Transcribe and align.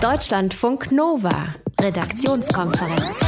Deutschlandfunk 0.00 0.92
Nova, 0.92 1.54
Redaktionskonferenz. 1.78 3.18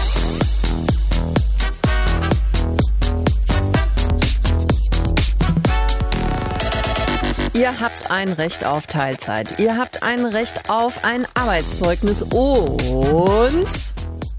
Ihr 7.53 7.79
habt 7.79 8.11
ein 8.11 8.33
Recht 8.33 8.65
auf 8.65 8.87
Teilzeit. 8.87 9.59
Ihr 9.59 9.77
habt 9.77 10.03
ein 10.03 10.25
Recht 10.25 10.71
auf 10.71 11.05
ein 11.05 11.27
Arbeitszeugnis 11.35 12.23
und 12.23 13.67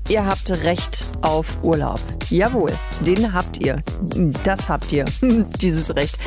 Ihr 0.10 0.26
habt 0.26 0.52
Recht 0.52 1.06
auf 1.22 1.64
Urlaub. 1.64 2.00
Jawohl, 2.30 2.74
den 3.02 3.34
habt 3.34 3.64
ihr. 3.64 3.82
Das 4.44 4.68
habt 4.68 4.92
ihr, 4.92 5.06
dieses 5.62 5.96
Recht. 5.96 6.18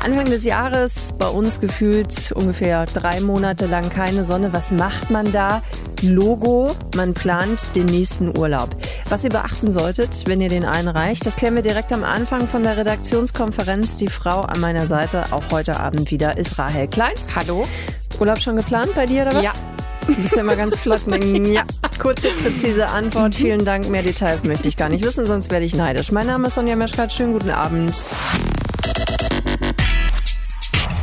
Anfang 0.00 0.26
des 0.26 0.44
Jahres 0.44 1.14
bei 1.18 1.28
uns 1.28 1.58
gefühlt 1.58 2.32
ungefähr 2.32 2.84
drei 2.86 3.20
Monate 3.20 3.66
lang 3.66 3.88
keine 3.88 4.22
Sonne. 4.22 4.52
Was 4.52 4.70
macht 4.70 5.10
man 5.10 5.32
da? 5.32 5.62
Logo, 6.02 6.72
man 6.94 7.14
plant 7.14 7.74
den 7.74 7.86
nächsten 7.86 8.36
Urlaub. 8.36 8.76
Was 9.08 9.24
ihr 9.24 9.30
beachten 9.30 9.70
solltet, 9.70 10.24
wenn 10.26 10.40
ihr 10.40 10.48
den 10.50 10.64
einreicht, 10.64 11.24
das 11.24 11.36
klären 11.36 11.54
wir 11.54 11.62
direkt 11.62 11.92
am 11.92 12.04
Anfang 12.04 12.46
von 12.48 12.62
der 12.62 12.76
Redaktionskonferenz. 12.76 13.96
Die 13.96 14.08
Frau 14.08 14.40
an 14.40 14.60
meiner 14.60 14.86
Seite, 14.86 15.32
auch 15.32 15.50
heute 15.50 15.80
Abend 15.80 16.10
wieder, 16.10 16.36
ist 16.36 16.58
Rahel 16.58 16.88
Klein. 16.88 17.14
Hallo. 17.34 17.66
Urlaub 18.20 18.40
schon 18.40 18.56
geplant 18.56 18.94
bei 18.94 19.06
dir 19.06 19.22
oder 19.22 19.34
was? 19.34 19.44
Ja. 19.44 19.52
Du 20.06 20.14
bist 20.16 20.34
ja 20.34 20.42
immer 20.42 20.56
ganz 20.56 20.78
flott. 20.78 21.02
Ja, 21.06 21.64
kurze, 22.00 22.28
präzise 22.42 22.88
Antwort. 22.88 23.34
Vielen 23.34 23.64
Dank. 23.64 23.88
Mehr 23.88 24.02
Details 24.02 24.44
möchte 24.44 24.68
ich 24.68 24.76
gar 24.76 24.88
nicht 24.88 25.04
wissen, 25.04 25.26
sonst 25.26 25.50
werde 25.50 25.64
ich 25.64 25.74
neidisch. 25.74 26.12
Mein 26.12 26.26
Name 26.26 26.48
ist 26.48 26.54
Sonja 26.54 26.76
Meschkat. 26.76 27.12
Schönen 27.12 27.32
guten 27.32 27.50
Abend. 27.50 27.96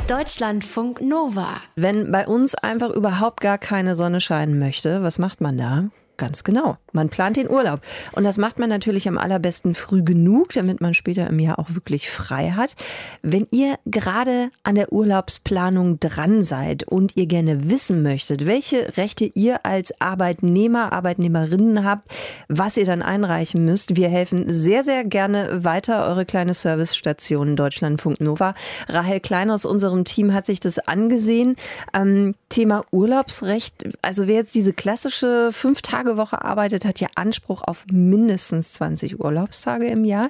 Deutschlandfunk 0.08 1.02
Nova. 1.02 1.58
Wenn 1.76 2.12
bei 2.12 2.28
uns 2.28 2.56
einfach 2.56 2.90
überhaupt 2.90 3.42
gar 3.42 3.58
keine 3.58 3.96
Sonne 3.96 4.22
scheinen 4.22 4.58
möchte, 4.58 5.04
was 5.04 5.20
macht 5.20 5.40
man 5.40 5.58
da? 5.58 5.90
Ganz 6.20 6.44
genau. 6.44 6.76
Man 6.92 7.08
plant 7.08 7.38
den 7.38 7.50
Urlaub. 7.50 7.80
Und 8.12 8.26
das 8.26 8.38
macht 8.38 8.60
man 8.60 8.68
natürlich 8.68 9.08
am 9.08 9.18
allerbesten 9.18 9.74
früh 9.74 10.04
genug, 10.04 10.52
damit 10.52 10.82
man 10.82 10.94
später 10.94 11.28
im 11.28 11.40
Jahr 11.40 11.60
auch 11.60 11.74
wirklich 11.76 12.10
frei 12.10 12.52
hat. 12.52 12.76
Wenn 13.22 13.48
ihr 13.52 13.76
gerade 13.86 14.52
an 14.64 14.76
der 14.76 14.92
Urlaubsplanung 14.92 16.02
dran 16.02 16.44
seid 16.44 16.84
und 16.84 17.16
ihr 17.16 17.26
gerne 17.26 17.70
wissen 17.70 18.04
möchtet, 18.04 18.46
welche 18.46 18.98
Rechte 18.98 19.32
ihr 19.34 19.66
als 19.66 19.94
Arbeitnehmer, 20.02 20.92
Arbeitnehmerinnen 20.92 21.86
habt, 21.86 22.10
was 22.50 22.76
ihr 22.76 22.86
dann 22.86 23.02
einreichen 23.02 23.64
müsst, 23.64 23.96
wir 23.96 24.10
helfen 24.10 24.44
sehr, 24.46 24.84
sehr 24.84 25.06
gerne 25.06 25.64
weiter. 25.64 26.06
Eure 26.06 26.26
kleine 26.26 26.54
Servicestation 26.54 27.56
Deutschlandfunk 27.56 28.20
Nova. 28.20 28.56
Rahel 28.90 29.22
Klein 29.22 29.52
aus 29.52 29.64
unserem 29.64 30.04
Team 30.04 30.34
hat 30.34 30.46
sich 30.46 30.60
das 30.60 30.80
angesehen. 30.80 31.56
Ähm, 31.94 32.36
Thema 32.50 32.84
Urlaubsrecht. 32.92 33.86
Also 34.02 34.28
wer 34.28 34.36
jetzt 34.36 34.54
diese 34.54 34.74
klassische 34.74 35.52
fünf 35.54 35.82
Tage 35.82 36.09
Woche 36.18 36.44
arbeitet, 36.44 36.86
hat 36.86 37.00
ja 37.00 37.08
Anspruch 37.16 37.62
auf 37.64 37.86
mindestens 37.92 38.74
20 38.74 39.20
Urlaubstage 39.20 39.88
im 39.88 40.06
Jahr. 40.06 40.30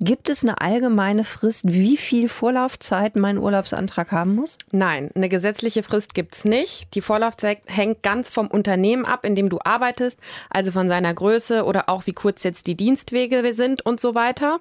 Gibt 0.00 0.28
es 0.28 0.42
eine 0.42 0.60
allgemeine 0.60 1.24
Frist, 1.24 1.64
wie 1.66 1.96
viel 1.96 2.28
Vorlaufzeit 2.28 3.16
mein 3.16 3.38
Urlaubsantrag 3.38 4.12
haben 4.12 4.34
muss? 4.34 4.58
Nein, 4.72 5.10
eine 5.14 5.28
gesetzliche 5.28 5.82
Frist 5.82 6.14
gibt 6.14 6.36
es 6.36 6.44
nicht. 6.44 6.94
Die 6.94 7.00
Vorlaufzeit 7.00 7.58
hängt 7.66 8.02
ganz 8.02 8.30
vom 8.30 8.48
Unternehmen 8.48 9.04
ab, 9.04 9.24
in 9.24 9.34
dem 9.34 9.48
du 9.48 9.58
arbeitest, 9.64 10.18
also 10.50 10.72
von 10.72 10.88
seiner 10.88 11.14
Größe 11.14 11.64
oder 11.64 11.88
auch 11.88 12.06
wie 12.06 12.12
kurz 12.12 12.42
jetzt 12.42 12.66
die 12.66 12.76
Dienstwege 12.76 13.54
sind 13.54 13.84
und 13.84 14.00
so 14.00 14.14
weiter. 14.14 14.60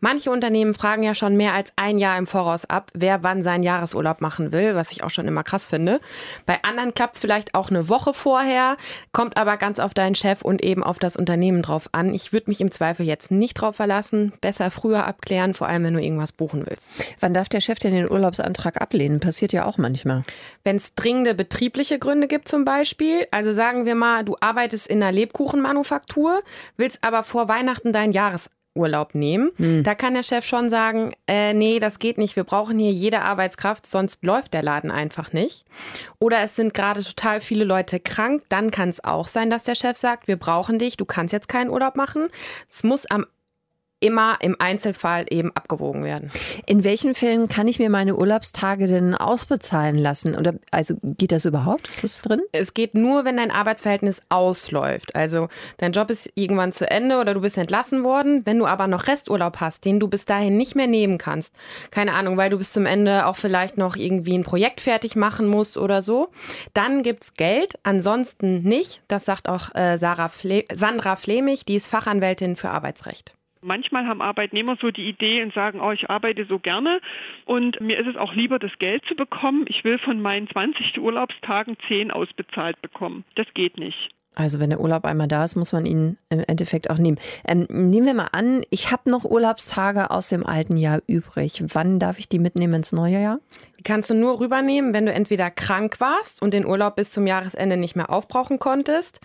Manche 0.00 0.30
Unternehmen 0.30 0.74
fragen 0.74 1.02
ja 1.02 1.14
schon 1.14 1.36
mehr 1.36 1.54
als 1.54 1.72
ein 1.76 1.98
Jahr 1.98 2.18
im 2.18 2.26
Voraus 2.26 2.64
ab, 2.64 2.90
wer 2.94 3.22
wann 3.22 3.42
seinen 3.42 3.62
Jahresurlaub 3.62 4.20
machen 4.20 4.52
will, 4.52 4.74
was 4.74 4.92
ich 4.92 5.02
auch 5.02 5.10
schon 5.10 5.28
immer 5.28 5.42
krass 5.42 5.66
finde. 5.66 6.00
Bei 6.46 6.62
anderen 6.62 6.94
klappt 6.94 7.14
es 7.14 7.20
vielleicht 7.20 7.54
auch 7.54 7.70
eine 7.70 7.88
Woche 7.88 8.14
vorher, 8.14 8.76
kommt 9.12 9.36
aber 9.36 9.56
ganz 9.56 9.78
auf 9.78 9.94
deinen 9.94 10.09
deinen 10.10 10.14
Chef 10.14 10.42
und 10.42 10.62
eben 10.62 10.82
auf 10.82 10.98
das 10.98 11.16
Unternehmen 11.16 11.62
drauf 11.62 11.88
an. 11.92 12.12
Ich 12.14 12.32
würde 12.32 12.50
mich 12.50 12.60
im 12.60 12.70
Zweifel 12.70 13.06
jetzt 13.06 13.30
nicht 13.30 13.54
drauf 13.54 13.76
verlassen. 13.76 14.32
Besser 14.40 14.70
früher 14.70 15.06
abklären, 15.06 15.54
vor 15.54 15.68
allem 15.68 15.84
wenn 15.84 15.94
du 15.94 16.02
irgendwas 16.02 16.32
buchen 16.32 16.64
willst. 16.66 16.88
Wann 17.20 17.34
darf 17.34 17.48
der 17.48 17.60
Chef 17.60 17.78
denn 17.78 17.94
den 17.94 18.10
Urlaubsantrag 18.10 18.80
ablehnen? 18.80 19.20
Passiert 19.20 19.52
ja 19.52 19.66
auch 19.66 19.78
manchmal. 19.78 20.22
Wenn 20.64 20.76
es 20.76 20.94
dringende 20.94 21.34
betriebliche 21.34 21.98
Gründe 21.98 22.26
gibt 22.26 22.48
zum 22.48 22.64
Beispiel, 22.64 23.26
also 23.30 23.52
sagen 23.52 23.86
wir 23.86 23.94
mal, 23.94 24.24
du 24.24 24.36
arbeitest 24.40 24.88
in 24.88 25.02
einer 25.02 25.12
Lebkuchenmanufaktur, 25.12 26.42
willst 26.76 26.98
aber 27.02 27.22
vor 27.22 27.48
Weihnachten 27.48 27.92
deinen 27.92 28.12
Jahres 28.12 28.50
Urlaub 28.74 29.14
nehmen. 29.14 29.50
Hm. 29.56 29.82
Da 29.82 29.94
kann 29.94 30.14
der 30.14 30.22
Chef 30.22 30.44
schon 30.44 30.70
sagen, 30.70 31.12
äh, 31.26 31.52
nee, 31.52 31.80
das 31.80 31.98
geht 31.98 32.18
nicht, 32.18 32.36
wir 32.36 32.44
brauchen 32.44 32.78
hier 32.78 32.92
jede 32.92 33.22
Arbeitskraft, 33.22 33.86
sonst 33.86 34.22
läuft 34.22 34.54
der 34.54 34.62
Laden 34.62 34.90
einfach 34.90 35.32
nicht. 35.32 35.64
Oder 36.18 36.40
es 36.42 36.56
sind 36.56 36.72
gerade 36.74 37.02
total 37.02 37.40
viele 37.40 37.64
Leute 37.64 38.00
krank, 38.00 38.44
dann 38.48 38.70
kann 38.70 38.88
es 38.88 39.02
auch 39.02 39.28
sein, 39.28 39.50
dass 39.50 39.64
der 39.64 39.74
Chef 39.74 39.96
sagt, 39.96 40.28
wir 40.28 40.36
brauchen 40.36 40.78
dich, 40.78 40.96
du 40.96 41.04
kannst 41.04 41.32
jetzt 41.32 41.48
keinen 41.48 41.70
Urlaub 41.70 41.96
machen. 41.96 42.28
Es 42.68 42.84
muss 42.84 43.06
am 43.06 43.26
immer 44.00 44.38
im 44.40 44.56
Einzelfall 44.58 45.26
eben 45.30 45.54
abgewogen 45.54 46.04
werden. 46.04 46.30
In 46.66 46.84
welchen 46.84 47.14
Fällen 47.14 47.48
kann 47.48 47.68
ich 47.68 47.78
mir 47.78 47.90
meine 47.90 48.16
Urlaubstage 48.16 48.86
denn 48.86 49.14
ausbezahlen 49.14 49.96
lassen? 49.96 50.34
Oder 50.34 50.54
also 50.70 50.94
geht 51.02 51.32
das 51.32 51.44
überhaupt? 51.44 51.88
Ist 51.88 52.02
das 52.02 52.22
drin? 52.22 52.40
Es 52.52 52.74
geht 52.74 52.94
nur, 52.94 53.24
wenn 53.24 53.36
dein 53.36 53.50
Arbeitsverhältnis 53.50 54.22
ausläuft. 54.30 55.14
Also 55.14 55.48
dein 55.76 55.92
Job 55.92 56.10
ist 56.10 56.30
irgendwann 56.34 56.72
zu 56.72 56.90
Ende 56.90 57.20
oder 57.20 57.34
du 57.34 57.40
bist 57.42 57.58
entlassen 57.58 58.02
worden. 58.02 58.42
Wenn 58.46 58.58
du 58.58 58.66
aber 58.66 58.86
noch 58.86 59.06
Resturlaub 59.06 59.60
hast, 59.60 59.84
den 59.84 60.00
du 60.00 60.08
bis 60.08 60.24
dahin 60.24 60.56
nicht 60.56 60.74
mehr 60.74 60.86
nehmen 60.86 61.18
kannst, 61.18 61.54
keine 61.90 62.14
Ahnung, 62.14 62.36
weil 62.38 62.50
du 62.50 62.58
bis 62.58 62.72
zum 62.72 62.86
Ende 62.86 63.26
auch 63.26 63.36
vielleicht 63.36 63.76
noch 63.76 63.96
irgendwie 63.96 64.36
ein 64.36 64.44
Projekt 64.44 64.80
fertig 64.80 65.14
machen 65.14 65.46
musst 65.46 65.76
oder 65.76 66.02
so, 66.02 66.28
dann 66.72 67.02
gibt's 67.02 67.34
Geld. 67.34 67.74
Ansonsten 67.82 68.62
nicht. 68.62 69.02
Das 69.08 69.26
sagt 69.26 69.48
auch 69.48 69.74
äh, 69.74 69.98
Sarah 69.98 70.30
Fle 70.30 70.64
Sandra 70.72 71.16
Flemich, 71.16 71.64
die 71.66 71.76
ist 71.76 71.88
Fachanwältin 71.88 72.56
für 72.56 72.70
Arbeitsrecht. 72.70 73.34
Manchmal 73.62 74.06
haben 74.06 74.22
Arbeitnehmer 74.22 74.76
so 74.80 74.90
die 74.90 75.08
Idee 75.08 75.42
und 75.42 75.52
sagen, 75.52 75.80
oh, 75.80 75.90
ich 75.90 76.08
arbeite 76.08 76.46
so 76.46 76.58
gerne 76.58 77.00
und 77.44 77.80
mir 77.80 77.98
ist 77.98 78.06
es 78.06 78.16
auch 78.16 78.34
lieber, 78.34 78.58
das 78.58 78.76
Geld 78.78 79.04
zu 79.06 79.14
bekommen. 79.14 79.66
Ich 79.68 79.84
will 79.84 79.98
von 79.98 80.22
meinen 80.22 80.48
20 80.48 80.98
Urlaubstagen 80.98 81.76
10 81.88 82.10
ausbezahlt 82.10 82.80
bekommen. 82.80 83.24
Das 83.34 83.46
geht 83.52 83.76
nicht. 83.76 84.10
Also 84.36 84.60
wenn 84.60 84.70
der 84.70 84.80
Urlaub 84.80 85.04
einmal 85.04 85.26
da 85.26 85.44
ist, 85.44 85.56
muss 85.56 85.72
man 85.72 85.84
ihn 85.86 86.16
im 86.28 86.44
Endeffekt 86.46 86.88
auch 86.88 86.98
nehmen. 86.98 87.18
Ähm, 87.46 87.66
nehmen 87.68 88.06
wir 88.06 88.14
mal 88.14 88.28
an, 88.30 88.62
ich 88.70 88.92
habe 88.92 89.10
noch 89.10 89.24
Urlaubstage 89.24 90.10
aus 90.10 90.28
dem 90.28 90.46
alten 90.46 90.76
Jahr 90.76 91.00
übrig. 91.08 91.64
Wann 91.74 91.98
darf 91.98 92.18
ich 92.20 92.28
die 92.28 92.38
mitnehmen 92.38 92.74
ins 92.74 92.92
neue 92.92 93.20
Jahr? 93.20 93.40
Die 93.78 93.82
kannst 93.82 94.08
du 94.08 94.14
nur 94.14 94.38
rübernehmen, 94.38 94.92
wenn 94.92 95.06
du 95.06 95.12
entweder 95.12 95.50
krank 95.50 95.96
warst 95.98 96.42
und 96.42 96.54
den 96.54 96.64
Urlaub 96.64 96.94
bis 96.94 97.10
zum 97.10 97.26
Jahresende 97.26 97.76
nicht 97.76 97.96
mehr 97.96 98.10
aufbrauchen 98.10 98.60
konntest 98.60 99.20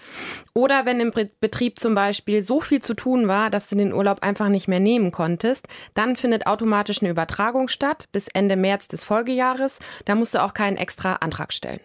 oder 0.56 0.86
wenn 0.86 1.00
im 1.00 1.12
Betrieb 1.40 1.78
zum 1.78 1.94
Beispiel 1.94 2.42
so 2.42 2.60
viel 2.60 2.82
zu 2.82 2.96
tun 2.96 3.28
war, 3.28 3.52
dass 3.52 3.70
du 3.70 3.76
den 3.76 3.94
Urlaub 3.94 4.24
einfach 4.24 4.50
nicht 4.50 4.68
mehr 4.68 4.80
nehmen 4.80 5.12
konntest. 5.12 5.68
Dann 5.94 6.16
findet 6.16 6.48
automatisch 6.48 7.02
eine 7.02 7.12
Übertragung 7.12 7.68
statt 7.68 8.08
bis 8.12 8.28
Ende 8.30 8.56
März 8.56 8.88
des 8.88 9.04
Folgejahres. 9.04 9.78
Da 10.06 10.16
musst 10.16 10.34
du 10.34 10.42
auch 10.42 10.54
keinen 10.54 10.78
extra 10.78 11.18
Antrag 11.18 11.54
stellen. 11.54 11.82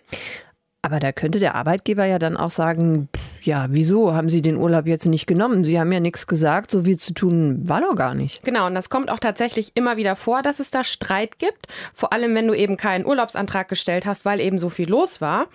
Aber 0.82 0.98
da 0.98 1.12
könnte 1.12 1.38
der 1.38 1.56
Arbeitgeber 1.56 2.06
ja 2.06 2.18
dann 2.18 2.38
auch 2.38 2.48
sagen, 2.48 3.08
ja, 3.42 3.66
wieso 3.70 4.14
haben 4.14 4.28
Sie 4.28 4.42
den 4.42 4.56
Urlaub 4.56 4.86
jetzt 4.86 5.06
nicht 5.06 5.26
genommen? 5.26 5.64
Sie 5.64 5.78
haben 5.78 5.92
ja 5.92 6.00
nichts 6.00 6.26
gesagt, 6.26 6.70
so 6.70 6.84
viel 6.84 6.98
zu 6.98 7.12
tun 7.12 7.68
war 7.68 7.80
doch 7.80 7.94
gar 7.94 8.14
nicht. 8.14 8.42
Genau, 8.44 8.66
und 8.66 8.74
das 8.74 8.88
kommt 8.88 9.10
auch 9.10 9.18
tatsächlich 9.18 9.72
immer 9.74 9.96
wieder 9.96 10.16
vor, 10.16 10.42
dass 10.42 10.58
es 10.58 10.70
da 10.70 10.84
Streit 10.84 11.38
gibt. 11.38 11.66
Vor 11.94 12.12
allem, 12.12 12.34
wenn 12.34 12.46
du 12.46 12.54
eben 12.54 12.76
keinen 12.76 13.04
Urlaubsantrag 13.04 13.68
gestellt 13.68 14.06
hast, 14.06 14.24
weil 14.24 14.40
eben 14.40 14.58
so 14.58 14.68
viel 14.68 14.88
los 14.88 15.20
war. 15.20 15.46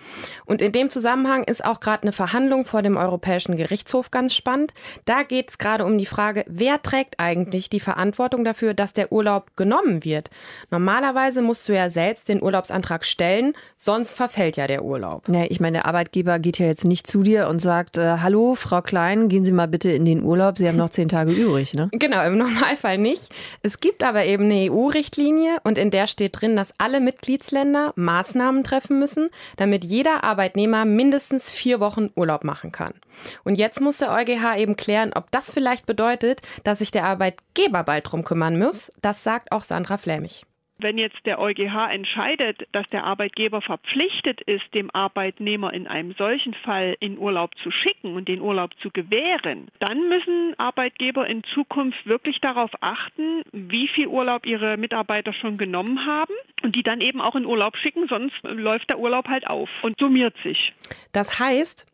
Und 0.44 0.62
in 0.62 0.72
dem 0.72 0.90
Zusammenhang 0.90 1.44
ist 1.44 1.64
auch 1.64 1.80
gerade 1.80 2.02
eine 2.02 2.12
Verhandlung 2.12 2.64
vor 2.64 2.82
dem 2.82 2.96
Europäischen 2.96 3.56
Gerichtshof 3.56 4.10
ganz 4.10 4.34
spannend. 4.34 4.74
Da 5.04 5.22
geht 5.22 5.50
es 5.50 5.58
gerade 5.58 5.84
um 5.84 5.98
die 5.98 6.06
Frage, 6.06 6.44
wer 6.48 6.82
trägt 6.82 7.18
eigentlich 7.18 7.68
die 7.68 7.80
Verantwortung 7.80 8.44
dafür, 8.44 8.74
dass 8.74 8.92
der 8.92 9.12
Urlaub 9.12 9.56
genommen 9.56 10.04
wird? 10.04 10.30
Normalerweise 10.70 11.42
musst 11.42 11.68
du 11.68 11.74
ja 11.74 11.88
selbst 11.90 12.28
den 12.28 12.42
Urlaubsantrag 12.42 13.04
stellen, 13.04 13.54
sonst 13.76 14.14
verfällt 14.14 14.56
ja 14.56 14.66
der 14.66 14.84
Urlaub. 14.84 15.15
Urlaub. 15.16 15.28
Ja, 15.28 15.46
ich 15.48 15.60
meine, 15.60 15.78
der 15.78 15.86
Arbeitgeber 15.86 16.38
geht 16.38 16.58
ja 16.58 16.66
jetzt 16.66 16.84
nicht 16.84 17.06
zu 17.06 17.22
dir 17.22 17.48
und 17.48 17.60
sagt, 17.60 17.98
äh, 17.98 18.18
hallo, 18.18 18.54
Frau 18.54 18.82
Klein, 18.82 19.28
gehen 19.28 19.44
Sie 19.44 19.52
mal 19.52 19.68
bitte 19.68 19.90
in 19.90 20.04
den 20.04 20.22
Urlaub, 20.22 20.58
Sie 20.58 20.68
haben 20.68 20.76
noch 20.76 20.90
zehn 20.90 21.08
Tage 21.08 21.32
übrig, 21.32 21.74
ne? 21.74 21.88
Genau, 21.92 22.24
im 22.24 22.38
Normalfall 22.38 22.98
nicht. 22.98 23.32
Es 23.62 23.80
gibt 23.80 24.02
aber 24.04 24.24
eben 24.24 24.44
eine 24.44 24.70
EU-Richtlinie 24.70 25.58
und 25.64 25.78
in 25.78 25.90
der 25.90 26.06
steht 26.06 26.40
drin, 26.40 26.56
dass 26.56 26.72
alle 26.78 27.00
Mitgliedsländer 27.00 27.92
Maßnahmen 27.96 28.64
treffen 28.64 28.98
müssen, 28.98 29.30
damit 29.56 29.84
jeder 29.84 30.24
Arbeitnehmer 30.24 30.84
mindestens 30.84 31.50
vier 31.50 31.80
Wochen 31.80 32.08
Urlaub 32.14 32.44
machen 32.44 32.72
kann. 32.72 32.92
Und 33.44 33.56
jetzt 33.56 33.80
muss 33.80 33.98
der 33.98 34.12
EuGH 34.12 34.58
eben 34.58 34.76
klären, 34.76 35.12
ob 35.14 35.30
das 35.30 35.50
vielleicht 35.50 35.86
bedeutet, 35.86 36.40
dass 36.64 36.78
sich 36.78 36.90
der 36.90 37.04
Arbeitgeber 37.04 37.82
bald 37.82 38.10
drum 38.10 38.24
kümmern 38.24 38.58
muss. 38.58 38.92
Das 39.00 39.24
sagt 39.24 39.52
auch 39.52 39.64
Sandra 39.64 39.98
Flämich. 39.98 40.44
Wenn 40.78 40.98
jetzt 40.98 41.24
der 41.24 41.38
EuGH 41.38 41.90
entscheidet, 41.90 42.66
dass 42.72 42.86
der 42.88 43.04
Arbeitgeber 43.04 43.62
verpflichtet 43.62 44.42
ist, 44.42 44.74
dem 44.74 44.90
Arbeitnehmer 44.92 45.72
in 45.72 45.86
einem 45.86 46.12
solchen 46.18 46.52
Fall 46.52 46.96
in 47.00 47.18
Urlaub 47.18 47.56
zu 47.58 47.70
schicken 47.70 48.14
und 48.14 48.28
den 48.28 48.42
Urlaub 48.42 48.72
zu 48.80 48.90
gewähren, 48.90 49.68
dann 49.78 50.08
müssen 50.08 50.54
Arbeitgeber 50.58 51.26
in 51.26 51.44
Zukunft 51.44 52.06
wirklich 52.06 52.40
darauf 52.40 52.70
achten, 52.80 53.42
wie 53.52 53.88
viel 53.88 54.08
Urlaub 54.08 54.44
ihre 54.44 54.76
Mitarbeiter 54.76 55.32
schon 55.32 55.56
genommen 55.56 56.04
haben 56.04 56.34
und 56.62 56.76
die 56.76 56.82
dann 56.82 57.00
eben 57.00 57.22
auch 57.22 57.36
in 57.36 57.46
Urlaub 57.46 57.76
schicken, 57.78 58.06
sonst 58.08 58.36
läuft 58.42 58.90
der 58.90 58.98
Urlaub 58.98 59.28
halt 59.28 59.46
auf 59.46 59.70
und 59.82 59.98
summiert 59.98 60.34
sich. 60.42 60.74
Das 61.12 61.38
heißt, 61.38 61.86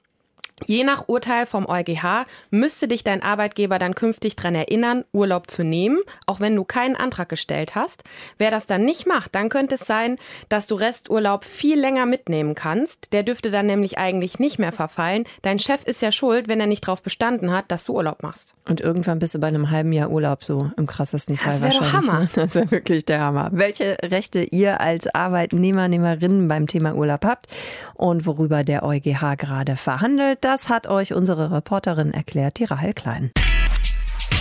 Je 0.67 0.85
nach 0.85 1.09
Urteil 1.09 1.47
vom 1.47 1.67
EuGH 1.67 2.27
müsste 2.51 2.89
dich 2.89 3.05
dein 3.05 3.23
Arbeitgeber 3.23 3.79
dann 3.79 3.95
künftig 3.95 4.37
daran 4.37 4.55
erinnern, 4.55 5.05
Urlaub 5.13 5.51
zu 5.51 5.65
nehmen, 5.65 5.99
auch 6.27 6.41
wenn 6.41 6.57
du 6.57 6.65
keinen 6.65 6.97
Antrag 6.97 7.29
gestellt 7.29 7.75
hast. 7.75 8.05
Wer 8.39 8.51
das 8.51 8.67
dann 8.67 8.85
nicht 8.85 9.07
macht, 9.07 9.35
dann 9.35 9.49
könnte 9.49 9.77
es 9.77 9.83
sein, 9.83 10.17
dass 10.49 10.67
du 10.67 10.75
Resturlaub 10.75 11.45
viel 11.45 11.79
länger 11.79 12.07
mitnehmen 12.07 12.55
kannst. 12.55 13.13
Der 13.13 13.23
dürfte 13.23 13.51
dann 13.51 13.67
nämlich 13.67 13.99
eigentlich 13.99 14.39
nicht 14.39 14.59
mehr 14.59 14.73
verfallen. 14.73 15.25
Dein 15.43 15.59
Chef 15.59 15.85
ist 15.85 16.03
ja 16.03 16.13
schuld, 16.13 16.49
wenn 16.49 16.61
er 16.61 16.67
nicht 16.67 16.87
darauf 16.87 17.03
bestanden 17.03 17.53
hat, 17.53 17.71
dass 17.71 17.85
du 17.85 17.95
Urlaub 17.95 18.23
machst. 18.23 18.55
Und 18.69 18.81
irgendwann 18.81 19.19
bist 19.19 19.35
du 19.35 19.39
bei 19.39 19.49
einem 19.49 19.71
halben 19.71 19.93
Jahr 19.93 20.11
Urlaub 20.11 20.45
so 20.45 20.71
im 20.77 20.87
krassesten 20.87 21.37
Fall 21.37 21.55
das 21.55 21.63
wahrscheinlich. 21.63 21.91
Doch 21.91 21.93
Hammer. 21.93 22.21
Ne? 22.21 22.29
Das 22.35 22.55
wäre 22.55 22.71
wirklich 22.71 23.05
der 23.05 23.21
Hammer. 23.21 23.51
Welche 23.53 23.97
Rechte 24.03 24.43
ihr 24.43 24.81
als 24.81 25.13
Arbeitnehmer, 25.15 25.89
Nehmerinnen 25.89 26.49
beim 26.49 26.67
Thema 26.67 26.95
Urlaub 26.95 27.25
habt 27.25 27.47
und 27.95 28.27
worüber 28.27 28.65
der 28.65 28.83
EuGH 28.83 29.37
gerade 29.37 29.77
verhandelt, 29.77 30.39
das 30.43 30.52
hat 30.69 30.87
euch 30.87 31.15
unsere 31.15 31.51
Reporterin 31.51 32.13
erklärt, 32.13 32.59
die 32.59 32.65
Rahel 32.65 32.93
Klein. 32.93 33.31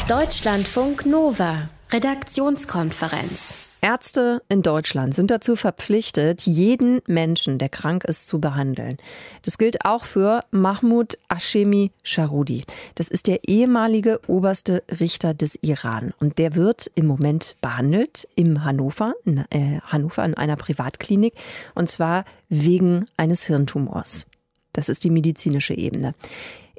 Deutschlandfunk 0.10 1.06
Nova, 1.06 1.70
Redaktionskonferenz. 1.92 3.70
Ärzte 3.80 4.44
in 4.50 4.62
Deutschland 4.62 5.16
sind 5.16 5.32
dazu 5.32 5.56
verpflichtet, 5.56 6.42
jeden 6.42 7.00
Menschen, 7.08 7.58
der 7.58 7.70
krank 7.70 8.04
ist, 8.04 8.28
zu 8.28 8.40
behandeln. 8.42 8.98
Das 9.44 9.58
gilt 9.58 9.86
auch 9.86 10.04
für 10.04 10.44
Mahmoud 10.52 11.18
Hashemi 11.32 11.92
Sharoudi. 12.04 12.66
Das 12.96 13.08
ist 13.08 13.28
der 13.28 13.48
ehemalige 13.48 14.20
oberste 14.28 14.84
Richter 15.00 15.34
des 15.34 15.56
Iran. 15.62 16.14
Und 16.20 16.38
der 16.40 16.56
wird 16.56 16.92
im 16.94 17.08
Moment 17.08 17.56
behandelt 17.62 18.28
im 18.36 18.66
Hannover, 18.66 19.14
in 19.24 19.46
äh, 19.50 19.80
Hannover 19.86 20.26
in 20.26 20.36
einer 20.36 20.58
Privatklinik. 20.58 21.34
Und 21.74 21.90
zwar 21.90 22.26
wegen 22.50 23.08
eines 23.18 23.46
Hirntumors. 23.46 24.26
Das 24.74 24.90
ist 24.90 25.04
die 25.04 25.10
medizinische 25.10 25.74
Ebene. 25.74 26.14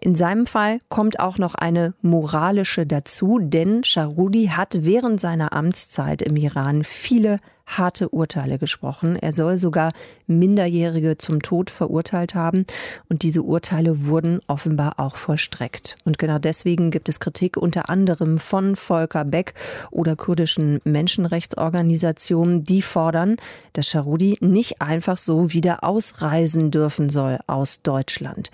In 0.04 0.16
seinem 0.16 0.46
Fall 0.46 0.80
kommt 0.88 1.20
auch 1.20 1.38
noch 1.38 1.54
eine 1.54 1.94
moralische 2.02 2.86
dazu, 2.86 3.38
denn 3.40 3.84
Sharudi 3.84 4.46
hat 4.46 4.78
während 4.80 5.20
seiner 5.20 5.52
Amtszeit 5.52 6.22
im 6.22 6.34
Iran 6.34 6.82
viele 6.82 7.38
harte 7.66 8.08
Urteile 8.08 8.58
gesprochen. 8.58 9.14
Er 9.14 9.30
soll 9.30 9.58
sogar 9.58 9.92
Minderjährige 10.26 11.18
zum 11.18 11.40
Tod 11.40 11.70
verurteilt 11.70 12.34
haben 12.34 12.66
und 13.08 13.22
diese 13.22 13.42
Urteile 13.42 14.06
wurden 14.06 14.40
offenbar 14.48 14.98
auch 14.98 15.14
vollstreckt. 15.14 15.94
Und 16.04 16.18
genau 16.18 16.40
deswegen 16.40 16.90
gibt 16.90 17.08
es 17.08 17.20
Kritik 17.20 17.56
unter 17.56 17.88
anderem 17.88 18.38
von 18.38 18.74
Volker 18.74 19.24
Beck 19.24 19.54
oder 19.92 20.16
kurdischen 20.16 20.80
Menschenrechtsorganisationen, 20.82 22.64
die 22.64 22.82
fordern, 22.82 23.36
dass 23.72 23.86
Sharudi 23.86 24.36
nicht 24.40 24.82
einfach 24.82 25.16
so 25.16 25.52
wieder 25.52 25.84
ausreisen 25.84 26.72
dürfen 26.72 27.08
soll 27.08 27.38
aus 27.46 27.82
Deutschland. 27.82 28.50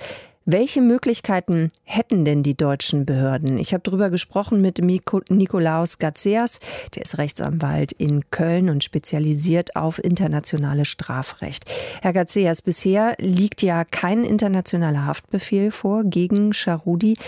Welche 0.51 0.81
Möglichkeiten 0.81 1.69
hätten 1.85 2.25
denn 2.25 2.43
die 2.43 2.57
deutschen 2.57 3.05
Behörden? 3.05 3.59
Ich 3.59 3.75
habe 3.75 3.83
darüber 3.83 4.09
gesprochen 4.09 4.63
mit 4.63 4.79
Nikolaus 4.79 5.99
Gazeas, 5.99 6.61
der 6.95 7.03
ist 7.03 7.19
Rechtsanwalt 7.19 7.93
in 7.93 8.31
Köln 8.31 8.71
und 8.71 8.83
spezialisiert 8.83 9.77
auf 9.77 10.03
internationales 10.03 10.89
Strafrecht. 10.89 11.71
Herr 12.01 12.15
Gazeas, 12.15 12.63
bisher 12.63 13.15
liegt 13.19 13.61
ja 13.61 13.85
kein 13.85 14.25
internationaler 14.25 15.05
Haftbefehl 15.05 15.71
vor 15.71 16.05
gegen 16.05 16.55
Charudi. 16.55 17.19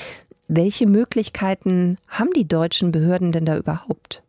Welche 0.48 0.86
Möglichkeiten 0.86 1.98
haben 2.08 2.30
die 2.34 2.48
deutschen 2.48 2.90
Behörden 2.90 3.32
denn 3.32 3.44
da 3.44 3.58
überhaupt? 3.58 4.22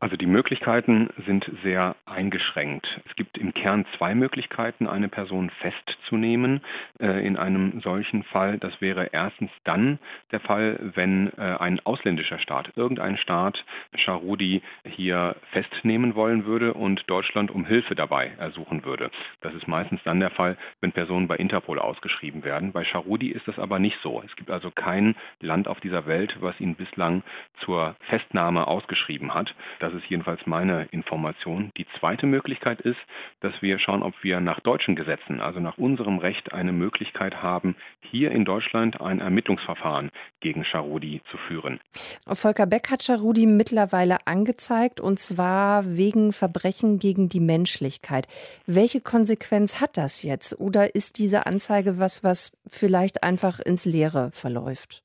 Also 0.00 0.16
die 0.16 0.26
Möglichkeiten 0.26 1.08
sind 1.26 1.50
sehr 1.64 1.96
eingeschränkt. 2.06 3.00
Es 3.08 3.16
gibt 3.16 3.36
im 3.36 3.52
Kern 3.52 3.84
zwei 3.96 4.14
Möglichkeiten, 4.14 4.86
eine 4.86 5.08
Person 5.08 5.50
festzunehmen 5.50 6.60
äh, 7.00 7.26
in 7.26 7.36
einem 7.36 7.80
solchen 7.80 8.22
Fall. 8.22 8.58
Das 8.58 8.80
wäre 8.80 9.06
erstens 9.12 9.50
dann 9.64 9.98
der 10.30 10.38
Fall, 10.38 10.78
wenn 10.94 11.32
äh, 11.36 11.56
ein 11.58 11.80
ausländischer 11.80 12.38
Staat, 12.38 12.76
irgendein 12.76 13.16
Staat, 13.16 13.64
Charudi 13.96 14.62
hier 14.84 15.34
festnehmen 15.50 16.14
wollen 16.14 16.44
würde 16.46 16.74
und 16.74 17.10
Deutschland 17.10 17.50
um 17.50 17.64
Hilfe 17.64 17.96
dabei 17.96 18.32
ersuchen 18.38 18.84
würde. 18.84 19.10
Das 19.40 19.52
ist 19.54 19.66
meistens 19.66 20.00
dann 20.04 20.20
der 20.20 20.30
Fall, 20.30 20.56
wenn 20.80 20.92
Personen 20.92 21.26
bei 21.26 21.36
Interpol 21.36 21.80
ausgeschrieben 21.80 22.44
werden. 22.44 22.70
Bei 22.70 22.84
Charudi 22.84 23.30
ist 23.30 23.48
das 23.48 23.58
aber 23.58 23.80
nicht 23.80 23.98
so. 24.02 24.22
Es 24.24 24.36
gibt 24.36 24.52
also 24.52 24.70
kein 24.70 25.16
Land 25.40 25.66
auf 25.66 25.80
dieser 25.80 26.06
Welt, 26.06 26.36
was 26.38 26.60
ihn 26.60 26.76
bislang 26.76 27.24
zur 27.64 27.96
Festnahme 28.08 28.68
ausgeschrieben 28.68 29.34
hat. 29.34 29.56
Das 29.80 29.87
ist 29.94 30.06
jedenfalls 30.08 30.46
meine 30.46 30.86
Information. 30.90 31.70
Die 31.76 31.86
zweite 31.98 32.26
Möglichkeit 32.26 32.80
ist, 32.80 32.98
dass 33.40 33.60
wir 33.60 33.78
schauen, 33.78 34.02
ob 34.02 34.14
wir 34.22 34.40
nach 34.40 34.60
deutschen 34.60 34.96
Gesetzen, 34.96 35.40
also 35.40 35.60
nach 35.60 35.78
unserem 35.78 36.18
Recht, 36.18 36.52
eine 36.52 36.72
Möglichkeit 36.72 37.42
haben, 37.42 37.76
hier 38.00 38.30
in 38.32 38.44
Deutschland 38.44 39.00
ein 39.00 39.20
Ermittlungsverfahren 39.20 40.10
gegen 40.40 40.64
Charudi 40.64 41.22
zu 41.30 41.36
führen. 41.36 41.80
Volker 42.26 42.66
Beck 42.66 42.90
hat 42.90 43.02
Charudi 43.02 43.46
mittlerweile 43.46 44.26
angezeigt 44.26 45.00
und 45.00 45.18
zwar 45.18 45.84
wegen 45.96 46.32
Verbrechen 46.32 46.98
gegen 46.98 47.28
die 47.28 47.40
Menschlichkeit. 47.40 48.26
Welche 48.66 49.00
Konsequenz 49.00 49.80
hat 49.80 49.96
das 49.96 50.22
jetzt? 50.22 50.58
Oder 50.60 50.94
ist 50.94 51.18
diese 51.18 51.46
Anzeige 51.46 51.98
was, 51.98 52.22
was 52.24 52.52
vielleicht 52.68 53.22
einfach 53.22 53.60
ins 53.60 53.84
Leere 53.84 54.30
verläuft? 54.32 55.02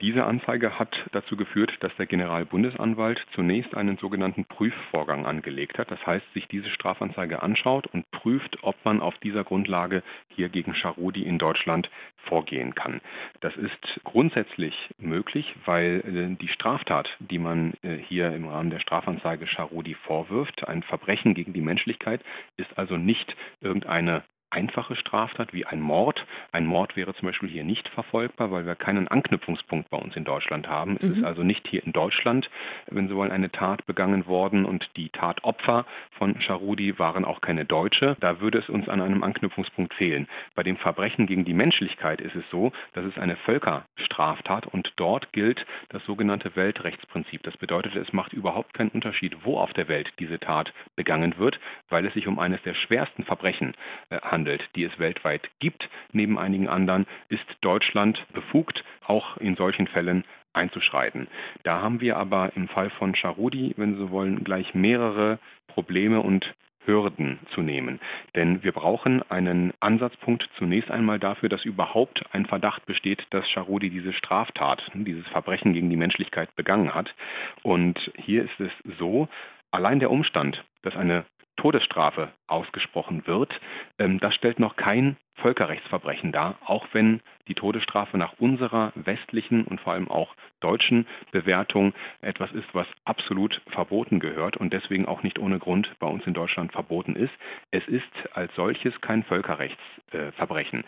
Diese 0.00 0.24
Anzeige 0.24 0.80
hat 0.80 1.06
dazu 1.12 1.36
geführt, 1.36 1.76
dass 1.78 1.94
der 1.94 2.06
Generalbundesanwalt 2.06 3.24
zunächst 3.34 3.76
einen 3.76 3.98
sogenannten 3.98 4.44
Prüfvorgang 4.44 5.26
angelegt 5.26 5.78
hat. 5.78 5.92
Das 5.92 6.04
heißt, 6.04 6.26
sich 6.34 6.48
diese 6.48 6.70
Strafanzeige 6.70 7.42
anschaut 7.42 7.86
und 7.86 8.10
prüft, 8.10 8.58
ob 8.62 8.74
man 8.84 9.00
auf 9.00 9.16
dieser 9.18 9.44
Grundlage 9.44 10.02
hier 10.28 10.48
gegen 10.48 10.74
Charudi 10.74 11.22
in 11.22 11.38
Deutschland 11.38 11.88
vorgehen 12.16 12.74
kann. 12.74 13.00
Das 13.40 13.56
ist 13.56 14.00
grundsätzlich 14.02 14.90
möglich, 14.98 15.54
weil 15.66 16.02
äh, 16.04 16.36
die 16.36 16.48
Straftat, 16.48 17.16
die 17.20 17.38
man 17.38 17.74
äh, 17.82 17.94
hier 17.94 18.34
im 18.34 18.48
Rahmen 18.48 18.70
der 18.70 18.80
Strafanzeige 18.80 19.46
Charudi 19.46 19.94
vorwirft, 19.94 20.66
ein 20.66 20.82
Verbrechen 20.82 21.34
gegen 21.34 21.52
die 21.52 21.60
Menschlichkeit, 21.60 22.22
ist 22.56 22.76
also 22.76 22.96
nicht 22.96 23.36
irgendeine 23.60 24.24
einfache 24.50 24.96
Straftat 24.96 25.52
wie 25.52 25.64
ein 25.64 25.80
Mord. 25.80 26.26
Ein 26.52 26.66
Mord 26.66 26.96
wäre 26.96 27.14
zum 27.14 27.26
Beispiel 27.26 27.48
hier 27.48 27.64
nicht 27.64 27.88
verfolgbar, 27.88 28.50
weil 28.50 28.66
wir 28.66 28.74
keinen 28.74 29.08
Anknüpfungspunkt 29.08 29.90
bei 29.90 29.96
uns 29.96 30.16
in 30.16 30.24
Deutschland 30.24 30.68
haben. 30.68 30.96
Es 30.96 31.02
mhm. 31.02 31.14
ist 31.14 31.24
also 31.24 31.42
nicht 31.42 31.66
hier 31.68 31.84
in 31.84 31.92
Deutschland, 31.92 32.50
wenn 32.90 33.08
Sie 33.08 33.14
wollen, 33.14 33.30
eine 33.30 33.50
Tat 33.50 33.86
begangen 33.86 34.26
worden 34.26 34.64
und 34.64 34.90
die 34.96 35.08
Tatopfer 35.10 35.86
von 36.18 36.40
Charudi 36.40 36.98
waren 36.98 37.24
auch 37.24 37.40
keine 37.40 37.64
Deutsche. 37.64 38.16
Da 38.20 38.40
würde 38.40 38.58
es 38.58 38.68
uns 38.68 38.88
an 38.88 39.00
einem 39.00 39.22
Anknüpfungspunkt 39.22 39.94
fehlen. 39.94 40.26
Bei 40.54 40.62
dem 40.62 40.76
Verbrechen 40.76 41.26
gegen 41.26 41.44
die 41.44 41.54
Menschlichkeit 41.54 42.20
ist 42.20 42.34
es 42.34 42.44
so, 42.50 42.72
dass 42.92 43.04
es 43.04 43.16
eine 43.18 43.36
Völkerstraftat 43.36 44.66
und 44.66 44.92
dort 44.96 45.32
gilt 45.32 45.64
das 45.90 46.04
sogenannte 46.04 46.56
Weltrechtsprinzip. 46.56 47.44
Das 47.44 47.56
bedeutet, 47.56 47.94
es 47.94 48.12
macht 48.12 48.32
überhaupt 48.32 48.74
keinen 48.74 48.90
Unterschied, 48.90 49.44
wo 49.44 49.58
auf 49.58 49.72
der 49.72 49.88
Welt 49.88 50.12
diese 50.18 50.40
Tat 50.40 50.72
begangen 50.96 51.38
wird, 51.38 51.60
weil 51.88 52.04
es 52.04 52.14
sich 52.14 52.26
um 52.26 52.38
eines 52.40 52.60
der 52.62 52.74
schwersten 52.74 53.24
Verbrechen 53.24 53.74
äh, 54.10 54.18
handelt 54.20 54.39
handelt, 54.40 54.70
die 54.74 54.84
es 54.84 54.98
weltweit 54.98 55.50
gibt. 55.58 55.90
Neben 56.12 56.38
einigen 56.38 56.68
anderen 56.68 57.06
ist 57.28 57.44
Deutschland 57.60 58.26
befugt, 58.32 58.84
auch 59.06 59.36
in 59.36 59.54
solchen 59.54 59.86
Fällen 59.86 60.24
einzuschreiten. 60.54 61.28
Da 61.62 61.82
haben 61.82 62.00
wir 62.00 62.16
aber 62.16 62.52
im 62.56 62.68
Fall 62.68 62.88
von 62.90 63.14
Charudi, 63.14 63.74
wenn 63.76 63.96
Sie 63.96 64.10
wollen, 64.10 64.42
gleich 64.42 64.74
mehrere 64.74 65.38
Probleme 65.68 66.20
und 66.20 66.54
Hürden 66.86 67.38
zu 67.54 67.60
nehmen. 67.60 68.00
Denn 68.34 68.62
wir 68.62 68.72
brauchen 68.72 69.22
einen 69.30 69.74
Ansatzpunkt 69.80 70.48
zunächst 70.56 70.90
einmal 70.90 71.18
dafür, 71.18 71.50
dass 71.50 71.66
überhaupt 71.66 72.24
ein 72.32 72.46
Verdacht 72.46 72.86
besteht, 72.86 73.26
dass 73.28 73.48
Charudi 73.50 73.90
diese 73.90 74.14
Straftat, 74.14 74.90
dieses 74.94 75.26
Verbrechen 75.28 75.74
gegen 75.74 75.90
die 75.90 75.98
Menschlichkeit 75.98 76.56
begangen 76.56 76.94
hat. 76.94 77.14
Und 77.62 78.10
hier 78.16 78.44
ist 78.44 78.58
es 78.58 78.72
so, 78.98 79.28
allein 79.70 80.00
der 80.00 80.10
Umstand, 80.10 80.64
dass 80.82 80.96
eine 80.96 81.26
Todesstrafe 81.60 82.32
ausgesprochen 82.46 83.26
wird, 83.26 83.60
ähm, 83.98 84.18
das 84.18 84.34
stellt 84.34 84.58
noch 84.58 84.76
kein 84.76 85.18
Völkerrechtsverbrechen 85.40 86.32
dar, 86.32 86.56
auch 86.64 86.86
wenn 86.92 87.20
die 87.48 87.54
Todesstrafe 87.54 88.16
nach 88.16 88.34
unserer 88.38 88.92
westlichen 88.94 89.64
und 89.64 89.80
vor 89.80 89.94
allem 89.94 90.08
auch 90.08 90.34
deutschen 90.60 91.06
Bewertung 91.32 91.92
etwas 92.20 92.52
ist, 92.52 92.68
was 92.74 92.86
absolut 93.04 93.60
verboten 93.66 94.20
gehört 94.20 94.56
und 94.56 94.72
deswegen 94.72 95.06
auch 95.06 95.22
nicht 95.22 95.38
ohne 95.38 95.58
Grund 95.58 95.90
bei 95.98 96.06
uns 96.06 96.26
in 96.26 96.34
Deutschland 96.34 96.72
verboten 96.72 97.16
ist. 97.16 97.32
Es 97.70 97.86
ist 97.88 98.10
als 98.34 98.54
solches 98.54 99.00
kein 99.00 99.24
Völkerrechtsverbrechen. 99.24 100.84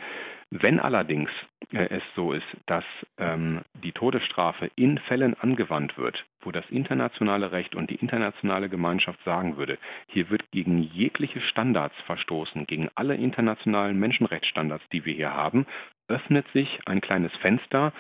Wenn 0.55 0.81
allerdings 0.81 1.31
äh, 1.73 1.89
es 1.89 2.03
so 2.15 2.35
ist, 2.35 2.47
dass 2.67 2.85
ähm, 3.17 3.63
die 3.73 3.93
Todesstrafe 3.93 4.71
in 4.77 4.99
Fällen 4.99 5.33
angewandt 5.33 5.97
wird, 5.97 6.27
wo 6.43 6.51
das 6.51 6.69
internationale 6.69 7.53
Recht 7.53 7.75
und 7.75 7.89
die 7.89 7.95
internationale 7.95 8.69
Gemeinschaft 8.69 9.25
sagen 9.25 9.57
würde, 9.57 9.79
hier 10.09 10.29
wird 10.29 10.51
gegen 10.51 10.83
jegliche 10.83 11.41
Standards 11.41 11.95
verstoßen, 12.03 12.67
gegen 12.67 12.91
alle 12.95 13.15
internationalen 13.15 13.99
Menschenrechtsstandards, 14.43 14.89
die 14.93 15.05
wir 15.05 15.15
hier 15.15 15.35
haben, 15.35 15.67
öffnet 16.09 16.47
sich 16.53 16.81
ein 16.87 17.01
kleines 17.01 17.35
Fenster, 17.37 17.93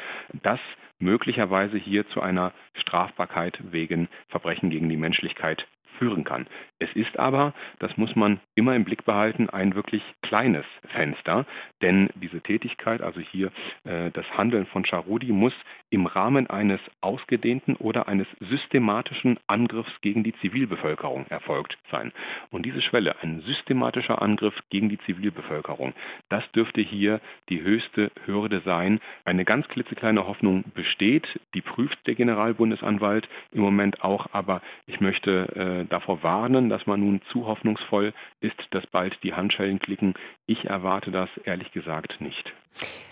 das 0.42 0.60
möglicherweise 0.98 1.78
hier 1.78 2.06
zu 2.08 2.20
einer 2.20 2.52
Strafbarkeit 2.74 3.58
wegen 3.72 4.08
Verbrechen 4.28 4.70
gegen 4.70 4.88
die 4.88 4.96
Menschlichkeit 4.96 5.66
führen 6.02 6.24
kann. 6.24 6.48
Es 6.80 6.92
ist 6.96 7.16
aber, 7.16 7.54
das 7.78 7.96
muss 7.96 8.16
man 8.16 8.40
immer 8.56 8.74
im 8.74 8.82
Blick 8.82 9.04
behalten, 9.04 9.48
ein 9.48 9.76
wirklich 9.76 10.02
kleines 10.20 10.64
Fenster, 10.88 11.46
denn 11.80 12.10
diese 12.16 12.40
Tätigkeit, 12.40 13.02
also 13.02 13.20
hier 13.20 13.52
äh, 13.84 14.10
das 14.10 14.26
Handeln 14.36 14.66
von 14.66 14.84
Charudi, 14.84 15.30
muss 15.30 15.54
im 15.90 16.06
Rahmen 16.06 16.48
eines 16.48 16.80
ausgedehnten 17.02 17.76
oder 17.76 18.08
eines 18.08 18.26
systematischen 18.40 19.38
Angriffs 19.46 19.92
gegen 20.00 20.24
die 20.24 20.34
Zivilbevölkerung 20.40 21.26
erfolgt 21.28 21.78
sein. 21.92 22.12
Und 22.50 22.66
diese 22.66 22.82
Schwelle, 22.82 23.14
ein 23.22 23.42
systematischer 23.42 24.20
Angriff 24.20 24.54
gegen 24.70 24.88
die 24.88 24.98
Zivilbevölkerung, 24.98 25.92
das 26.30 26.50
dürfte 26.50 26.80
hier 26.80 27.20
die 27.48 27.62
höchste 27.62 28.10
Hürde 28.24 28.60
sein. 28.64 29.00
Eine 29.24 29.44
ganz 29.44 29.68
klitzekleine 29.68 30.26
Hoffnung 30.26 30.64
besteht, 30.74 31.38
die 31.54 31.60
prüft 31.60 32.04
der 32.08 32.16
Generalbundesanwalt 32.16 33.28
im 33.52 33.60
Moment 33.60 34.02
auch, 34.02 34.26
aber 34.32 34.62
ich 34.86 35.00
möchte 35.00 35.84
äh, 35.84 35.91
davor 35.92 36.22
warnen, 36.22 36.68
dass 36.68 36.86
man 36.86 37.00
nun 37.00 37.20
zu 37.30 37.46
hoffnungsvoll 37.46 38.14
ist, 38.40 38.56
dass 38.70 38.86
bald 38.86 39.16
die 39.22 39.34
Handschellen 39.34 39.78
klicken. 39.78 40.14
Ich 40.46 40.64
erwarte 40.64 41.10
das 41.10 41.28
ehrlich 41.44 41.72
gesagt 41.72 42.20
nicht. 42.20 42.52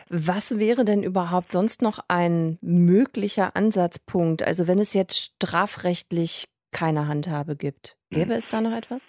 Was 0.09 0.59
wäre 0.59 0.85
denn 0.85 1.03
überhaupt 1.03 1.53
sonst 1.53 1.83
noch 1.83 2.01
ein 2.09 2.59
möglicher 2.63 3.55
Ansatzpunkt? 3.55 4.43
Also 4.43 4.67
wenn 4.67 4.79
es 4.79 4.95
jetzt 4.95 5.17
strafrechtlich 5.17 6.49
keine 6.73 7.07
Handhabe 7.07 7.57
gibt, 7.57 7.97
gäbe 8.11 8.33
hm. 8.33 8.39
es 8.39 8.49
da 8.49 8.61
noch 8.61 8.77
etwas? 8.77 9.03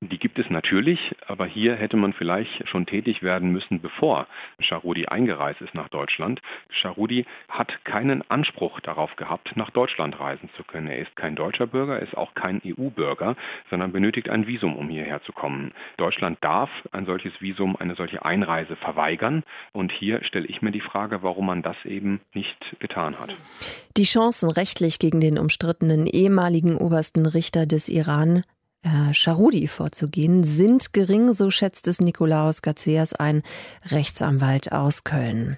Die 0.00 0.18
gibt 0.18 0.38
es 0.38 0.48
natürlich, 0.48 1.16
aber 1.26 1.44
hier 1.44 1.74
hätte 1.74 1.96
man 1.96 2.12
vielleicht 2.12 2.68
schon 2.68 2.86
tätig 2.86 3.24
werden 3.24 3.50
müssen, 3.50 3.80
bevor 3.80 4.28
Charudi 4.60 5.06
eingereist 5.06 5.60
ist 5.60 5.74
nach 5.74 5.88
Deutschland. 5.88 6.40
Charudi 6.70 7.26
hat 7.48 7.84
keinen 7.84 8.22
Anspruch 8.30 8.78
darauf 8.78 9.16
gehabt, 9.16 9.56
nach 9.56 9.70
Deutschland 9.70 10.20
reisen 10.20 10.50
zu 10.56 10.62
können. 10.62 10.86
Er 10.86 10.98
ist 10.98 11.16
kein 11.16 11.34
deutscher 11.34 11.66
Bürger, 11.66 11.98
ist 11.98 12.16
auch 12.16 12.34
kein 12.34 12.62
EU-Bürger, 12.64 13.34
sondern 13.70 13.90
benötigt 13.90 14.28
ein 14.28 14.46
Visum, 14.46 14.76
um 14.76 14.88
hierher 14.88 15.20
zu 15.24 15.32
kommen. 15.32 15.72
Deutschland 15.96 16.38
darf 16.42 16.70
ein 16.92 17.04
solches 17.04 17.32
Visum, 17.40 17.74
eine 17.74 17.96
solche 17.96 18.24
Einreise 18.24 18.76
verweigern. 18.76 19.42
Und 19.72 19.90
hier 19.90 20.22
stelle 20.22 20.46
ich 20.46 20.62
mir 20.62 20.70
die 20.70 20.80
Frage, 20.80 21.24
warum 21.24 21.46
man 21.46 21.62
das 21.62 21.76
eben 21.84 22.20
nicht 22.34 22.76
getan 22.78 23.18
hat. 23.18 23.34
Die 23.96 24.04
Chancen 24.04 24.48
rechtlich 24.48 25.00
gegen 25.00 25.20
den 25.20 25.40
umstrittenen 25.40 26.06
ehemaligen 26.06 26.76
obersten 26.76 27.26
Richter 27.26 27.66
des 27.66 27.88
Iran 27.88 28.44
äh, 28.82 29.12
Charudi 29.12 29.68
vorzugehen, 29.68 30.44
sind 30.44 30.92
gering, 30.92 31.32
so 31.34 31.50
schätzt 31.50 31.88
es 31.88 32.00
Nikolaus 32.00 32.62
Gazeas 32.62 33.12
ein, 33.12 33.42
Rechtsanwalt 33.86 34.72
aus 34.72 35.04
Köln. 35.04 35.56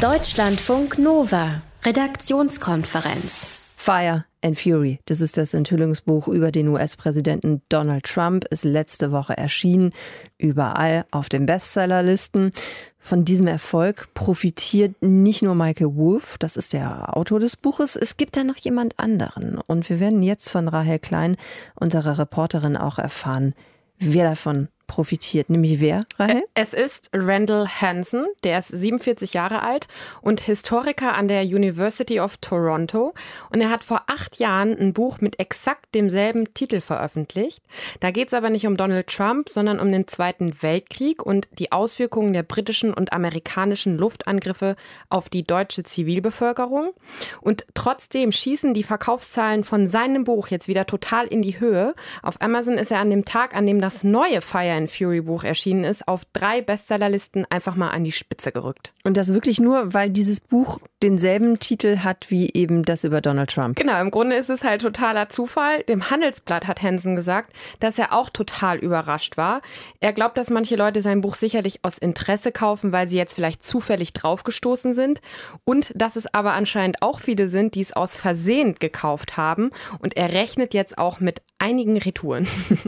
Deutschlandfunk 0.00 0.98
Nova, 0.98 1.62
Redaktionskonferenz. 1.84 3.63
Fire 3.84 4.24
and 4.40 4.58
Fury, 4.58 4.98
das 5.04 5.20
ist 5.20 5.36
das 5.36 5.52
Enthüllungsbuch 5.52 6.26
über 6.28 6.50
den 6.50 6.68
US-Präsidenten 6.68 7.60
Donald 7.68 8.04
Trump, 8.06 8.46
ist 8.46 8.64
letzte 8.64 9.12
Woche 9.12 9.36
erschienen, 9.36 9.92
überall 10.38 11.04
auf 11.10 11.28
den 11.28 11.44
Bestsellerlisten. 11.44 12.52
Von 12.98 13.26
diesem 13.26 13.46
Erfolg 13.46 14.08
profitiert 14.14 14.94
nicht 15.02 15.42
nur 15.42 15.54
Michael 15.54 15.96
Wolff, 15.96 16.38
das 16.38 16.56
ist 16.56 16.72
der 16.72 17.14
Autor 17.14 17.40
des 17.40 17.56
Buches, 17.56 17.94
es 17.94 18.16
gibt 18.16 18.38
da 18.38 18.44
noch 18.44 18.56
jemand 18.56 18.98
anderen. 18.98 19.60
Und 19.66 19.90
wir 19.90 20.00
werden 20.00 20.22
jetzt 20.22 20.48
von 20.48 20.66
Rahel 20.68 20.98
Klein, 20.98 21.36
unserer 21.74 22.18
Reporterin, 22.18 22.78
auch 22.78 22.98
erfahren, 22.98 23.52
wer 23.98 24.24
davon 24.24 24.68
profitiert. 24.86 25.50
Nämlich 25.50 25.80
wer, 25.80 26.06
Rahel? 26.18 26.44
Es 26.54 26.74
ist 26.74 27.10
Randall 27.12 27.66
Hansen, 27.66 28.26
der 28.42 28.58
ist 28.58 28.68
47 28.68 29.34
Jahre 29.34 29.62
alt 29.62 29.88
und 30.20 30.40
Historiker 30.40 31.14
an 31.14 31.28
der 31.28 31.42
University 31.42 32.20
of 32.20 32.36
Toronto. 32.38 33.14
Und 33.50 33.60
er 33.60 33.70
hat 33.70 33.84
vor 33.84 34.02
acht 34.06 34.38
Jahren 34.38 34.76
ein 34.78 34.92
Buch 34.92 35.20
mit 35.20 35.38
exakt 35.38 35.94
demselben 35.94 36.52
Titel 36.54 36.80
veröffentlicht. 36.80 37.62
Da 38.00 38.10
geht 38.10 38.28
es 38.28 38.34
aber 38.34 38.50
nicht 38.50 38.66
um 38.66 38.76
Donald 38.76 39.06
Trump, 39.06 39.48
sondern 39.48 39.80
um 39.80 39.90
den 39.90 40.06
Zweiten 40.06 40.54
Weltkrieg 40.60 41.22
und 41.22 41.48
die 41.58 41.72
Auswirkungen 41.72 42.32
der 42.32 42.42
britischen 42.42 42.92
und 42.92 43.12
amerikanischen 43.12 43.96
Luftangriffe 43.96 44.76
auf 45.08 45.28
die 45.28 45.44
deutsche 45.44 45.82
Zivilbevölkerung. 45.82 46.92
Und 47.40 47.66
trotzdem 47.74 48.32
schießen 48.32 48.74
die 48.74 48.82
Verkaufszahlen 48.82 49.64
von 49.64 49.86
seinem 49.86 50.24
Buch 50.24 50.48
jetzt 50.48 50.68
wieder 50.68 50.86
total 50.86 51.26
in 51.26 51.42
die 51.42 51.60
Höhe. 51.60 51.94
Auf 52.22 52.40
Amazon 52.40 52.78
ist 52.78 52.90
er 52.90 53.00
an 53.00 53.10
dem 53.10 53.24
Tag, 53.24 53.54
an 53.54 53.66
dem 53.66 53.80
das 53.80 54.04
neue 54.04 54.40
Fire 54.40 54.73
and 54.74 54.90
Fury 54.90 55.20
Buch 55.20 55.44
erschienen 55.44 55.84
ist, 55.84 56.06
auf 56.08 56.24
drei 56.32 56.60
Bestsellerlisten 56.60 57.46
einfach 57.50 57.76
mal 57.76 57.90
an 57.90 58.04
die 58.04 58.12
Spitze 58.12 58.52
gerückt. 58.52 58.92
Und 59.04 59.16
das 59.16 59.32
wirklich 59.32 59.60
nur, 59.60 59.94
weil 59.94 60.10
dieses 60.10 60.40
Buch 60.40 60.80
denselben 61.04 61.58
Titel 61.58 61.98
hat 61.98 62.30
wie 62.30 62.50
eben 62.54 62.82
das 62.82 63.04
über 63.04 63.20
Donald 63.20 63.50
Trump. 63.50 63.76
Genau, 63.76 64.00
im 64.00 64.10
Grunde 64.10 64.36
ist 64.36 64.48
es 64.48 64.64
halt 64.64 64.80
totaler 64.80 65.28
Zufall. 65.28 65.82
Dem 65.82 66.08
Handelsblatt 66.08 66.66
hat 66.66 66.82
Hansen 66.82 67.14
gesagt, 67.14 67.54
dass 67.78 67.98
er 67.98 68.14
auch 68.14 68.30
total 68.30 68.78
überrascht 68.78 69.36
war. 69.36 69.60
Er 70.00 70.14
glaubt, 70.14 70.38
dass 70.38 70.48
manche 70.48 70.76
Leute 70.76 71.02
sein 71.02 71.20
Buch 71.20 71.34
sicherlich 71.34 71.80
aus 71.82 71.98
Interesse 71.98 72.52
kaufen, 72.52 72.92
weil 72.92 73.06
sie 73.06 73.18
jetzt 73.18 73.34
vielleicht 73.34 73.66
zufällig 73.66 74.14
draufgestoßen 74.14 74.94
sind. 74.94 75.20
Und 75.64 75.92
dass 75.94 76.16
es 76.16 76.32
aber 76.32 76.54
anscheinend 76.54 77.02
auch 77.02 77.20
viele 77.20 77.48
sind, 77.48 77.74
die 77.74 77.82
es 77.82 77.92
aus 77.92 78.16
Versehen 78.16 78.74
gekauft 78.76 79.36
haben. 79.36 79.72
Und 79.98 80.16
er 80.16 80.32
rechnet 80.32 80.72
jetzt 80.72 80.96
auch 80.96 81.20
mit 81.20 81.42
einigen 81.58 81.98
Retouren. 81.98 82.46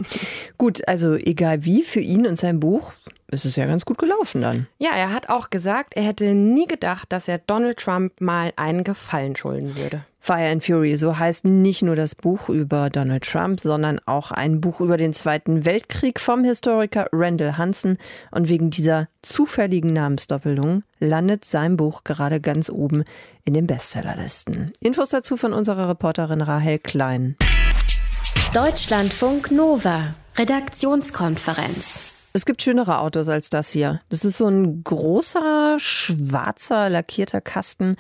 Gut, 0.59 0.89
also 0.89 1.15
egal 1.17 1.67
wie, 1.67 1.83
für 1.83 2.01
ihn 2.01 2.27
und 2.27 2.39
sein 2.39 2.61
Buch 2.61 2.93
ist 3.29 3.45
es 3.45 3.57
ja 3.57 3.67
ganz 3.67 3.85
gut 3.85 3.99
gelaufen 3.99 4.41
dann. 4.41 4.67
Ja, 4.79 4.91
er 4.91 5.13
hat 5.13 5.29
auch 5.29 5.51
gesagt, 5.51 5.95
er 5.97 6.05
hätte 6.05 6.35
nie 6.35 6.67
gedacht, 6.67 7.13
dass 7.13 7.29
er 7.29 7.39
Donald 7.39 7.79
Trump 7.79 8.21
mal 8.21 8.53
einen 8.57 8.85
Gefallen 8.85 9.37
schulden 9.37 9.77
würde. 9.77 10.05
Fire 10.27 10.49
and 10.49 10.65
Fury, 10.65 10.97
so 10.97 11.17
heißt 11.17 11.45
nicht 11.45 11.83
nur 11.83 11.95
das 11.95 12.17
Buch 12.17 12.49
über 12.49 12.91
Donald 12.91 13.23
Trump, 13.23 13.61
sondern 13.61 14.01
auch 14.07 14.33
ein 14.33 14.61
Buch 14.61 14.81
über 14.81 14.97
den 14.97 15.13
Zweiten 15.13 15.65
Weltkrieg 15.65 16.19
vom 16.19 16.43
Historiker 16.43 17.07
Randall 17.13 17.57
Hansen. 17.59 17.97
Und 18.33 18.49
wegen 18.49 18.71
dieser 18.71 19.07
zufälligen 19.23 19.93
Namensdoppelung 19.93 20.83
landet 20.99 21.45
sein 21.45 21.77
Buch 21.77 22.03
gerade 22.03 22.41
ganz 22.41 22.71
oben 22.71 23.05
in 23.45 23.55
den 23.55 23.69
Bestsellerlisten. 23.69 24.73
Infos 24.81 25.11
dazu 25.11 25.37
von 25.37 25.53
unserer 25.53 25.89
Reporterin 25.89 26.41
Rahel 26.41 26.81
Klein. 26.81 27.37
Deutschlandfunk 28.53 29.53
Nova, 29.53 30.17
Redaktionskonferenz. 30.37 32.16
Es 32.37 32.45
gibt 32.45 32.61
schönere 32.61 32.99
Autos 32.99 33.31
als 33.31 33.49
das 33.49 33.71
hier. 33.71 34.03
Das 34.11 34.23
ist 34.23 34.37
so 34.37 34.47
ein 34.47 34.85
großer, 34.85 35.79
schwarzer, 35.81 36.91
lackierter 36.91 37.41
Kasten. 37.41 37.97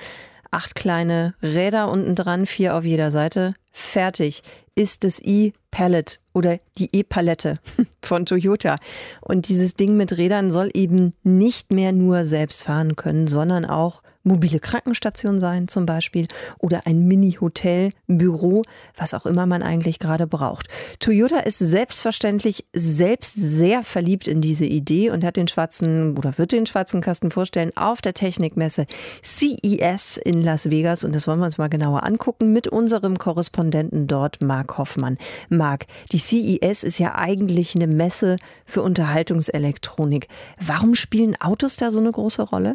Acht 0.50 0.74
kleine 0.74 1.34
Räder 1.42 1.90
unten 1.90 2.14
dran, 2.14 2.44
vier 2.44 2.76
auf 2.76 2.84
jeder 2.84 3.10
Seite. 3.10 3.54
Fertig 3.72 4.42
ist 4.74 5.04
das 5.04 5.20
E-Palette 5.20 6.18
oder 6.34 6.58
die 6.76 6.94
E-Palette 6.94 7.54
von 8.02 8.26
Toyota. 8.26 8.76
Und 9.22 9.48
dieses 9.48 9.72
Ding 9.72 9.96
mit 9.96 10.18
Rädern 10.18 10.50
soll 10.50 10.68
eben 10.74 11.14
nicht 11.22 11.72
mehr 11.72 11.92
nur 11.92 12.26
selbst 12.26 12.62
fahren 12.62 12.94
können, 12.94 13.28
sondern 13.28 13.64
auch 13.64 14.02
mobile 14.26 14.60
Krankenstation 14.60 15.38
sein 15.40 15.68
zum 15.68 15.86
Beispiel 15.86 16.26
oder 16.58 16.86
ein 16.86 17.06
Mini-Hotel, 17.06 17.92
Büro, 18.06 18.62
was 18.96 19.14
auch 19.14 19.24
immer 19.24 19.46
man 19.46 19.62
eigentlich 19.62 19.98
gerade 19.98 20.26
braucht. 20.26 20.66
Toyota 20.98 21.38
ist 21.38 21.58
selbstverständlich 21.58 22.66
selbst 22.74 23.34
sehr 23.34 23.82
verliebt 23.82 24.28
in 24.28 24.40
diese 24.40 24.66
Idee 24.66 25.10
und 25.10 25.24
hat 25.24 25.36
den 25.36 25.48
schwarzen 25.48 26.16
oder 26.18 26.36
wird 26.36 26.52
den 26.52 26.66
schwarzen 26.66 27.00
Kasten 27.00 27.30
vorstellen 27.30 27.70
auf 27.76 28.02
der 28.02 28.14
Technikmesse 28.14 28.86
CES 29.22 30.18
in 30.18 30.42
Las 30.42 30.70
Vegas 30.70 31.04
und 31.04 31.14
das 31.14 31.26
wollen 31.26 31.38
wir 31.38 31.46
uns 31.46 31.58
mal 31.58 31.68
genauer 31.68 32.02
angucken 32.02 32.52
mit 32.52 32.68
unserem 32.68 33.18
Korrespondenten 33.18 34.06
dort, 34.06 34.42
Marc 34.42 34.76
Hoffmann. 34.78 35.18
Marc, 35.48 35.86
die 36.12 36.18
CES 36.18 36.82
ist 36.82 36.98
ja 36.98 37.14
eigentlich 37.14 37.74
eine 37.74 37.86
Messe 37.86 38.36
für 38.64 38.82
Unterhaltungselektronik. 38.82 40.28
Warum 40.60 40.94
spielen 40.94 41.36
Autos 41.40 41.76
da 41.76 41.90
so 41.90 42.00
eine 42.00 42.10
große 42.10 42.42
Rolle? 42.42 42.72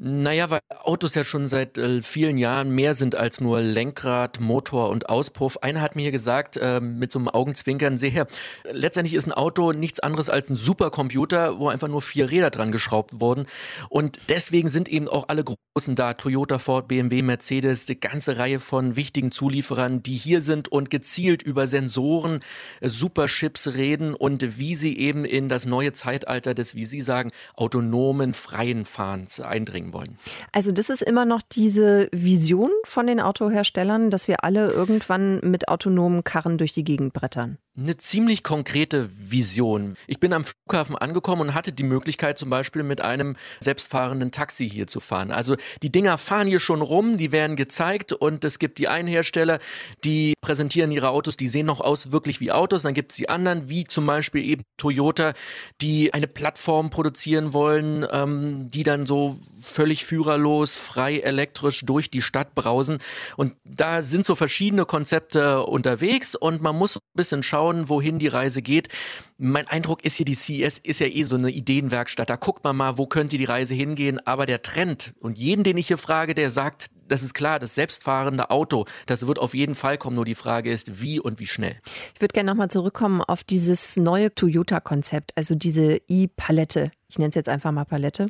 Naja, 0.00 0.48
weil 0.48 0.60
Autos 0.84 1.16
ja 1.16 1.24
schon 1.24 1.48
seit 1.48 1.76
äh, 1.76 2.02
vielen 2.02 2.38
Jahren 2.38 2.70
mehr 2.70 2.94
sind 2.94 3.16
als 3.16 3.40
nur 3.40 3.60
Lenkrad, 3.60 4.38
Motor 4.38 4.90
und 4.90 5.08
Auspuff. 5.08 5.56
Einer 5.56 5.80
hat 5.80 5.96
mir 5.96 6.12
gesagt, 6.12 6.56
äh, 6.56 6.78
mit 6.80 7.10
so 7.10 7.18
einem 7.18 7.26
Augenzwinkern, 7.26 7.98
sehe 7.98 8.10
her, 8.10 8.28
letztendlich 8.70 9.14
ist 9.14 9.26
ein 9.26 9.32
Auto 9.32 9.72
nichts 9.72 9.98
anderes 9.98 10.30
als 10.30 10.50
ein 10.50 10.54
Supercomputer, 10.54 11.58
wo 11.58 11.68
einfach 11.68 11.88
nur 11.88 12.00
vier 12.00 12.30
Räder 12.30 12.50
dran 12.50 12.70
geschraubt 12.70 13.20
wurden. 13.20 13.46
Und 13.88 14.20
deswegen 14.28 14.68
sind 14.68 14.88
eben 14.88 15.08
auch 15.08 15.28
alle 15.28 15.42
großen 15.42 15.96
da, 15.96 16.14
Toyota, 16.14 16.60
Ford, 16.60 16.86
BMW, 16.86 17.22
Mercedes, 17.22 17.86
die 17.86 17.98
ganze 17.98 18.38
Reihe 18.38 18.60
von 18.60 18.94
wichtigen 18.94 19.32
Zulieferern, 19.32 20.04
die 20.04 20.16
hier 20.16 20.42
sind 20.42 20.68
und 20.68 20.90
gezielt 20.90 21.42
über 21.42 21.66
Sensoren, 21.66 22.38
äh, 22.80 22.88
Superchips 22.88 23.74
reden 23.74 24.14
und 24.14 24.60
wie 24.60 24.76
sie 24.76 24.96
eben 24.96 25.24
in 25.24 25.48
das 25.48 25.66
neue 25.66 25.92
Zeitalter 25.92 26.54
des, 26.54 26.76
wie 26.76 26.84
Sie 26.84 27.00
sagen, 27.00 27.32
autonomen, 27.56 28.32
freien 28.32 28.84
Fahrens 28.84 29.40
eindringen 29.40 29.87
bringen 29.88 29.92
wollen. 29.92 30.18
Also 30.52 30.72
das 30.72 30.90
ist 30.90 31.02
immer 31.02 31.24
noch 31.24 31.42
diese 31.42 32.08
Vision 32.12 32.70
von 32.84 33.06
den 33.06 33.20
Autoherstellern, 33.20 34.10
dass 34.10 34.28
wir 34.28 34.44
alle 34.44 34.70
irgendwann 34.70 35.40
mit 35.40 35.68
autonomen 35.68 36.24
Karren 36.24 36.58
durch 36.58 36.72
die 36.72 36.84
Gegend 36.84 37.12
brettern. 37.12 37.58
eine 37.78 37.96
ziemlich 37.96 38.42
konkrete 38.42 39.08
Vision. 39.30 39.94
Ich 40.08 40.18
bin 40.18 40.32
am 40.32 40.44
Flughafen 40.44 40.96
angekommen 40.96 41.42
und 41.42 41.54
hatte 41.54 41.72
die 41.72 41.84
Möglichkeit, 41.84 42.36
zum 42.36 42.50
Beispiel 42.50 42.82
mit 42.82 43.00
einem 43.00 43.36
selbstfahrenden 43.60 44.32
Taxi 44.32 44.68
hier 44.68 44.88
zu 44.88 44.98
fahren. 44.98 45.30
Also 45.30 45.56
die 45.82 45.92
Dinger 45.92 46.18
fahren 46.18 46.48
hier 46.48 46.58
schon 46.58 46.82
rum, 46.82 47.18
die 47.18 47.30
werden 47.30 47.54
gezeigt 47.54 48.12
und 48.12 48.44
es 48.44 48.58
gibt 48.58 48.78
die 48.78 48.88
einen 48.88 49.06
Hersteller, 49.06 49.60
die 50.04 50.34
präsentieren 50.40 50.90
ihre 50.90 51.10
Autos, 51.10 51.36
die 51.36 51.46
sehen 51.46 51.66
noch 51.66 51.80
aus 51.80 52.10
wirklich 52.10 52.40
wie 52.40 52.50
Autos. 52.50 52.82
Dann 52.82 52.94
gibt 52.94 53.12
es 53.12 53.16
die 53.16 53.28
anderen, 53.28 53.68
wie 53.68 53.84
zum 53.84 54.06
Beispiel 54.06 54.44
eben 54.44 54.62
Toyota, 54.76 55.34
die 55.80 56.12
eine 56.12 56.26
Plattform 56.26 56.90
produzieren 56.90 57.52
wollen, 57.52 58.04
ähm, 58.10 58.68
die 58.70 58.82
dann 58.82 59.06
so 59.06 59.38
völlig 59.78 60.04
führerlos, 60.04 60.74
frei 60.74 61.20
elektrisch 61.20 61.84
durch 61.86 62.10
die 62.10 62.20
Stadt 62.20 62.56
brausen. 62.56 62.98
Und 63.36 63.54
da 63.64 64.02
sind 64.02 64.26
so 64.26 64.34
verschiedene 64.34 64.86
Konzepte 64.86 65.62
unterwegs 65.62 66.34
und 66.34 66.60
man 66.60 66.74
muss 66.74 66.96
ein 66.96 67.00
bisschen 67.14 67.44
schauen, 67.44 67.88
wohin 67.88 68.18
die 68.18 68.26
Reise 68.26 68.60
geht. 68.60 68.88
Mein 69.36 69.68
Eindruck 69.68 70.04
ist 70.04 70.16
hier, 70.16 70.26
die 70.26 70.34
CES 70.34 70.78
ist 70.78 70.98
ja 70.98 71.06
eh 71.06 71.22
so 71.22 71.36
eine 71.36 71.50
Ideenwerkstatt. 71.50 72.28
Da 72.28 72.34
guckt 72.34 72.64
man 72.64 72.76
mal, 72.76 72.98
wo 72.98 73.06
könnte 73.06 73.38
die 73.38 73.44
Reise 73.44 73.72
hingehen. 73.72 74.18
Aber 74.26 74.46
der 74.46 74.62
Trend 74.62 75.12
und 75.20 75.38
jeden, 75.38 75.62
den 75.62 75.76
ich 75.76 75.86
hier 75.86 75.96
frage, 75.96 76.34
der 76.34 76.50
sagt, 76.50 76.88
das 77.06 77.22
ist 77.22 77.34
klar, 77.34 77.60
das 77.60 77.76
selbstfahrende 77.76 78.50
Auto, 78.50 78.84
das 79.06 79.28
wird 79.28 79.38
auf 79.38 79.54
jeden 79.54 79.76
Fall 79.76 79.96
kommen. 79.96 80.16
Nur 80.16 80.24
die 80.24 80.34
Frage 80.34 80.72
ist, 80.72 81.00
wie 81.00 81.20
und 81.20 81.38
wie 81.38 81.46
schnell. 81.46 81.76
Ich 82.16 82.20
würde 82.20 82.32
gerne 82.32 82.50
nochmal 82.50 82.68
zurückkommen 82.68 83.22
auf 83.22 83.44
dieses 83.44 83.96
neue 83.96 84.34
Toyota-Konzept, 84.34 85.30
also 85.36 85.54
diese 85.54 86.00
E-Palette 86.08 86.90
ich 87.10 87.18
nenne 87.18 87.30
es 87.30 87.36
jetzt 87.36 87.48
einfach 87.48 87.72
mal 87.72 87.86
Palette. 87.86 88.26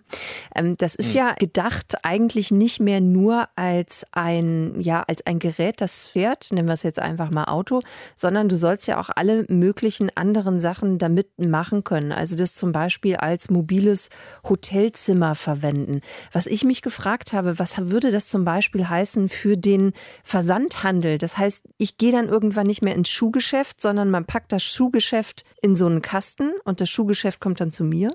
Ähm, 0.54 0.76
das 0.76 0.94
ist 0.94 1.08
hm. 1.08 1.16
ja 1.16 1.34
gedacht 1.34 1.96
eigentlich 2.04 2.52
nicht 2.52 2.78
mehr 2.78 3.00
nur 3.00 3.48
als 3.56 4.06
ein, 4.12 4.80
ja, 4.80 5.02
als 5.02 5.26
ein 5.26 5.40
Gerät, 5.40 5.80
das 5.80 6.06
fährt, 6.06 6.52
nennen 6.52 6.68
wir 6.68 6.74
es 6.74 6.84
jetzt 6.84 7.00
einfach 7.00 7.30
mal 7.30 7.44
Auto, 7.44 7.80
sondern 8.14 8.48
du 8.48 8.56
sollst 8.56 8.86
ja 8.86 9.00
auch 9.00 9.10
alle 9.14 9.44
möglichen 9.48 10.16
anderen 10.16 10.60
Sachen 10.60 10.98
damit 10.98 11.26
machen 11.38 11.82
können. 11.82 12.12
Also 12.12 12.36
das 12.36 12.54
zum 12.54 12.70
Beispiel 12.70 13.16
als 13.16 13.50
mobiles 13.50 14.10
Hotelzimmer 14.48 15.34
verwenden. 15.34 16.00
Was 16.30 16.46
ich 16.46 16.64
mich 16.64 16.80
gefragt 16.80 17.32
habe, 17.32 17.58
was 17.58 17.76
würde 17.78 18.12
das 18.12 18.28
zum 18.28 18.44
Beispiel 18.44 18.88
heißen 18.88 19.28
für 19.28 19.56
den 19.56 19.92
Versandhandel? 20.22 21.18
Das 21.18 21.36
heißt, 21.36 21.64
ich 21.78 21.96
gehe 21.96 22.12
dann 22.12 22.28
irgendwann 22.28 22.68
nicht 22.68 22.82
mehr 22.82 22.94
ins 22.94 23.10
Schuhgeschäft, 23.10 23.80
sondern 23.80 24.08
man 24.08 24.24
packt 24.24 24.52
das 24.52 24.62
Schuhgeschäft 24.62 25.44
in 25.62 25.74
so 25.74 25.86
einen 25.86 26.02
Kasten 26.02 26.52
und 26.64 26.80
das 26.80 26.88
Schuhgeschäft 26.88 27.40
kommt 27.40 27.60
dann 27.60 27.72
zu 27.72 27.82
mir? 27.82 28.12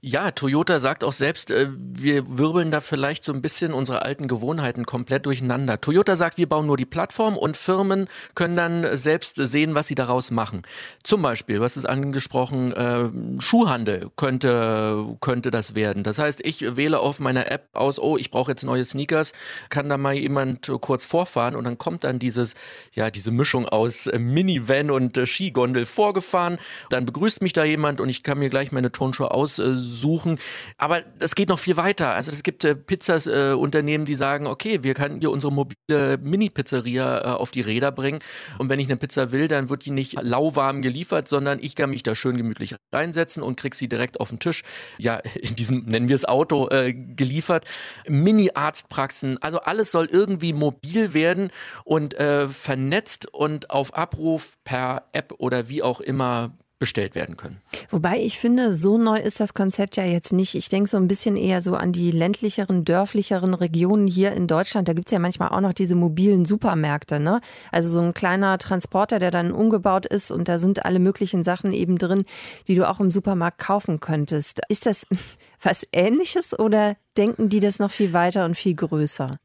Ja, 0.00 0.30
Toyota 0.30 0.78
sagt 0.78 1.02
auch 1.02 1.12
selbst, 1.12 1.50
äh, 1.50 1.70
wir 1.72 2.38
wirbeln 2.38 2.70
da 2.70 2.80
vielleicht 2.80 3.24
so 3.24 3.32
ein 3.32 3.42
bisschen 3.42 3.72
unsere 3.72 4.02
alten 4.02 4.28
Gewohnheiten 4.28 4.86
komplett 4.86 5.26
durcheinander. 5.26 5.80
Toyota 5.80 6.14
sagt, 6.14 6.38
wir 6.38 6.48
bauen 6.48 6.66
nur 6.66 6.76
die 6.76 6.86
Plattform 6.86 7.36
und 7.36 7.56
Firmen 7.56 8.06
können 8.36 8.54
dann 8.54 8.96
selbst 8.96 9.34
sehen, 9.34 9.74
was 9.74 9.88
sie 9.88 9.96
daraus 9.96 10.30
machen. 10.30 10.62
Zum 11.02 11.20
Beispiel, 11.20 11.60
was 11.60 11.76
ist 11.76 11.84
angesprochen, 11.84 12.72
äh, 12.74 13.40
Schuhhandel 13.42 14.12
könnte, 14.14 15.16
könnte 15.20 15.50
das 15.50 15.74
werden. 15.74 16.04
Das 16.04 16.20
heißt, 16.20 16.46
ich 16.46 16.76
wähle 16.76 17.00
auf 17.00 17.18
meiner 17.18 17.50
App 17.50 17.66
aus, 17.72 17.98
oh, 17.98 18.16
ich 18.16 18.30
brauche 18.30 18.52
jetzt 18.52 18.62
neue 18.62 18.84
Sneakers, 18.84 19.32
kann 19.68 19.88
da 19.88 19.98
mal 19.98 20.14
jemand 20.14 20.70
kurz 20.80 21.06
vorfahren 21.06 21.56
und 21.56 21.64
dann 21.64 21.76
kommt 21.76 22.04
dann 22.04 22.20
dieses, 22.20 22.54
ja, 22.92 23.10
diese 23.10 23.32
Mischung 23.32 23.68
aus 23.68 24.08
Minivan 24.16 24.92
und 24.92 25.16
äh, 25.16 25.26
Skigondel 25.26 25.86
vorgefahren. 25.86 26.58
Dann 26.88 27.04
begrüßt 27.04 27.42
mich 27.42 27.52
da 27.52 27.64
jemand 27.64 28.00
und 28.00 28.08
ich 28.08 28.22
kann 28.22 28.38
mir 28.38 28.48
gleich 28.48 28.70
meine 28.70 28.92
Turnschuhe 28.92 29.32
aussuchen 29.32 29.87
suchen. 29.88 30.38
Aber 30.76 31.02
es 31.18 31.34
geht 31.34 31.48
noch 31.48 31.58
viel 31.58 31.76
weiter. 31.76 32.14
Also 32.14 32.30
es 32.30 32.42
gibt 32.42 32.64
äh, 32.64 32.74
Pizzas-Unternehmen, 32.74 34.04
äh, 34.04 34.06
die 34.06 34.14
sagen, 34.14 34.46
okay, 34.46 34.82
wir 34.82 34.94
können 34.94 35.20
hier 35.20 35.30
unsere 35.30 35.52
mobile 35.52 36.18
Mini-Pizzeria 36.18 37.18
äh, 37.18 37.24
auf 37.28 37.50
die 37.50 37.60
Räder 37.60 37.92
bringen. 37.92 38.20
Und 38.58 38.68
wenn 38.68 38.80
ich 38.80 38.88
eine 38.88 38.96
Pizza 38.96 39.32
will, 39.32 39.48
dann 39.48 39.68
wird 39.70 39.84
die 39.84 39.90
nicht 39.90 40.20
lauwarm 40.20 40.82
geliefert, 40.82 41.28
sondern 41.28 41.58
ich 41.60 41.74
kann 41.74 41.90
mich 41.90 42.02
da 42.02 42.14
schön 42.14 42.36
gemütlich 42.36 42.76
reinsetzen 42.92 43.42
und 43.42 43.56
krieg 43.56 43.74
sie 43.74 43.88
direkt 43.88 44.20
auf 44.20 44.28
den 44.28 44.38
Tisch. 44.38 44.62
Ja, 44.98 45.16
in 45.34 45.54
diesem, 45.54 45.84
nennen 45.84 46.08
wir 46.08 46.16
es 46.16 46.24
Auto, 46.24 46.68
äh, 46.68 46.92
geliefert. 46.92 47.64
Mini-Arztpraxen, 48.08 49.42
also 49.42 49.60
alles 49.60 49.90
soll 49.90 50.06
irgendwie 50.06 50.52
mobil 50.52 51.14
werden 51.14 51.50
und 51.84 52.14
äh, 52.14 52.48
vernetzt 52.48 53.32
und 53.32 53.70
auf 53.70 53.94
Abruf 53.94 54.52
per 54.64 55.04
App 55.12 55.34
oder 55.38 55.68
wie 55.68 55.82
auch 55.82 56.00
immer 56.00 56.52
bestellt 56.78 57.14
werden 57.14 57.36
können. 57.36 57.60
Wobei 57.90 58.18
ich 58.18 58.38
finde, 58.38 58.72
so 58.72 58.98
neu 58.98 59.18
ist 59.18 59.40
das 59.40 59.52
Konzept 59.52 59.96
ja 59.96 60.04
jetzt 60.04 60.32
nicht. 60.32 60.54
Ich 60.54 60.68
denke 60.68 60.88
so 60.88 60.96
ein 60.96 61.08
bisschen 61.08 61.36
eher 61.36 61.60
so 61.60 61.74
an 61.74 61.92
die 61.92 62.10
ländlicheren, 62.10 62.84
dörflicheren 62.84 63.54
Regionen 63.54 64.06
hier 64.06 64.32
in 64.32 64.46
Deutschland. 64.46 64.88
Da 64.88 64.92
gibt 64.92 65.08
es 65.08 65.12
ja 65.12 65.18
manchmal 65.18 65.48
auch 65.48 65.60
noch 65.60 65.72
diese 65.72 65.96
mobilen 65.96 66.44
Supermärkte. 66.44 67.18
Ne? 67.18 67.40
Also 67.72 67.90
so 67.90 68.00
ein 68.00 68.14
kleiner 68.14 68.58
Transporter, 68.58 69.18
der 69.18 69.30
dann 69.30 69.52
umgebaut 69.52 70.06
ist 70.06 70.30
und 70.30 70.48
da 70.48 70.58
sind 70.58 70.84
alle 70.84 71.00
möglichen 71.00 71.42
Sachen 71.42 71.72
eben 71.72 71.98
drin, 71.98 72.24
die 72.68 72.76
du 72.76 72.88
auch 72.88 73.00
im 73.00 73.10
Supermarkt 73.10 73.58
kaufen 73.58 73.98
könntest. 73.98 74.60
Ist 74.68 74.86
das 74.86 75.06
was 75.62 75.84
Ähnliches 75.92 76.56
oder 76.56 76.96
denken 77.16 77.48
die 77.48 77.60
das 77.60 77.80
noch 77.80 77.90
viel 77.90 78.12
weiter 78.12 78.44
und 78.44 78.56
viel 78.56 78.74
größer? 78.74 79.38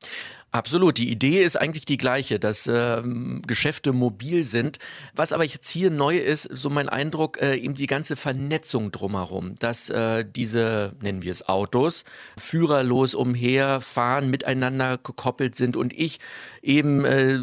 Absolut. 0.53 0.99
Die 0.99 1.09
Idee 1.09 1.43
ist 1.43 1.55
eigentlich 1.55 1.85
die 1.85 1.97
gleiche, 1.97 2.39
dass 2.39 2.67
äh, 2.67 3.01
Geschäfte 3.47 3.91
mobil 3.91 4.43
sind. 4.43 4.77
Was 5.15 5.33
aber 5.33 5.43
jetzt 5.43 5.67
hier 5.67 5.89
neu 5.89 6.15
ist, 6.15 6.43
so 6.43 6.69
mein 6.69 6.89
Eindruck, 6.89 7.41
äh, 7.41 7.55
eben 7.55 7.73
die 7.73 7.87
ganze 7.87 8.15
Vernetzung 8.15 8.91
drumherum, 8.91 9.55
dass 9.57 9.89
äh, 9.89 10.23
diese, 10.23 10.93
nennen 11.01 11.23
wir 11.23 11.31
es 11.31 11.49
Autos, 11.49 12.03
führerlos 12.37 13.15
umherfahren, 13.15 14.29
miteinander 14.29 14.99
gekoppelt 14.99 15.55
sind 15.55 15.75
und 15.75 15.91
ich 15.91 16.19
eben 16.61 17.03
äh, 17.03 17.39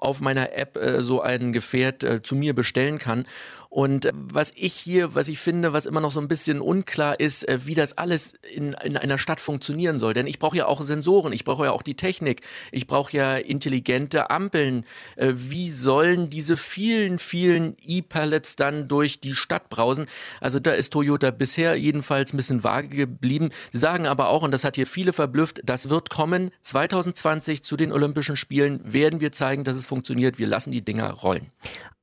auf 0.00 0.20
meiner 0.20 0.52
App 0.52 0.76
äh, 0.76 1.04
so 1.04 1.20
ein 1.20 1.52
Gefährt 1.52 2.02
äh, 2.02 2.20
zu 2.20 2.34
mir 2.34 2.52
bestellen 2.52 2.98
kann. 2.98 3.26
Und 3.70 4.06
äh, 4.06 4.12
was 4.14 4.52
ich 4.56 4.74
hier, 4.74 5.14
was 5.14 5.28
ich 5.28 5.38
finde, 5.38 5.72
was 5.72 5.86
immer 5.86 6.00
noch 6.00 6.10
so 6.10 6.20
ein 6.20 6.26
bisschen 6.26 6.60
unklar 6.60 7.18
ist, 7.18 7.48
äh, 7.48 7.66
wie 7.66 7.74
das 7.74 7.96
alles 7.96 8.34
in, 8.52 8.72
in 8.72 8.96
einer 8.96 9.16
Stadt 9.16 9.38
funktionieren 9.38 9.96
soll. 9.96 10.12
Denn 10.12 10.26
ich 10.26 10.40
brauche 10.40 10.56
ja 10.56 10.66
auch 10.66 10.82
Sensoren, 10.82 11.32
ich 11.32 11.44
brauche 11.44 11.66
ja 11.66 11.70
auch 11.70 11.82
die 11.82 11.94
Technik, 11.94 12.42
ich 12.72 12.88
brauche 12.88 13.16
ja 13.16 13.36
intelligente 13.36 14.28
Ampeln. 14.28 14.84
Äh, 15.14 15.34
wie 15.36 15.70
sollen 15.70 16.28
diese 16.28 16.56
vielen, 16.56 17.18
vielen 17.18 17.76
E-Pallets 17.80 18.56
dann 18.56 18.88
durch 18.88 19.20
die 19.20 19.34
Stadt 19.34 19.70
brausen? 19.70 20.06
Also 20.40 20.58
da 20.58 20.72
ist 20.72 20.92
Toyota 20.92 21.30
bisher 21.30 21.76
jedenfalls 21.76 22.34
ein 22.34 22.38
bisschen 22.38 22.64
vage 22.64 22.88
geblieben. 22.88 23.50
Sie 23.70 23.78
sagen 23.78 24.08
aber 24.08 24.30
auch, 24.30 24.42
und 24.42 24.50
das 24.50 24.64
hat 24.64 24.74
hier 24.74 24.86
viele 24.86 25.12
verblüfft, 25.12 25.60
das 25.64 25.88
wird 25.88 26.10
kommen. 26.10 26.50
2020 26.62 27.62
zu 27.62 27.76
den 27.76 27.92
Olympischen 27.92 28.34
Spielen 28.34 28.80
werden 28.84 29.20
wir 29.20 29.30
zeigen, 29.30 29.62
dass 29.62 29.76
es 29.76 29.86
funktioniert. 29.86 30.40
Wir 30.40 30.48
lassen 30.48 30.72
die 30.72 30.84
Dinger 30.84 31.12
rollen 31.12 31.52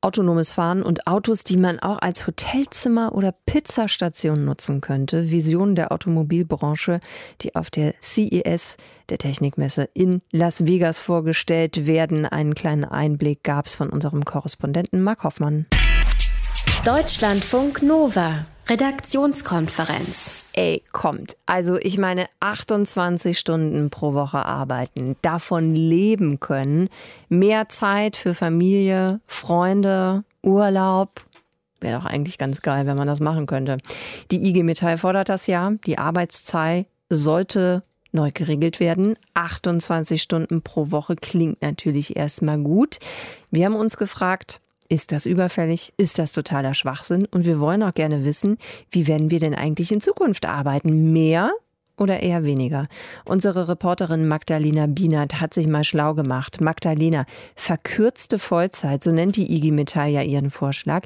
autonomes 0.01 0.51
Fahren 0.51 0.83
und 0.83 1.07
Autos, 1.07 1.43
die 1.43 1.57
man 1.57 1.79
auch 1.79 1.99
als 1.99 2.27
Hotelzimmer 2.27 3.13
oder 3.13 3.33
Pizzastation 3.45 4.45
nutzen 4.45 4.81
könnte. 4.81 5.31
Visionen 5.31 5.75
der 5.75 5.91
Automobilbranche, 5.91 6.99
die 7.41 7.55
auf 7.55 7.69
der 7.69 7.93
CES, 8.01 8.77
der 9.09 9.17
Technikmesse 9.17 9.87
in 9.93 10.21
Las 10.31 10.65
Vegas 10.65 10.99
vorgestellt 10.99 11.87
werden. 11.87 12.25
Einen 12.25 12.53
kleinen 12.53 12.85
Einblick 12.85 13.43
gab 13.43 13.65
es 13.65 13.75
von 13.75 13.89
unserem 13.89 14.23
Korrespondenten 14.25 15.01
Mark 15.01 15.23
Hoffmann. 15.23 15.65
Deutschlandfunk 16.85 17.81
Nova, 17.81 18.45
Redaktionskonferenz 18.69 20.36
ey, 20.57 20.83
kommt. 20.91 21.37
Also 21.45 21.77
ich 21.77 21.97
meine, 21.97 22.27
28 22.39 23.37
Stunden 23.37 23.89
pro 23.89 24.13
Woche 24.13 24.43
arbeiten, 24.43 25.15
davon 25.21 25.75
leben 25.75 26.39
können, 26.39 26.89
mehr 27.29 27.69
Zeit 27.69 28.17
für 28.17 28.33
Familie, 28.33 29.21
Freunde, 29.27 30.23
Urlaub. 30.41 31.23
Wäre 31.79 31.99
doch 31.99 32.05
eigentlich 32.05 32.39
ganz 32.39 32.63
geil, 32.63 32.87
wenn 32.87 32.97
man 32.97 33.07
das 33.07 33.19
machen 33.19 33.45
könnte. 33.45 33.77
Die 34.31 34.49
IG 34.49 34.63
Metall 34.63 34.97
fordert 34.97 35.29
das 35.29 35.45
ja. 35.45 35.73
Die 35.85 35.99
Arbeitszeit 35.99 36.87
sollte 37.09 37.83
neu 38.11 38.31
geregelt 38.33 38.79
werden. 38.79 39.15
28 39.35 40.19
Stunden 40.19 40.63
pro 40.63 40.89
Woche 40.89 41.15
klingt 41.15 41.61
natürlich 41.61 42.15
erstmal 42.15 42.57
gut. 42.57 42.97
Wir 43.51 43.65
haben 43.65 43.75
uns 43.75 43.95
gefragt, 43.95 44.59
ist 44.89 45.11
das 45.11 45.25
überfällig? 45.25 45.93
Ist 45.97 46.19
das 46.19 46.31
totaler 46.31 46.73
Schwachsinn? 46.73 47.25
Und 47.25 47.45
wir 47.45 47.59
wollen 47.59 47.83
auch 47.83 47.93
gerne 47.93 48.23
wissen, 48.23 48.57
wie 48.91 49.07
werden 49.07 49.31
wir 49.31 49.39
denn 49.39 49.55
eigentlich 49.55 49.91
in 49.91 50.01
Zukunft 50.01 50.45
arbeiten? 50.45 51.13
Mehr 51.13 51.51
oder 51.97 52.21
eher 52.21 52.43
weniger? 52.43 52.87
Unsere 53.25 53.67
Reporterin 53.67 54.27
Magdalena 54.27 54.87
Bienert 54.87 55.41
hat 55.41 55.53
sich 55.53 55.67
mal 55.67 55.83
schlau 55.83 56.13
gemacht. 56.13 56.61
Magdalena, 56.61 57.25
verkürzte 57.55 58.39
Vollzeit, 58.39 59.03
so 59.03 59.11
nennt 59.11 59.35
die 59.35 59.55
IG 59.55 59.71
Metall 59.71 60.09
ja 60.09 60.21
ihren 60.21 60.51
Vorschlag. 60.51 61.05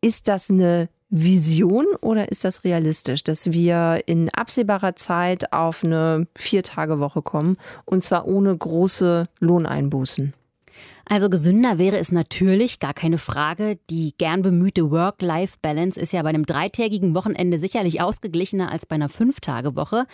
Ist 0.00 0.28
das 0.28 0.50
eine 0.50 0.88
Vision 1.08 1.86
oder 2.00 2.30
ist 2.30 2.44
das 2.44 2.64
realistisch, 2.64 3.22
dass 3.22 3.52
wir 3.52 4.02
in 4.06 4.28
absehbarer 4.30 4.96
Zeit 4.96 5.52
auf 5.52 5.84
eine 5.84 6.26
Viertagewoche 6.36 7.22
kommen 7.22 7.56
und 7.84 8.02
zwar 8.02 8.26
ohne 8.26 8.56
große 8.56 9.26
Lohneinbußen? 9.38 10.34
Also 11.08 11.30
gesünder 11.30 11.78
wäre 11.78 11.98
es 11.98 12.10
natürlich, 12.10 12.80
gar 12.80 12.92
keine 12.92 13.18
Frage. 13.18 13.78
Die 13.90 14.12
gern 14.18 14.42
bemühte 14.42 14.90
Work-Life-Balance 14.90 16.00
ist 16.00 16.12
ja 16.12 16.20
bei 16.22 16.30
einem 16.30 16.46
dreitägigen 16.46 17.14
Wochenende 17.14 17.58
sicherlich 17.58 18.00
ausgeglichener 18.00 18.72
als 18.72 18.86
bei 18.86 18.96
einer 18.96 19.08
Fünftagewoche. 19.08 20.06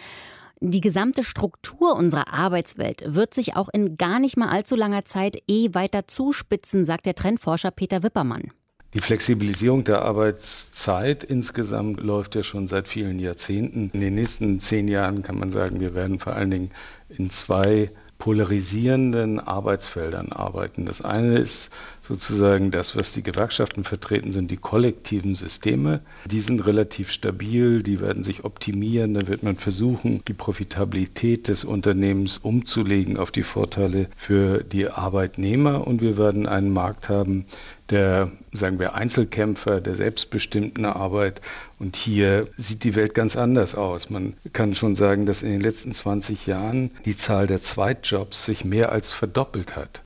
Die 0.61 0.83
gesamte 0.83 1.25
Struktur 1.25 1.97
unserer 1.97 2.33
Arbeitswelt 2.33 3.03
wird 3.07 3.33
sich 3.33 3.57
auch 3.57 3.71
in 3.73 3.97
gar 3.97 4.21
nicht 4.21 4.37
mal 4.37 4.51
allzu 4.51 4.77
langer 4.77 5.07
Zeit 5.07 5.43
eh 5.49 5.71
weiter 5.73 6.07
zuspitzen, 6.07 6.85
sagt 6.85 7.07
der 7.07 7.15
Trendforscher 7.15 7.71
Peter 7.71 8.03
Wippermann. 8.03 8.53
Die 8.95 9.01
Flexibilisierung 9.01 9.85
der 9.85 10.03
Arbeitszeit 10.03 11.25
insgesamt 11.25 12.03
läuft 12.03 12.35
ja 12.35 12.43
schon 12.43 12.69
seit 12.69 12.87
vielen 12.87 13.19
Jahrzehnten. 13.19 13.91
In 13.95 14.03
den 14.03 14.15
nächsten 14.15 14.61
zehn 14.61 14.87
Jahren 14.89 15.23
kann 15.23 15.39
man 15.39 15.51
sagen, 15.51 15.81
wir 15.81 15.95
werden 15.95 16.19
vor 16.19 16.35
allen 16.35 16.51
Dingen 16.51 16.71
in 17.09 17.31
zwei 17.31 17.91
polarisierenden 18.23 19.41
Arbeitsfeldern 19.41 20.31
arbeiten. 20.31 20.85
Das 20.87 21.03
eine 21.03 21.39
ist 21.39 21.73
sozusagen 22.03 22.73
das, 22.73 22.97
was 22.97 23.13
die 23.13 23.23
Gewerkschaften 23.23 23.85
vertreten, 23.85 24.33
sind 24.33 24.51
die 24.51 24.57
kollektiven 24.57 25.35
Systeme. 25.37 26.01
Die 26.27 26.41
sind 26.41 26.67
relativ 26.67 27.11
stabil, 27.11 27.83
die 27.83 28.01
werden 28.01 28.25
sich 28.25 28.45
optimieren, 28.45 29.15
da 29.15 29.29
wird 29.29 29.45
man 29.45 29.57
versuchen, 29.57 30.21
die 30.27 30.35
Profitabilität 30.35 31.47
des 31.47 31.65
Unternehmens 31.65 32.39
umzulegen 32.39 33.17
auf 33.17 33.31
die 33.31 33.45
Vorteile 33.45 34.09
für 34.17 34.65
die 34.65 34.89
Arbeitnehmer 34.89 35.87
und 35.87 36.01
wir 36.01 36.19
werden 36.19 36.47
einen 36.49 36.71
Markt 36.71 37.09
haben, 37.09 37.47
der, 37.89 38.33
sagen 38.53 38.81
wir, 38.81 38.95
Einzelkämpfer, 38.95 39.81
der 39.81 39.95
selbstbestimmten 39.95 40.85
Arbeit. 40.85 41.41
Und 41.79 41.95
hier 41.95 42.49
sieht 42.57 42.85
die 42.85 42.97
Welt 42.97 43.15
ganz 43.15 43.37
anders 43.37 43.75
aus. 43.75 44.11
Man 44.11 44.35
kann 44.53 44.75
schon 44.75 44.95
sagen, 44.95 45.27
dass 45.27 45.43
in 45.43 45.51
den 45.51 45.61
letzten 45.61 45.93
20 45.93 46.47
Jahren 46.47 46.91
die 47.05 47.17
Zahl 47.17 47.47
der 47.47 47.63
Zweitjobs 47.63 48.45
sich 48.45 48.65
mehr 48.65 48.91
als 48.91 49.13
verdoppelt 49.13 49.77
hat. 49.77 50.03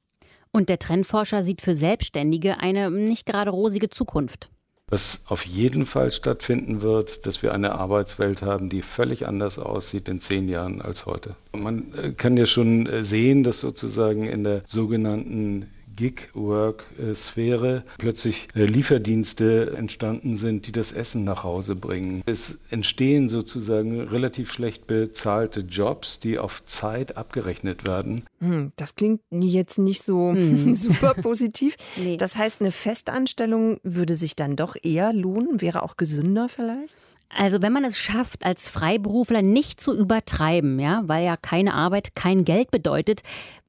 Und 0.56 0.70
der 0.70 0.78
Trendforscher 0.78 1.42
sieht 1.42 1.60
für 1.60 1.74
Selbstständige 1.74 2.60
eine 2.60 2.90
nicht 2.90 3.26
gerade 3.26 3.50
rosige 3.50 3.90
Zukunft. 3.90 4.48
Was 4.88 5.20
auf 5.26 5.44
jeden 5.44 5.84
Fall 5.84 6.10
stattfinden 6.12 6.80
wird, 6.80 7.26
dass 7.26 7.42
wir 7.42 7.52
eine 7.52 7.72
Arbeitswelt 7.72 8.40
haben, 8.40 8.70
die 8.70 8.80
völlig 8.80 9.26
anders 9.28 9.58
aussieht 9.58 10.08
in 10.08 10.18
zehn 10.18 10.48
Jahren 10.48 10.80
als 10.80 11.04
heute. 11.04 11.36
Man 11.52 11.92
äh, 12.02 12.12
kann 12.12 12.38
ja 12.38 12.46
schon 12.46 12.86
äh, 12.86 13.04
sehen, 13.04 13.42
dass 13.42 13.60
sozusagen 13.60 14.24
in 14.24 14.44
der 14.44 14.62
sogenannten 14.64 15.66
Gig-Work-Sphäre 15.96 17.82
plötzlich 17.98 18.48
äh, 18.54 18.64
Lieferdienste 18.64 19.74
entstanden 19.76 20.34
sind, 20.34 20.66
die 20.66 20.72
das 20.72 20.92
Essen 20.92 21.24
nach 21.24 21.42
Hause 21.42 21.74
bringen. 21.74 22.22
Es 22.26 22.58
entstehen 22.70 23.28
sozusagen 23.28 24.02
relativ 24.02 24.52
schlecht 24.52 24.86
bezahlte 24.86 25.60
Jobs, 25.60 26.18
die 26.18 26.38
auf 26.38 26.64
Zeit 26.64 27.16
abgerechnet 27.16 27.86
werden. 27.86 28.24
Hm, 28.40 28.72
das 28.76 28.94
klingt 28.94 29.20
jetzt 29.30 29.78
nicht 29.78 30.02
so 30.02 30.32
hm. 30.32 30.74
super 30.74 31.14
positiv. 31.14 31.76
nee. 31.96 32.16
Das 32.16 32.36
heißt, 32.36 32.60
eine 32.60 32.72
Festanstellung 32.72 33.80
würde 33.82 34.14
sich 34.14 34.36
dann 34.36 34.56
doch 34.56 34.76
eher 34.80 35.12
lohnen, 35.12 35.60
wäre 35.60 35.82
auch 35.82 35.96
gesünder 35.96 36.48
vielleicht? 36.48 36.94
Also 37.28 37.60
wenn 37.60 37.72
man 37.72 37.84
es 37.84 37.98
schafft, 37.98 38.44
als 38.44 38.68
Freiberufler 38.68 39.42
nicht 39.42 39.80
zu 39.80 39.96
übertreiben, 39.96 40.78
ja, 40.78 41.02
weil 41.06 41.24
ja 41.24 41.36
keine 41.36 41.74
Arbeit 41.74 42.14
kein 42.14 42.44
Geld 42.44 42.70
bedeutet, 42.70 43.22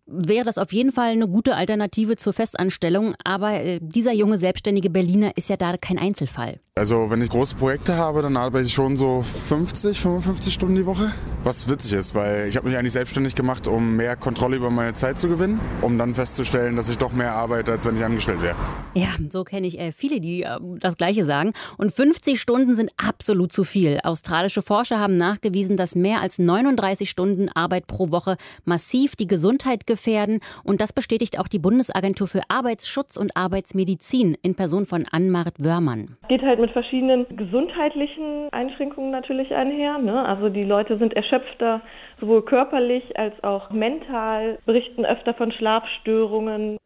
wäre 0.07 0.45
das 0.45 0.57
auf 0.57 0.73
jeden 0.73 0.91
Fall 0.91 1.11
eine 1.11 1.27
gute 1.27 1.55
Alternative 1.55 2.15
zur 2.15 2.33
Festanstellung. 2.33 3.15
Aber 3.23 3.53
äh, 3.53 3.79
dieser 3.81 4.13
junge 4.13 4.37
selbstständige 4.37 4.89
Berliner 4.89 5.35
ist 5.35 5.49
ja 5.49 5.57
da 5.57 5.77
kein 5.77 5.99
Einzelfall. 5.99 6.59
Also 6.77 7.09
wenn 7.09 7.21
ich 7.21 7.29
große 7.29 7.55
Projekte 7.55 7.95
habe, 7.95 8.21
dann 8.21 8.37
arbeite 8.37 8.65
ich 8.67 8.73
schon 8.73 8.95
so 8.95 9.21
50, 9.21 9.99
55 9.99 10.53
Stunden 10.53 10.75
die 10.75 10.85
Woche. 10.85 11.11
Was 11.43 11.69
witzig 11.69 11.93
ist, 11.93 12.13
weil 12.13 12.47
ich 12.47 12.57
habe 12.57 12.67
mich 12.67 12.77
eigentlich 12.77 12.91
selbstständig 12.91 13.33
gemacht, 13.33 13.67
um 13.67 13.95
mehr 13.95 14.15
Kontrolle 14.15 14.57
über 14.57 14.69
meine 14.69 14.93
Zeit 14.93 15.17
zu 15.17 15.29
gewinnen, 15.29 15.59
um 15.81 15.97
dann 15.97 16.13
festzustellen, 16.13 16.75
dass 16.75 16.89
ich 16.89 16.97
doch 16.97 17.13
mehr 17.13 17.33
arbeite, 17.33 17.71
als 17.71 17.85
wenn 17.85 17.95
ich 17.95 18.03
angestellt 18.03 18.41
wäre. 18.41 18.55
Ja, 18.93 19.07
so 19.29 19.43
kenne 19.43 19.65
ich 19.65 19.79
äh, 19.79 19.91
viele, 19.91 20.19
die 20.19 20.43
äh, 20.43 20.59
das 20.79 20.97
Gleiche 20.97 21.23
sagen. 21.23 21.53
Und 21.77 21.93
50 21.93 22.39
Stunden 22.39 22.75
sind 22.75 22.91
absolut 22.97 23.51
zu 23.51 23.63
viel. 23.63 23.99
Australische 24.03 24.61
Forscher 24.61 24.99
haben 24.99 25.17
nachgewiesen, 25.17 25.77
dass 25.77 25.95
mehr 25.95 26.21
als 26.21 26.37
39 26.37 27.09
Stunden 27.09 27.49
Arbeit 27.49 27.87
pro 27.87 28.11
Woche 28.11 28.37
massiv 28.65 29.15
die 29.15 29.27
Gesundheit 29.27 29.87
gefährden. 29.87 30.41
Und 30.63 30.81
das 30.81 30.93
bestätigt 30.93 31.39
auch 31.39 31.47
die 31.47 31.59
Bundesagentur 31.59 32.27
für 32.27 32.41
Arbeitsschutz 32.49 33.15
und 33.15 33.37
Arbeitsmedizin 33.37 34.37
in 34.41 34.55
Person 34.55 34.85
von 34.85 35.05
Ann-Marit 35.09 35.63
Wörmann. 35.63 36.17
Geht 36.27 36.41
halt 36.41 36.59
mit 36.59 36.66
mit 36.67 36.73
verschiedenen 36.73 37.25
gesundheitlichen 37.35 38.49
Einschränkungen 38.51 39.11
natürlich 39.11 39.53
einher. 39.53 39.97
Ne? 39.99 40.25
Also 40.25 40.49
die 40.49 40.65
Leute 40.65 40.97
sind 40.97 41.13
erschöpfter, 41.13 41.81
sowohl 42.19 42.43
körperlich 42.43 43.17
als 43.17 43.33
auch 43.43 43.71
mental, 43.71 44.59
berichten 44.65 45.05
öfter 45.05 45.33
von 45.33 45.51
Schlafstörungen. 45.53 46.77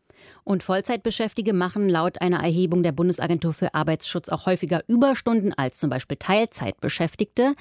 Und 0.44 0.62
Vollzeitbeschäftigte 0.62 1.54
machen 1.54 1.89
laut 1.89 2.22
einer 2.22 2.44
Erhebung 2.44 2.84
der 2.84 2.91
Bundesagentur 2.91 3.54
für 3.54 3.74
Arbeitsschutz 3.74 4.30
auch 4.30 4.46
häufiger 4.46 4.82
Überstunden 4.88 5.52
als 5.58 5.80
zum 5.80 5.89
Beispiel 5.89 6.17
Teilzeitbeschäftigte. 6.17 7.54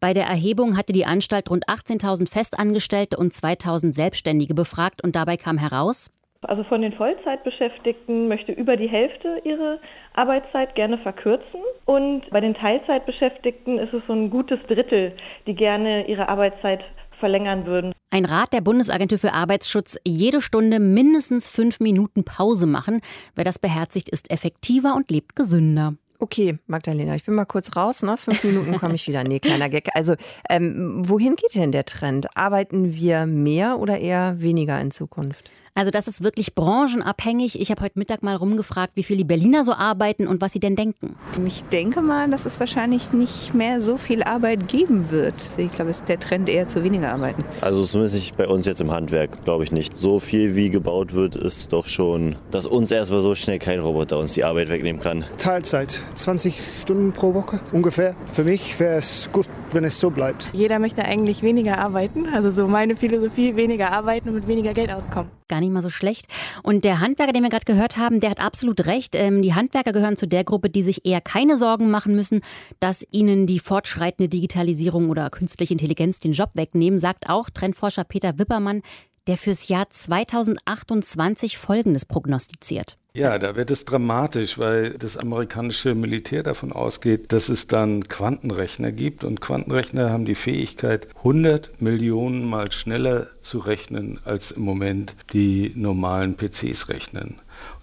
Bei 0.00 0.14
der 0.14 0.24
Erhebung 0.24 0.78
hatte 0.78 0.94
die 0.94 1.04
Anstalt 1.04 1.50
rund 1.50 1.66
18.000 1.68 2.30
Festangestellte 2.30 3.18
und 3.18 3.34
2.000 3.34 3.92
Selbstständige 3.92 4.54
befragt 4.54 5.04
und 5.04 5.16
dabei 5.16 5.36
kam 5.36 5.58
heraus, 5.58 6.10
also 6.42 6.62
von 6.64 6.82
den 6.82 6.92
Vollzeitbeschäftigten 6.92 8.28
möchte 8.28 8.52
über 8.52 8.76
die 8.76 8.88
Hälfte 8.88 9.40
ihre 9.44 9.80
Arbeitszeit 10.18 10.74
gerne 10.74 10.98
verkürzen. 10.98 11.60
Und 11.84 12.28
bei 12.30 12.40
den 12.40 12.54
Teilzeitbeschäftigten 12.54 13.78
ist 13.78 13.94
es 13.94 14.02
so 14.06 14.12
ein 14.12 14.30
gutes 14.30 14.58
Drittel, 14.66 15.12
die 15.46 15.54
gerne 15.54 16.06
ihre 16.08 16.28
Arbeitszeit 16.28 16.80
verlängern 17.20 17.66
würden. 17.66 17.92
Ein 18.10 18.24
Rat 18.24 18.52
der 18.52 18.60
Bundesagentur 18.60 19.18
für 19.18 19.32
Arbeitsschutz, 19.32 19.98
jede 20.04 20.40
Stunde 20.40 20.80
mindestens 20.80 21.48
fünf 21.48 21.80
Minuten 21.80 22.24
Pause 22.24 22.66
machen. 22.66 23.00
Wer 23.34 23.44
das 23.44 23.58
beherzigt, 23.58 24.08
ist 24.08 24.30
effektiver 24.30 24.94
und 24.94 25.10
lebt 25.10 25.36
gesünder. 25.36 25.94
Okay, 26.20 26.58
Magdalena, 26.66 27.14
ich 27.14 27.24
bin 27.24 27.34
mal 27.34 27.44
kurz 27.44 27.76
raus, 27.76 28.02
ne? 28.02 28.16
Fünf 28.16 28.42
Minuten 28.42 28.76
komme 28.76 28.96
ich 28.96 29.06
wieder. 29.06 29.22
Nee, 29.22 29.38
kleiner 29.38 29.68
Gag. 29.68 29.88
Also, 29.94 30.14
ähm, 30.50 31.08
wohin 31.08 31.36
geht 31.36 31.54
denn 31.54 31.70
der 31.70 31.84
Trend? 31.84 32.36
Arbeiten 32.36 32.92
wir 32.94 33.26
mehr 33.26 33.78
oder 33.78 33.98
eher 33.98 34.42
weniger 34.42 34.80
in 34.80 34.90
Zukunft? 34.90 35.48
Also 35.74 35.90
das 35.90 36.08
ist 36.08 36.22
wirklich 36.22 36.54
branchenabhängig. 36.54 37.60
Ich 37.60 37.70
habe 37.70 37.82
heute 37.82 37.98
Mittag 37.98 38.22
mal 38.22 38.36
rumgefragt, 38.36 38.92
wie 38.94 39.02
viel 39.02 39.16
die 39.16 39.24
Berliner 39.24 39.64
so 39.64 39.72
arbeiten 39.72 40.26
und 40.26 40.40
was 40.40 40.52
sie 40.52 40.60
denn 40.60 40.76
denken. 40.76 41.16
Ich 41.46 41.64
denke 41.64 42.02
mal, 42.02 42.28
dass 42.28 42.46
es 42.46 42.58
wahrscheinlich 42.60 43.12
nicht 43.12 43.54
mehr 43.54 43.80
so 43.80 43.96
viel 43.96 44.22
Arbeit 44.22 44.68
geben 44.68 45.10
wird. 45.10 45.34
Ich 45.56 45.72
glaube, 45.72 45.90
es 45.90 45.98
ist 45.98 46.08
der 46.08 46.18
Trend 46.18 46.48
eher 46.48 46.68
zu 46.68 46.82
weniger 46.82 47.12
arbeiten. 47.12 47.44
Also 47.60 47.84
zumindest 47.84 48.16
nicht 48.16 48.36
bei 48.36 48.46
uns 48.46 48.66
jetzt 48.66 48.80
im 48.80 48.90
Handwerk, 48.90 49.44
glaube 49.44 49.64
ich 49.64 49.72
nicht. 49.72 49.96
So 49.98 50.20
viel 50.20 50.56
wie 50.56 50.70
gebaut 50.70 51.14
wird, 51.14 51.36
ist 51.36 51.72
doch 51.72 51.86
schon, 51.86 52.36
dass 52.50 52.66
uns 52.66 52.90
erstmal 52.90 53.20
so 53.20 53.34
schnell 53.34 53.58
kein 53.58 53.80
Roboter 53.80 54.18
uns 54.18 54.34
die 54.34 54.44
Arbeit 54.44 54.68
wegnehmen 54.68 55.00
kann. 55.00 55.24
Teilzeit, 55.38 56.00
20 56.14 56.60
Stunden 56.82 57.12
pro 57.12 57.34
Woche 57.34 57.60
ungefähr. 57.72 58.14
Für 58.32 58.44
mich 58.44 58.78
wäre 58.80 58.98
es 58.98 59.28
gut, 59.32 59.46
wenn 59.72 59.84
es 59.84 59.98
so 60.00 60.10
bleibt. 60.10 60.50
Jeder 60.52 60.78
möchte 60.78 61.04
eigentlich 61.04 61.42
weniger 61.42 61.78
arbeiten. 61.78 62.26
Also 62.34 62.50
so 62.50 62.66
meine 62.66 62.96
Philosophie, 62.96 63.56
weniger 63.56 63.92
arbeiten 63.92 64.28
und 64.28 64.34
mit 64.34 64.48
weniger 64.48 64.72
Geld 64.72 64.90
auskommen 64.90 65.37
gar 65.48 65.60
nicht 65.60 65.72
mal 65.72 65.82
so 65.82 65.88
schlecht. 65.88 66.26
Und 66.62 66.84
der 66.84 67.00
Handwerker, 67.00 67.32
den 67.32 67.42
wir 67.42 67.50
gerade 67.50 67.64
gehört 67.64 67.96
haben, 67.96 68.20
der 68.20 68.30
hat 68.30 68.40
absolut 68.40 68.86
recht. 68.86 69.14
Ähm, 69.14 69.42
die 69.42 69.54
Handwerker 69.54 69.92
gehören 69.92 70.16
zu 70.16 70.26
der 70.26 70.44
Gruppe, 70.44 70.70
die 70.70 70.82
sich 70.82 71.04
eher 71.04 71.20
keine 71.20 71.58
Sorgen 71.58 71.90
machen 71.90 72.14
müssen, 72.14 72.40
dass 72.80 73.06
ihnen 73.10 73.46
die 73.46 73.58
fortschreitende 73.58 74.28
Digitalisierung 74.28 75.10
oder 75.10 75.30
künstliche 75.30 75.74
Intelligenz 75.74 76.20
den 76.20 76.32
Job 76.32 76.50
wegnehmen, 76.54 76.98
sagt 76.98 77.28
auch 77.28 77.50
Trendforscher 77.50 78.04
Peter 78.04 78.38
Wippermann, 78.38 78.82
der 79.28 79.36
fürs 79.36 79.68
Jahr 79.68 79.88
2028 79.88 81.58
Folgendes 81.58 82.04
prognostiziert. 82.06 82.96
Ja, 83.14 83.38
da 83.38 83.56
wird 83.56 83.70
es 83.70 83.84
dramatisch, 83.84 84.58
weil 84.58 84.90
das 84.90 85.16
amerikanische 85.16 85.94
Militär 85.94 86.42
davon 86.42 86.72
ausgeht, 86.72 87.32
dass 87.32 87.48
es 87.48 87.66
dann 87.66 88.08
Quantenrechner 88.08 88.92
gibt 88.92 89.24
und 89.24 89.40
Quantenrechner 89.40 90.10
haben 90.10 90.24
die 90.24 90.34
Fähigkeit, 90.34 91.08
100 91.16 91.82
Millionen 91.82 92.44
Mal 92.44 92.70
schneller 92.70 93.26
zu 93.40 93.58
rechnen, 93.58 94.20
als 94.24 94.52
im 94.52 94.62
Moment 94.62 95.16
die 95.32 95.72
normalen 95.74 96.36
PCs 96.36 96.88
rechnen. 96.88 97.36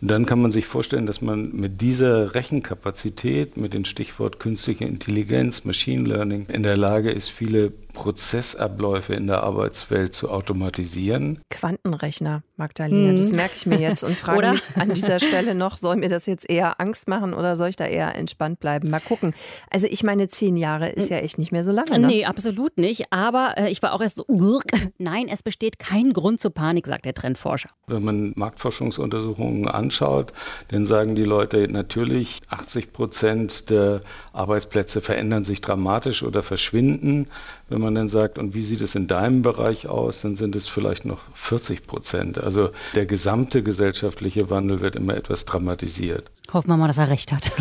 Und 0.05 0.11
dann 0.11 0.27
kann 0.27 0.39
man 0.39 0.51
sich 0.51 0.67
vorstellen, 0.67 1.07
dass 1.07 1.23
man 1.23 1.51
mit 1.55 1.81
dieser 1.81 2.35
Rechenkapazität, 2.35 3.57
mit 3.57 3.73
dem 3.73 3.85
Stichwort 3.85 4.39
künstliche 4.39 4.85
Intelligenz, 4.85 5.63
Machine 5.63 6.07
Learning, 6.07 6.45
in 6.53 6.61
der 6.61 6.77
Lage 6.77 7.09
ist, 7.09 7.29
viele 7.29 7.71
Prozessabläufe 7.71 9.15
in 9.15 9.25
der 9.25 9.41
Arbeitswelt 9.41 10.13
zu 10.13 10.29
automatisieren. 10.29 11.39
Quantenrechner, 11.49 12.43
Magdalena, 12.55 13.09
hm. 13.09 13.15
das 13.15 13.31
merke 13.31 13.53
ich 13.55 13.65
mir 13.65 13.79
jetzt 13.79 14.03
und 14.03 14.15
frage 14.15 14.51
mich 14.51 14.63
an 14.75 14.93
dieser 14.93 15.17
Stelle 15.17 15.55
noch, 15.55 15.77
soll 15.77 15.95
mir 15.95 16.09
das 16.09 16.27
jetzt 16.27 16.47
eher 16.47 16.79
Angst 16.79 17.07
machen 17.07 17.33
oder 17.33 17.55
soll 17.55 17.69
ich 17.69 17.75
da 17.75 17.85
eher 17.85 18.15
entspannt 18.15 18.59
bleiben? 18.59 18.91
Mal 18.91 18.99
gucken. 18.99 19.33
Also 19.71 19.87
ich 19.89 20.03
meine, 20.03 20.27
zehn 20.27 20.55
Jahre 20.55 20.89
ist 20.89 21.09
ja 21.09 21.17
echt 21.17 21.39
nicht 21.39 21.51
mehr 21.51 21.63
so 21.63 21.71
lange. 21.71 21.97
Ne? 21.97 22.07
Nee, 22.07 22.25
absolut 22.25 22.77
nicht. 22.77 23.11
Aber 23.11 23.55
äh, 23.57 23.71
ich 23.71 23.81
war 23.81 23.93
auch 23.93 24.01
erst 24.01 24.17
so, 24.17 24.25
nein, 24.99 25.27
es 25.29 25.41
besteht 25.41 25.79
kein 25.79 26.13
Grund 26.13 26.39
zur 26.39 26.51
Panik, 26.51 26.85
sagt 26.85 27.05
der 27.05 27.15
Trendforscher. 27.15 27.69
Wenn 27.87 28.03
man 28.03 28.33
Marktforschungsuntersuchungen 28.35 29.67
anschaut, 29.67 29.94
dann 29.99 30.85
sagen 30.85 31.15
die 31.15 31.23
Leute 31.23 31.67
natürlich, 31.67 32.41
80 32.49 32.93
Prozent 32.93 33.69
der 33.69 34.01
Arbeitsplätze 34.33 35.01
verändern 35.01 35.43
sich 35.43 35.61
dramatisch 35.61 36.23
oder 36.23 36.43
verschwinden. 36.43 37.27
Wenn 37.69 37.81
man 37.81 37.95
dann 37.95 38.07
sagt, 38.07 38.37
und 38.37 38.53
wie 38.53 38.61
sieht 38.61 38.81
es 38.81 38.95
in 38.95 39.07
deinem 39.07 39.41
Bereich 39.41 39.87
aus, 39.87 40.21
dann 40.21 40.35
sind 40.35 40.55
es 40.55 40.67
vielleicht 40.67 41.05
noch 41.05 41.21
40 41.33 41.87
Prozent. 41.87 42.37
Also 42.37 42.69
der 42.95 43.05
gesamte 43.05 43.63
gesellschaftliche 43.63 44.49
Wandel 44.49 44.81
wird 44.81 44.95
immer 44.95 45.15
etwas 45.15 45.45
dramatisiert. 45.45 46.29
Hoffen 46.53 46.69
wir 46.69 46.77
mal, 46.77 46.87
dass 46.87 46.97
er 46.97 47.09
recht 47.09 47.31
hat. 47.31 47.51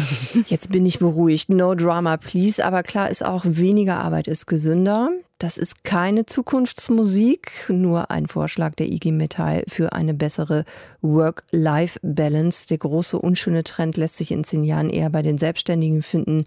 Jetzt 0.46 0.70
bin 0.70 0.84
ich 0.86 0.98
beruhigt. 0.98 1.48
No 1.48 1.74
drama, 1.74 2.16
please. 2.16 2.64
Aber 2.64 2.82
klar 2.82 3.10
ist 3.10 3.24
auch, 3.24 3.44
weniger 3.46 3.96
Arbeit 3.96 4.28
ist 4.28 4.46
gesünder. 4.46 5.10
Das 5.38 5.58
ist 5.58 5.82
keine 5.82 6.26
Zukunftsmusik, 6.26 7.66
nur 7.68 8.10
ein 8.12 8.28
Vorschlag 8.28 8.76
der 8.76 8.86
IG 8.86 9.10
Metall 9.10 9.64
für 9.66 9.92
eine 9.92 10.14
bessere 10.14 10.64
Work-Life-Balance. 11.02 12.68
Der 12.68 12.78
große 12.78 13.18
unschöne 13.18 13.64
Trend 13.64 13.96
lässt 13.96 14.16
sich 14.16 14.30
in 14.30 14.44
zehn 14.44 14.62
Jahren 14.62 14.90
eher 14.90 15.10
bei 15.10 15.22
den 15.22 15.36
Selbstständigen 15.36 16.02
finden. 16.02 16.44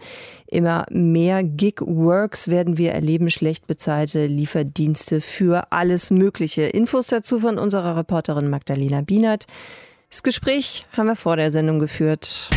Immer 0.48 0.86
mehr 0.90 1.44
Gig-Works 1.44 2.48
werden 2.48 2.78
wir 2.78 2.94
erleben, 2.94 3.30
schlecht 3.30 3.68
bezahlte 3.68 4.26
Lieferdienste 4.26 5.20
für 5.20 5.72
alles 5.74 6.10
Mögliche. 6.10 6.64
Infos 6.64 7.08
dazu 7.08 7.42
von 7.42 7.60
unserer 7.60 7.98
Reporterin 7.98 8.50
Magdalena 8.50 9.02
Bienert. 9.02 9.48
Das 10.10 10.24
Gespräch 10.24 10.88
haben 10.94 11.08
wir 11.08 11.18
vor 11.18 11.36
der 11.36 11.52
Sendung 11.52 11.80
geführt. 11.80 12.50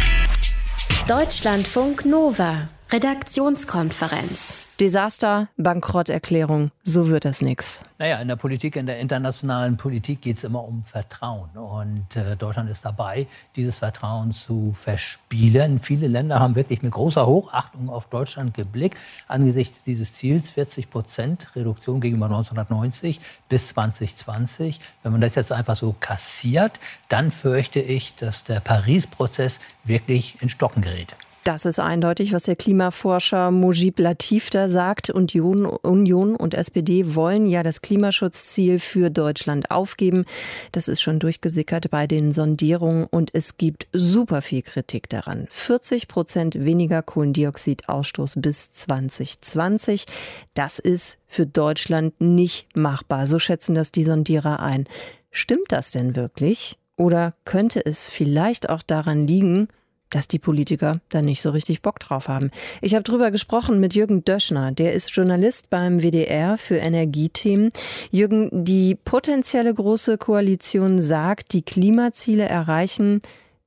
Deutschlandfunk 1.08 2.04
Nova, 2.04 2.68
Redaktionskonferenz. 2.92 4.69
Desaster, 4.80 5.48
Bankrotterklärung, 5.58 6.70
so 6.82 7.10
wird 7.10 7.26
das 7.26 7.42
nichts. 7.42 7.82
Naja, 7.98 8.18
in 8.18 8.28
der 8.28 8.36
Politik, 8.36 8.76
in 8.76 8.86
der 8.86 8.98
internationalen 8.98 9.76
Politik 9.76 10.22
geht 10.22 10.38
es 10.38 10.44
immer 10.44 10.64
um 10.64 10.84
Vertrauen. 10.84 11.50
Und 11.50 12.16
äh, 12.16 12.34
Deutschland 12.34 12.70
ist 12.70 12.82
dabei, 12.82 13.26
dieses 13.56 13.76
Vertrauen 13.76 14.32
zu 14.32 14.74
verspielen. 14.80 15.80
Viele 15.80 16.08
Länder 16.08 16.40
haben 16.40 16.54
wirklich 16.54 16.80
mit 16.80 16.92
großer 16.92 17.26
Hochachtung 17.26 17.90
auf 17.90 18.06
Deutschland 18.06 18.54
geblickt. 18.54 18.96
Angesichts 19.28 19.82
dieses 19.82 20.14
Ziels 20.14 20.50
40 20.52 20.88
Prozent 20.88 21.54
Reduktion 21.54 22.00
gegenüber 22.00 22.26
1990 22.26 23.20
bis 23.50 23.68
2020. 23.68 24.80
Wenn 25.02 25.12
man 25.12 25.20
das 25.20 25.34
jetzt 25.34 25.52
einfach 25.52 25.76
so 25.76 25.94
kassiert, 26.00 26.80
dann 27.10 27.32
fürchte 27.32 27.80
ich, 27.80 28.16
dass 28.16 28.44
der 28.44 28.60
Paris-Prozess 28.60 29.60
wirklich 29.84 30.40
in 30.40 30.48
Stocken 30.48 30.80
gerät. 30.80 31.14
Das 31.44 31.64
ist 31.64 31.78
eindeutig, 31.78 32.34
was 32.34 32.42
der 32.42 32.56
Klimaforscher 32.56 33.50
Mojib 33.50 33.98
Latif 33.98 34.50
da 34.50 34.68
sagt. 34.68 35.08
Union, 35.08 35.64
Union 35.64 36.36
und 36.36 36.52
SPD 36.52 37.14
wollen 37.14 37.46
ja 37.46 37.62
das 37.62 37.80
Klimaschutzziel 37.80 38.78
für 38.78 39.08
Deutschland 39.08 39.70
aufgeben. 39.70 40.26
Das 40.72 40.86
ist 40.86 41.00
schon 41.00 41.18
durchgesickert 41.18 41.90
bei 41.90 42.06
den 42.06 42.30
Sondierungen 42.32 43.06
und 43.06 43.30
es 43.34 43.56
gibt 43.56 43.88
super 43.94 44.42
viel 44.42 44.60
Kritik 44.60 45.08
daran. 45.08 45.46
40 45.48 46.08
Prozent 46.08 46.62
weniger 46.62 47.02
Kohlendioxidausstoß 47.02 48.34
bis 48.36 48.72
2020. 48.72 50.04
Das 50.52 50.78
ist 50.78 51.16
für 51.26 51.46
Deutschland 51.46 52.20
nicht 52.20 52.76
machbar. 52.76 53.26
So 53.26 53.38
schätzen 53.38 53.74
das 53.74 53.92
die 53.92 54.04
Sondierer 54.04 54.60
ein. 54.60 54.86
Stimmt 55.30 55.72
das 55.72 55.90
denn 55.90 56.16
wirklich? 56.16 56.76
Oder 56.96 57.32
könnte 57.46 57.84
es 57.86 58.10
vielleicht 58.10 58.68
auch 58.68 58.82
daran 58.82 59.26
liegen, 59.26 59.68
dass 60.10 60.28
die 60.28 60.38
Politiker 60.38 61.00
da 61.08 61.22
nicht 61.22 61.40
so 61.40 61.50
richtig 61.50 61.82
Bock 61.82 61.98
drauf 62.00 62.28
haben. 62.28 62.50
Ich 62.82 62.94
habe 62.94 63.04
drüber 63.04 63.30
gesprochen 63.30 63.80
mit 63.80 63.94
Jürgen 63.94 64.24
Döschner, 64.24 64.72
der 64.72 64.92
ist 64.92 65.14
Journalist 65.14 65.70
beim 65.70 66.02
WDR 66.02 66.58
für 66.58 66.76
Energiethemen. 66.76 67.70
Jürgen, 68.10 68.64
die 68.64 68.96
potenzielle 68.96 69.72
große 69.72 70.18
Koalition 70.18 70.98
sagt, 70.98 71.52
die 71.52 71.62
Klimaziele 71.62 72.44
erreichen, 72.44 73.20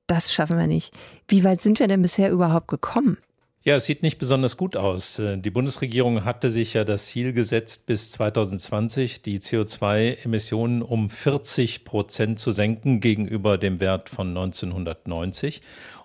das 0.08 0.34
schaffen 0.34 0.58
wir 0.58 0.68
nicht. 0.68 0.94
Wie 1.28 1.44
weit 1.44 1.62
sind 1.62 1.80
wir 1.80 1.88
denn 1.88 2.02
bisher 2.02 2.30
überhaupt 2.30 2.68
gekommen? 2.68 3.18
Ja, 3.66 3.78
es 3.78 3.86
sieht 3.86 4.04
nicht 4.04 4.18
besonders 4.18 4.58
gut 4.58 4.76
aus. 4.76 5.22
Die 5.24 5.50
Bundesregierung 5.50 6.26
hatte 6.26 6.50
sich 6.50 6.74
ja 6.74 6.84
das 6.84 7.06
Ziel 7.06 7.32
gesetzt, 7.32 7.86
bis 7.86 8.12
2020 8.12 9.22
die 9.22 9.40
CO2-Emissionen 9.40 10.82
um 10.82 11.10
40 11.10 11.86
Prozent 11.86 12.40
zu 12.40 12.52
senken 12.52 13.00
gegenüber 13.00 13.58
dem 13.58 13.80
Wert 13.80 14.10
von 14.10 14.28
1990. 14.28 15.62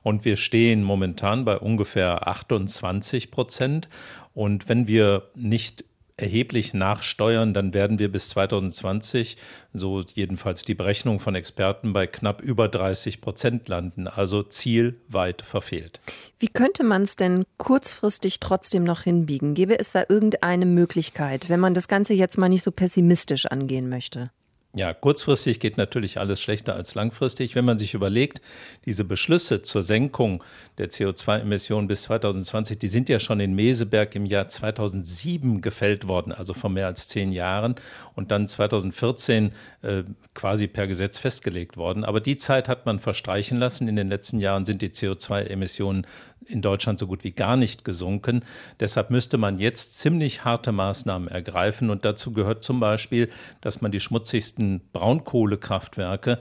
Und 0.08 0.24
wir 0.24 0.38
stehen 0.38 0.84
momentan 0.84 1.44
bei 1.44 1.58
ungefähr 1.58 2.26
28 2.26 3.30
Prozent. 3.30 3.90
Und 4.32 4.66
wenn 4.66 4.88
wir 4.88 5.24
nicht 5.34 5.84
erheblich 6.16 6.72
nachsteuern, 6.72 7.52
dann 7.52 7.74
werden 7.74 7.98
wir 7.98 8.10
bis 8.10 8.30
2020, 8.30 9.36
so 9.74 10.00
jedenfalls 10.14 10.64
die 10.64 10.74
Berechnung 10.74 11.20
von 11.20 11.34
Experten, 11.34 11.92
bei 11.92 12.06
knapp 12.06 12.40
über 12.40 12.68
30 12.68 13.20
Prozent 13.20 13.68
landen, 13.68 14.08
also 14.08 14.42
zielweit 14.42 15.42
verfehlt. 15.42 16.00
Wie 16.38 16.48
könnte 16.48 16.84
man 16.84 17.02
es 17.02 17.16
denn 17.16 17.44
kurzfristig 17.58 18.40
trotzdem 18.40 18.84
noch 18.84 19.02
hinbiegen? 19.02 19.52
Gäbe 19.52 19.78
es 19.78 19.92
da 19.92 20.04
irgendeine 20.08 20.64
Möglichkeit, 20.64 21.50
wenn 21.50 21.60
man 21.60 21.74
das 21.74 21.86
Ganze 21.86 22.14
jetzt 22.14 22.38
mal 22.38 22.48
nicht 22.48 22.62
so 22.62 22.72
pessimistisch 22.72 23.44
angehen 23.44 23.90
möchte? 23.90 24.30
Ja, 24.78 24.94
kurzfristig 24.94 25.58
geht 25.58 25.76
natürlich 25.76 26.20
alles 26.20 26.40
schlechter 26.40 26.76
als 26.76 26.94
langfristig. 26.94 27.56
Wenn 27.56 27.64
man 27.64 27.78
sich 27.78 27.94
überlegt, 27.94 28.40
diese 28.84 29.02
Beschlüsse 29.02 29.62
zur 29.62 29.82
Senkung 29.82 30.44
der 30.78 30.88
CO2-Emissionen 30.88 31.88
bis 31.88 32.02
2020, 32.02 32.78
die 32.78 32.86
sind 32.86 33.08
ja 33.08 33.18
schon 33.18 33.40
in 33.40 33.56
Meseberg 33.56 34.14
im 34.14 34.24
Jahr 34.24 34.46
2007 34.46 35.62
gefällt 35.62 36.06
worden, 36.06 36.30
also 36.30 36.54
vor 36.54 36.70
mehr 36.70 36.86
als 36.86 37.08
zehn 37.08 37.32
Jahren 37.32 37.74
und 38.14 38.30
dann 38.30 38.46
2014 38.46 39.50
äh, 39.82 40.04
quasi 40.34 40.68
per 40.68 40.86
Gesetz 40.86 41.18
festgelegt 41.18 41.76
worden. 41.76 42.04
Aber 42.04 42.20
die 42.20 42.36
Zeit 42.36 42.68
hat 42.68 42.86
man 42.86 43.00
verstreichen 43.00 43.58
lassen. 43.58 43.88
In 43.88 43.96
den 43.96 44.08
letzten 44.08 44.38
Jahren 44.38 44.64
sind 44.64 44.80
die 44.80 44.90
CO2-Emissionen 44.90 46.06
in 46.48 46.62
Deutschland 46.62 46.98
so 46.98 47.06
gut 47.06 47.24
wie 47.24 47.32
gar 47.32 47.56
nicht 47.56 47.84
gesunken. 47.84 48.44
Deshalb 48.80 49.10
müsste 49.10 49.38
man 49.38 49.58
jetzt 49.58 49.98
ziemlich 49.98 50.44
harte 50.44 50.72
Maßnahmen 50.72 51.28
ergreifen. 51.28 51.90
Und 51.90 52.04
dazu 52.04 52.32
gehört 52.32 52.64
zum 52.64 52.80
Beispiel, 52.80 53.30
dass 53.60 53.80
man 53.80 53.92
die 53.92 54.00
schmutzigsten 54.00 54.80
Braunkohlekraftwerke 54.92 56.40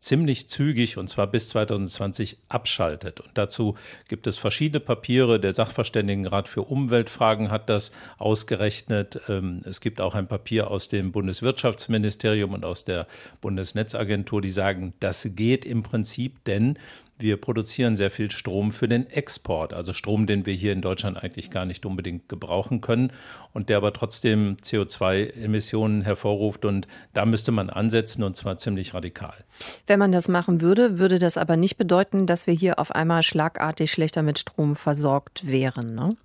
ziemlich 0.00 0.48
zügig 0.48 0.96
und 0.96 1.08
zwar 1.08 1.26
bis 1.26 1.48
2020 1.50 2.38
abschaltet. 2.48 3.20
Und 3.20 3.30
dazu 3.34 3.76
gibt 4.08 4.26
es 4.26 4.38
verschiedene 4.38 4.80
Papiere. 4.80 5.40
Der 5.40 5.52
Sachverständigenrat 5.52 6.48
für 6.48 6.62
Umweltfragen 6.62 7.50
hat 7.50 7.68
das 7.68 7.90
ausgerechnet. 8.16 9.20
Ähm, 9.28 9.62
es 9.64 9.80
gibt 9.80 10.00
auch 10.00 10.14
ein 10.14 10.28
Papier 10.28 10.70
aus 10.70 10.88
dem 10.88 11.10
Bundeswirtschaftsministerium 11.10 12.54
und 12.54 12.64
aus 12.64 12.84
der 12.84 13.06
Bundesnetzagentur, 13.40 14.40
die 14.40 14.50
sagen, 14.50 14.94
das 15.00 15.28
geht 15.34 15.64
im 15.64 15.82
Prinzip, 15.82 16.44
denn 16.44 16.78
wir 17.18 17.36
produzieren 17.36 17.96
sehr 17.96 18.10
viel 18.10 18.30
Strom 18.30 18.70
für 18.70 18.88
den 18.88 19.08
Export, 19.10 19.72
also 19.72 19.92
Strom, 19.92 20.26
den 20.26 20.46
wir 20.46 20.54
hier 20.54 20.72
in 20.72 20.82
Deutschland 20.82 21.22
eigentlich 21.22 21.50
gar 21.50 21.64
nicht 21.64 21.84
unbedingt 21.84 22.28
gebrauchen 22.28 22.80
können 22.80 23.12
und 23.52 23.68
der 23.68 23.78
aber 23.78 23.92
trotzdem 23.92 24.56
CO2-Emissionen 24.62 26.02
hervorruft. 26.02 26.64
Und 26.64 26.86
da 27.14 27.26
müsste 27.26 27.52
man 27.52 27.70
ansetzen 27.70 28.22
und 28.22 28.36
zwar 28.36 28.58
ziemlich 28.58 28.94
radikal. 28.94 29.44
Wenn 29.86 29.98
man 29.98 30.12
das 30.12 30.28
machen 30.28 30.60
würde, 30.60 30.98
würde 30.98 31.18
das 31.18 31.36
aber 31.36 31.56
nicht 31.56 31.76
bedeuten, 31.76 32.26
dass 32.26 32.46
wir 32.46 32.54
hier 32.54 32.78
auf 32.78 32.92
einmal 32.92 33.22
schlagartig 33.22 33.90
schlechter 33.90 34.22
mit 34.22 34.38
Strom 34.38 34.76
versorgt 34.76 35.46
wären. 35.46 35.94
Ne? 35.94 36.16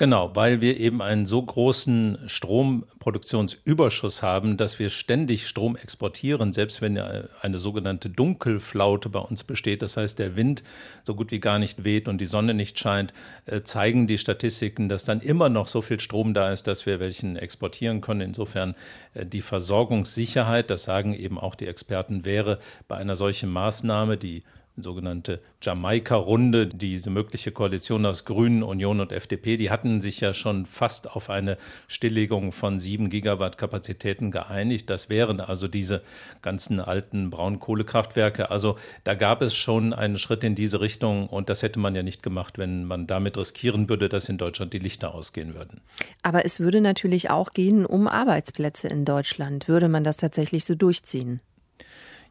Genau, 0.00 0.30
weil 0.36 0.60
wir 0.60 0.78
eben 0.78 1.02
einen 1.02 1.26
so 1.26 1.42
großen 1.42 2.18
Stromproduktionsüberschuss 2.28 4.22
haben, 4.22 4.56
dass 4.56 4.78
wir 4.78 4.90
ständig 4.90 5.48
Strom 5.48 5.74
exportieren, 5.74 6.52
selbst 6.52 6.80
wenn 6.80 6.96
eine 6.96 7.58
sogenannte 7.58 8.08
Dunkelflaute 8.08 9.08
bei 9.08 9.18
uns 9.18 9.42
besteht, 9.42 9.82
das 9.82 9.96
heißt 9.96 10.20
der 10.20 10.36
Wind 10.36 10.62
so 11.02 11.16
gut 11.16 11.32
wie 11.32 11.40
gar 11.40 11.58
nicht 11.58 11.82
weht 11.82 12.06
und 12.06 12.20
die 12.20 12.26
Sonne 12.26 12.54
nicht 12.54 12.78
scheint, 12.78 13.12
äh, 13.46 13.62
zeigen 13.62 14.06
die 14.06 14.18
Statistiken, 14.18 14.88
dass 14.88 15.04
dann 15.04 15.20
immer 15.20 15.48
noch 15.48 15.66
so 15.66 15.82
viel 15.82 15.98
Strom 15.98 16.32
da 16.32 16.52
ist, 16.52 16.68
dass 16.68 16.86
wir 16.86 17.00
welchen 17.00 17.34
exportieren 17.34 18.00
können. 18.00 18.20
Insofern 18.20 18.76
äh, 19.14 19.26
die 19.26 19.42
Versorgungssicherheit, 19.42 20.70
das 20.70 20.84
sagen 20.84 21.12
eben 21.12 21.40
auch 21.40 21.56
die 21.56 21.66
Experten, 21.66 22.24
wäre 22.24 22.60
bei 22.86 22.98
einer 22.98 23.16
solchen 23.16 23.50
Maßnahme, 23.50 24.16
die 24.16 24.44
sogenannte 24.82 25.40
Jamaika-Runde, 25.62 26.66
diese 26.66 27.10
mögliche 27.10 27.52
Koalition 27.52 28.06
aus 28.06 28.24
Grünen, 28.24 28.62
Union 28.62 29.00
und 29.00 29.12
FDP, 29.12 29.56
die 29.56 29.70
hatten 29.70 30.00
sich 30.00 30.20
ja 30.20 30.32
schon 30.32 30.66
fast 30.66 31.10
auf 31.10 31.30
eine 31.30 31.58
Stilllegung 31.86 32.52
von 32.52 32.78
sieben 32.78 33.10
Gigawatt 33.10 33.58
Kapazitäten 33.58 34.30
geeinigt. 34.30 34.88
Das 34.90 35.08
wären 35.08 35.40
also 35.40 35.68
diese 35.68 36.02
ganzen 36.42 36.80
alten 36.80 37.30
Braunkohlekraftwerke. 37.30 38.50
Also 38.50 38.76
da 39.04 39.14
gab 39.14 39.42
es 39.42 39.54
schon 39.54 39.92
einen 39.92 40.18
Schritt 40.18 40.44
in 40.44 40.54
diese 40.54 40.80
Richtung 40.80 41.28
und 41.28 41.48
das 41.48 41.62
hätte 41.62 41.78
man 41.78 41.94
ja 41.94 42.02
nicht 42.02 42.22
gemacht, 42.22 42.58
wenn 42.58 42.84
man 42.84 43.06
damit 43.06 43.36
riskieren 43.36 43.88
würde, 43.88 44.08
dass 44.08 44.28
in 44.28 44.38
Deutschland 44.38 44.72
die 44.72 44.78
Lichter 44.78 45.14
ausgehen 45.14 45.54
würden. 45.54 45.80
Aber 46.22 46.44
es 46.44 46.60
würde 46.60 46.80
natürlich 46.80 47.30
auch 47.30 47.52
gehen 47.52 47.84
um 47.86 48.06
Arbeitsplätze 48.06 48.88
in 48.88 49.04
Deutschland. 49.04 49.68
Würde 49.68 49.88
man 49.88 50.04
das 50.04 50.16
tatsächlich 50.16 50.64
so 50.64 50.74
durchziehen? 50.74 51.40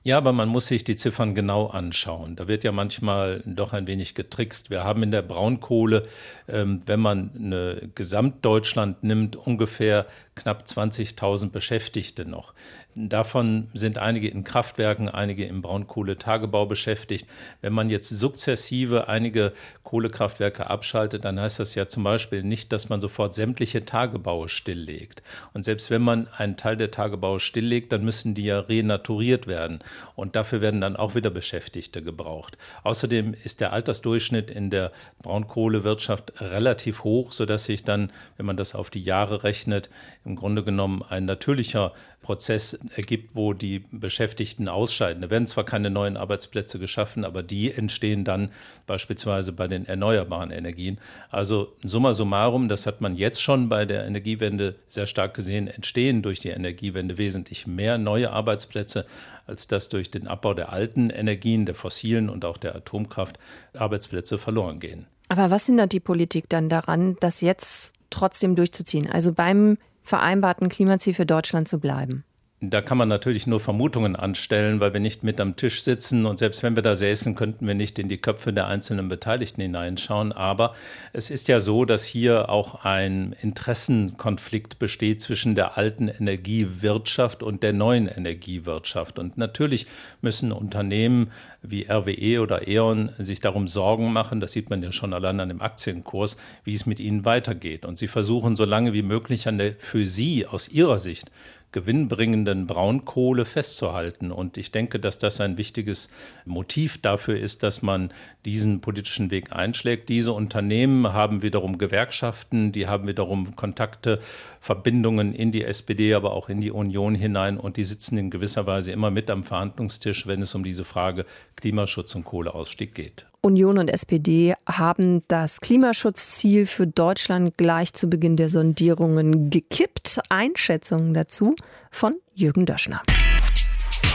Ja, 0.08 0.17
aber 0.20 0.32
man 0.32 0.48
muss 0.48 0.67
sich 0.67 0.86
die 0.86 0.96
Ziffern 0.96 1.36
genau 1.36 1.67
anschauen. 1.67 2.38
Da 2.38 2.48
wird 2.48 2.63
ja 2.63 2.72
manchmal 2.72 3.43
doch 3.46 3.74
ein 3.74 3.88
wenig 3.88 4.15
getrickst. 4.15 4.70
Wir 4.70 4.86
haben 4.86 5.04
in 5.04 5.12
der 5.12 5.22
Braunkohle, 5.22 6.08
ähm, 6.48 6.80
wenn 6.86 7.02
man 7.02 7.32
eine 7.36 7.89
Gesamtdeutschland 7.93 9.04
nimmt, 9.04 9.36
ungefähr 9.36 10.06
knapp 10.36 10.63
20.000 10.63 11.50
Beschäftigte 11.50 12.24
noch. 12.24 12.54
Davon 13.00 13.68
sind 13.76 14.00
einige 14.00 14.28
in 14.28 14.44
Kraftwerken, 14.44 15.08
einige 15.08 15.46
im 15.46 15.62
Braunkohletagebau 15.62 16.66
beschäftigt. 16.66 17.28
Wenn 17.62 17.72
man 17.72 17.92
jetzt 17.92 18.10
sukzessive 18.10 19.08
einige 19.08 19.54
Kohlekraftwerke 19.84 20.68
abschaltet, 20.68 21.24
dann 21.24 21.40
heißt 21.40 21.60
das 21.60 21.76
ja 21.76 21.88
zum 21.88 22.04
Beispiel 22.04 22.42
nicht, 22.42 22.72
dass 22.74 22.90
man 22.90 23.00
sofort 23.00 23.36
sämtliche 23.36 23.86
Tagebaue 23.86 24.50
stilllegt. 24.50 25.22
Und 25.54 25.64
selbst 25.64 25.92
wenn 25.92 26.02
man 26.02 26.28
einen 26.38 26.58
Teil 26.58 26.76
der 26.76 26.90
Tagebaue 26.90 27.40
stilllegt, 27.40 27.92
dann 27.92 28.04
müssen 28.04 28.34
die 28.34 28.46
ja 28.46 28.62
renaturiert 28.62 29.46
werden. 29.46 29.78
Und 30.16 30.36
dafür 30.36 30.62
werden 30.62 30.82
dann 30.82 30.96
auch 30.96 31.14
wieder 31.14 31.30
Beschäftigte 31.30 32.02
gebraucht. 32.02 32.58
Außerdem 32.82 33.36
ist 33.44 33.62
der 33.62 33.74
Altersdurchschnitt 33.74 34.50
in 34.50 34.72
der 34.72 34.92
Braunkohlewirtschaft 35.22 36.42
relativ 36.42 37.04
hoch, 37.04 37.32
sodass 37.32 37.66
sich 37.66 37.84
dann, 37.84 38.12
wenn 38.38 38.48
man 38.48 38.58
das 38.58 38.74
auf 38.74 38.90
die 38.90 39.04
Jahre 39.04 39.44
rechnet, 39.44 39.92
im 40.26 40.36
Grunde 40.36 40.64
genommen 40.64 41.04
ein 41.08 41.26
natürlicher 41.26 41.94
Prozess 42.28 42.78
ergibt, 42.94 43.38
wo 43.38 43.54
die 43.54 43.86
Beschäftigten 43.90 44.68
ausscheiden. 44.68 45.22
Da 45.22 45.30
werden 45.30 45.48
zwar 45.48 45.63
keine 45.63 45.90
neuen 45.90 46.18
Arbeitsplätze 46.18 46.78
geschaffen, 46.78 47.24
aber 47.24 47.42
die 47.42 47.72
entstehen 47.72 48.26
dann 48.26 48.52
beispielsweise 48.86 49.54
bei 49.54 49.70
den 49.70 49.86
erneuerbaren 49.86 50.52
Energien. 50.52 50.98
Also 51.32 51.74
summa 51.86 52.12
summarum, 52.12 52.68
das 52.68 52.86
hat 52.86 53.00
man 53.00 53.16
jetzt 53.16 53.42
schon 53.42 53.70
bei 53.70 53.86
der 53.86 54.06
Energiewende 54.06 54.76
sehr 54.90 55.08
stark 55.08 55.36
gesehen, 55.36 55.70
entstehen 55.70 56.22
durch 56.22 56.42
die 56.42 56.50
Energiewende 56.50 57.18
wesentlich 57.18 57.66
mehr 57.66 57.98
neue 57.98 58.30
Arbeitsplätze, 58.30 59.06
als 59.46 59.70
dass 59.70 59.88
durch 59.88 60.12
den 60.12 60.28
Abbau 60.28 60.54
der 60.54 60.74
alten 60.74 61.10
Energien, 61.10 61.66
der 61.66 61.76
fossilen 61.76 62.30
und 62.30 62.44
auch 62.44 62.58
der 62.58 62.76
Atomkraft 62.76 63.40
Arbeitsplätze 63.74 64.38
verloren 64.38 64.82
gehen. 64.82 65.08
Aber 65.30 65.50
was 65.50 65.68
hindert 65.68 65.94
die 65.94 66.02
Politik 66.02 66.50
dann 66.50 66.68
daran, 66.68 67.16
das 67.22 67.40
jetzt 67.40 67.94
trotzdem 68.10 68.58
durchzuziehen? 68.58 69.10
Also 69.10 69.32
beim 69.32 69.78
vereinbarten 70.08 70.70
Klimaziel 70.70 71.13
für 71.13 71.26
Deutschland 71.26 71.67
zu 71.67 71.80
bleiben? 71.80 72.24
Da 72.60 72.82
kann 72.82 72.98
man 72.98 73.08
natürlich 73.08 73.46
nur 73.46 73.60
Vermutungen 73.60 74.15
anstellen, 74.15 74.80
weil 74.80 74.91
wir 74.91 75.00
nicht 75.00 75.24
mit 75.24 75.39
am 75.39 75.56
Tisch 75.58 75.84
sitzen 75.84 76.26
und 76.26 76.39
selbst 76.39 76.63
wenn 76.63 76.76
wir 76.76 76.82
da 76.82 76.96
säßen, 76.96 77.36
könnten 77.36 77.67
wir 77.67 77.76
nicht 77.76 78.00
in 78.00 78.10
die 78.10 78.17
Köpfe 78.17 78.52
der 78.52 78.65
einzelnen 78.65 79.10
Beteiligten 79.10 79.62
hineinschauen. 79.62 80.32
Aber 80.32 80.74
es 81.13 81.30
ist 81.30 81.50
ja 81.50 81.60
so, 81.60 81.86
dass 81.86 82.04
hier 82.04 82.50
auch 82.50 82.84
ein 82.84 83.36
Interessenkonflikt 83.43 84.80
besteht 84.80 85.22
zwischen 85.22 85.54
der 85.54 85.78
alten 85.78 86.08
Energiewirtschaft 86.08 87.43
und 87.43 87.62
der 87.62 87.74
neuen 87.74 88.08
Energiewirtschaft. 88.08 89.20
Und 89.20 89.38
natürlich 89.38 89.86
müssen 90.22 90.52
Unternehmen 90.52 91.30
wie 91.62 91.86
RWE 91.88 92.41
oder 92.41 92.67
E.ON 92.67 93.12
sich 93.20 93.39
darum 93.39 93.67
Sorgen 93.67 94.12
machen, 94.12 94.39
das 94.39 94.54
sieht 94.54 94.72
man 94.72 94.82
ja 94.82 94.91
schon 94.91 95.13
allein 95.13 95.39
an 95.39 95.50
dem 95.50 95.62
Aktienkurs, 95.62 96.38
wie 96.63 96.74
es 96.74 96.88
mit 96.88 97.00
ihnen 97.00 97.24
weitergeht. 97.24 97.86
Und 97.86 98.00
sie 98.00 98.08
versuchen 98.08 98.56
so 98.56 98.65
lange 98.65 98.93
wie 98.93 99.04
möglich 99.04 99.48
an 99.48 99.60
der 99.60 99.76
für 99.78 100.08
sie 100.08 100.48
aus 100.48 100.70
ihrer 100.70 100.98
Sicht 100.98 101.30
gewinnbringenden 101.78 102.66
Braunkohle 102.66 103.46
festzuhalten. 103.46 104.32
Und 104.32 104.58
ich 104.58 104.72
denke, 104.72 105.00
dass 105.00 105.20
das 105.20 105.40
ein 105.40 105.58
wichtiges 105.58 106.10
Motiv 106.44 107.00
dafür 107.00 107.40
ist, 107.40 107.62
dass 107.62 107.84
man 107.84 108.12
diesen 108.48 108.80
politischen 108.80 109.30
Weg 109.30 109.52
einschlägt. 109.52 110.08
Diese 110.08 110.32
Unternehmen 110.32 111.12
haben 111.12 111.42
wiederum 111.42 111.78
Gewerkschaften, 111.78 112.72
die 112.72 112.88
haben 112.88 113.06
wiederum 113.06 113.58
Kontakte, 113.58 114.20
Verbindungen 114.62 115.34
in 115.34 115.52
die 115.52 115.66
SPD, 115.66 116.14
aber 116.14 116.32
auch 116.32 116.48
in 116.48 116.62
die 116.62 116.72
Union 116.72 117.14
hinein. 117.14 117.58
Und 117.58 117.76
die 117.76 117.84
sitzen 117.84 118.18
in 118.18 118.30
gewisser 118.30 118.66
Weise 118.66 118.94
immer 118.94 119.12
mit 119.12 119.30
am 119.30 119.44
Verhandlungstisch, 119.44 120.28
wenn 120.28 120.42
es 120.42 120.56
um 120.56 120.64
diese 120.64 120.86
Frage 120.86 121.26
Klimaschutz 121.58 122.16
und 122.16 122.24
Kohleausstieg 122.24 122.96
geht. 122.96 123.26
Union 123.42 123.78
und 123.78 123.90
SPD 123.90 124.56
haben 124.66 125.24
das 125.28 125.60
Klimaschutzziel 125.60 126.66
für 126.66 126.88
Deutschland 126.88 127.58
gleich 127.58 127.94
zu 127.94 128.10
Beginn 128.10 128.38
der 128.38 128.48
Sondierungen 128.48 129.50
gekippt. 129.50 130.20
Einschätzungen 130.30 131.14
dazu 131.14 131.56
von 131.92 132.16
Jürgen 132.34 132.66
Döschner. 132.66 133.02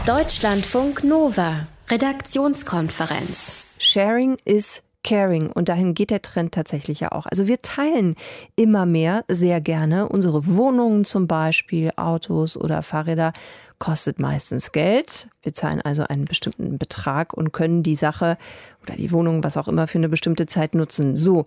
Deutschlandfunk 0.07 1.05
Nova, 1.05 1.69
Redaktionskonferenz. 1.91 3.62
Sharing 3.83 4.37
is 4.45 4.83
Caring 5.03 5.51
und 5.51 5.69
dahin 5.69 5.95
geht 5.95 6.11
der 6.11 6.23
Trend 6.23 6.55
tatsächlich 6.55 7.01
ja 7.01 7.11
auch. 7.11 7.27
Also 7.27 7.49
wir 7.49 7.61
teilen 7.61 8.15
immer 8.55 8.87
mehr 8.87 9.25
sehr 9.27 9.61
gerne 9.61 10.09
unsere 10.09 10.47
Wohnungen 10.47 11.05
zum 11.05 11.27
Beispiel, 11.27 11.91
Autos 11.97 12.57
oder 12.57 12.83
Fahrräder 12.83 13.33
kostet 13.81 14.21
meistens 14.21 14.71
Geld. 14.71 15.27
Wir 15.43 15.53
zahlen 15.53 15.81
also 15.81 16.05
einen 16.05 16.27
bestimmten 16.27 16.79
Betrag 16.79 17.33
und 17.35 17.53
können 17.53 17.83
die 17.83 17.97
Sache 17.97 18.39
oder 18.85 18.95
die 18.95 19.11
Wohnung, 19.11 19.43
was 19.43 19.57
auch 19.57 19.67
immer, 19.67 19.89
für 19.89 19.99
eine 19.99 20.09
bestimmte 20.09 20.47
Zeit 20.47 20.77
nutzen. 20.77 21.17
So. 21.17 21.45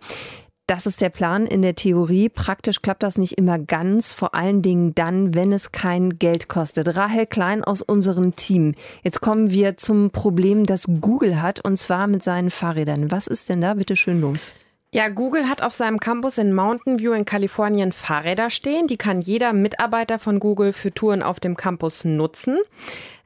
Das 0.68 0.88
ist 0.88 1.00
der 1.00 1.10
Plan 1.10 1.46
in 1.46 1.62
der 1.62 1.76
Theorie. 1.76 2.28
Praktisch 2.28 2.82
klappt 2.82 3.04
das 3.04 3.20
nicht 3.20 3.38
immer 3.38 3.60
ganz, 3.60 4.14
vor 4.14 4.34
allen 4.34 4.64
Dingen 4.64 4.96
dann, 4.96 5.36
wenn 5.36 5.54
es 5.54 5.72
kein 5.72 6.18
Geld 6.18 6.48
kostet. 6.48 6.96
Rahel 6.96 7.28
Klein 7.28 7.64
aus 7.64 7.84
unserem 7.84 8.34
Team. 8.34 8.74
Jetzt 9.04 9.22
kommen 9.22 9.52
wir 9.52 9.78
zum 9.78 10.10
Problem, 10.10 10.66
das 10.66 10.86
Google 11.02 11.40
hat, 11.40 11.64
und 11.64 11.78
zwar 11.78 12.08
mit 12.08 12.24
seinen 12.24 12.50
Fahrrädern. 12.50 13.12
Was 13.12 13.28
ist 13.28 13.50
denn 13.50 13.62
da 13.62 13.76
bitte 13.76 13.96
schön 13.96 14.20
los? 14.20 14.56
Ja, 14.92 15.10
Google 15.10 15.50
hat 15.50 15.62
auf 15.62 15.74
seinem 15.74 16.00
Campus 16.00 16.40
in 16.40 16.54
Mountain 16.54 16.98
View 17.00 17.12
in 17.12 17.26
Kalifornien 17.26 17.92
Fahrräder 17.92 18.50
stehen. 18.50 18.88
Die 18.88 18.98
kann 18.98 19.22
jeder 19.22 19.54
Mitarbeiter 19.54 20.18
von 20.18 20.40
Google 20.40 20.74
für 20.74 20.92
Touren 20.92 21.22
auf 21.22 21.40
dem 21.40 21.58
Campus 21.58 22.06
nutzen. 22.06 22.58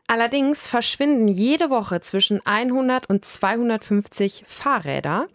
Allerdings 0.10 0.66
verschwinden 0.66 1.28
jede 1.28 1.70
Woche 1.70 2.02
zwischen 2.02 2.44
100 2.44 3.08
und 3.08 3.24
250 3.24 4.42
Fahrräder. 4.44 5.28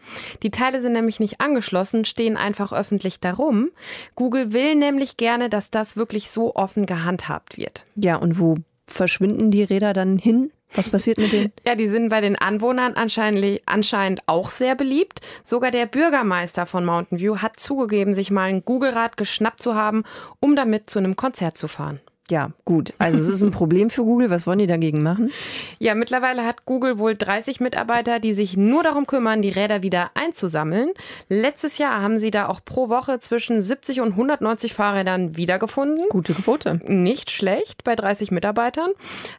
Die 0.43 0.51
Teile 0.51 0.81
sind 0.81 0.95
nämlich 0.95 1.21
nicht 1.21 1.41
angeschlossen, 1.41 2.05
stehen 2.05 2.37
einfach 2.37 2.73
öffentlich 2.73 3.21
darum. 3.21 3.71
Google 4.17 4.53
will 4.53 4.75
nämlich 4.75 5.17
gerne, 5.17 5.49
dass 5.49 5.71
das 5.71 5.97
wirklich 5.97 6.33
so 6.33 6.57
offen 6.57 6.87
gehandhabt 6.87 7.57
wird. 7.57 7.85
Ja, 7.95 8.17
und 8.17 8.41
wo 8.41 8.57
verschwinden 8.89 9.53
die 9.53 9.63
Räder 9.63 9.93
dann 9.93 10.19
hin? 10.19 10.51
Was 10.75 10.91
passiert 10.91 11.19
mit 11.19 11.31
denen? 11.31 11.53
Ja, 11.65 11.77
die 11.77 11.87
sind 11.87 12.09
bei 12.09 12.21
den 12.21 12.35
Anwohnern 12.35 12.95
anscheinend, 12.95 13.61
anscheinend 13.67 14.23
auch 14.27 14.51
sehr 14.51 14.75
beliebt. 14.75 15.21
Sogar 15.45 15.71
der 15.71 15.87
Bürgermeister 15.87 16.67
von 16.67 16.85
Mountain 16.85 17.21
View 17.21 17.37
hat 17.37 17.61
zugegeben, 17.61 18.13
sich 18.13 18.33
mal 18.33 18.49
ein 18.49 18.65
Google-Rad 18.65 19.17
geschnappt 19.17 19.63
zu 19.63 19.77
haben, 19.77 20.03
um 20.41 20.57
damit 20.57 20.91
zu 20.91 20.99
einem 20.99 21.15
Konzert 21.15 21.57
zu 21.57 21.69
fahren. 21.69 22.01
Ja, 22.35 22.51
gut. 22.65 22.95
Also 22.99 23.21
es 23.21 23.29
ist 23.29 23.43
ein 23.43 23.53
Problem 23.53 23.91
für 23.91 24.03
Google. 24.03 24.29
Was 24.29 24.45
wollen 24.45 24.59
die 24.59 24.67
dagegen 24.67 25.05
machen? 25.05 25.31
Ja, 25.79 25.95
mittlerweile 25.95 26.45
hat 26.45 26.67
Google 26.67 26.99
wohl 26.99 27.15
30 27.15 27.61
Mitarbeiter, 27.61 28.19
die 28.19 28.35
sich 28.35 28.57
nur 28.57 28.83
darum 28.83 29.07
kümmern, 29.07 29.41
die 29.41 29.51
Räder 29.51 29.85
wieder 29.85 30.11
einzusammeln. 30.15 30.91
Letztes 31.29 31.79
Jahr 31.79 32.03
haben 32.03 32.19
sie 32.19 32.33
da 32.33 32.49
auch 32.49 32.59
pro 32.65 32.89
Woche 32.89 33.21
zwischen 33.21 33.63
70 33.63 34.01
und 34.01 34.15
190 34.15 34.75
Fahrrädern 34.75 35.37
wiedergefunden. 35.37 36.07
Gute 36.09 36.35
Quote. 36.35 36.81
Nicht 36.89 37.31
schlecht 37.31 37.85
bei 37.85 37.95
30 37.95 38.33
Mitarbeitern. 38.33 38.91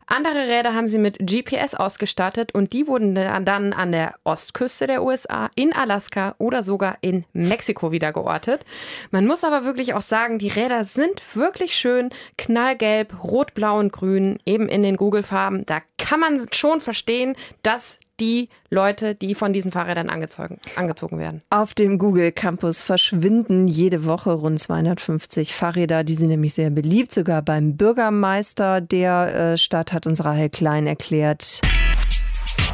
Andere 0.07 0.47
Räder 0.47 0.73
haben 0.73 0.87
sie 0.87 0.97
mit 0.97 1.17
GPS 1.19 1.75
ausgestattet 1.75 2.55
und 2.55 2.71
die 2.71 2.87
wurden 2.87 3.13
dann 3.13 3.73
an 3.73 3.91
der 3.91 4.15
Ostküste 4.23 4.87
der 4.87 5.03
USA, 5.03 5.49
in 5.57 5.73
Alaska 5.73 6.35
oder 6.37 6.63
sogar 6.63 6.97
in 7.01 7.25
Mexiko 7.33 7.91
wieder 7.91 8.13
geortet. 8.13 8.63
Man 9.11 9.27
muss 9.27 9.43
aber 9.43 9.65
wirklich 9.65 9.93
auch 9.95 10.01
sagen, 10.01 10.39
die 10.39 10.47
Räder 10.47 10.85
sind 10.85 11.21
wirklich 11.35 11.75
schön 11.75 12.11
knall 12.37 12.77
Gelb, 12.85 13.23
Rot, 13.23 13.55
Blau 13.55 13.79
und 13.79 13.91
Grün, 13.91 14.37
eben 14.45 14.69
in 14.69 14.83
den 14.83 14.95
Google-Farben. 14.95 15.65
Da 15.65 15.79
kann 15.97 16.19
man 16.19 16.45
schon 16.51 16.81
verstehen, 16.81 17.35
dass 17.63 17.97
die 18.19 18.47
Leute, 18.69 19.15
die 19.15 19.33
von 19.33 19.53
diesen 19.53 19.71
Fahrrädern 19.71 20.07
angezogen, 20.07 20.59
angezogen 20.75 21.17
werden. 21.17 21.41
Auf 21.49 21.73
dem 21.73 21.97
Google 21.97 22.31
Campus 22.31 22.83
verschwinden 22.83 23.67
jede 23.67 24.05
Woche 24.05 24.33
rund 24.33 24.59
250 24.59 25.55
Fahrräder. 25.55 26.03
Die 26.03 26.13
sind 26.13 26.27
nämlich 26.27 26.53
sehr 26.53 26.69
beliebt. 26.69 27.11
Sogar 27.11 27.41
beim 27.41 27.75
Bürgermeister 27.75 28.81
der 28.81 29.53
äh, 29.53 29.57
Stadt 29.57 29.91
hat 29.91 30.05
uns 30.05 30.23
Rahel 30.23 30.49
Klein 30.49 30.85
erklärt. 30.85 31.61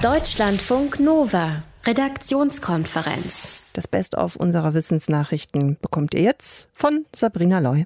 Deutschlandfunk 0.02 1.00
Nova, 1.00 1.63
Redaktionskonferenz. 1.86 3.62
Das 3.71 3.88
Best-of 3.88 4.36
unserer 4.36 4.74
Wissensnachrichten 4.74 5.78
bekommt 5.82 6.13
ihr 6.13 6.24
jetzt 6.24 6.67
von 6.74 7.06
Sabrina 7.15 7.60
Loy. 7.60 7.86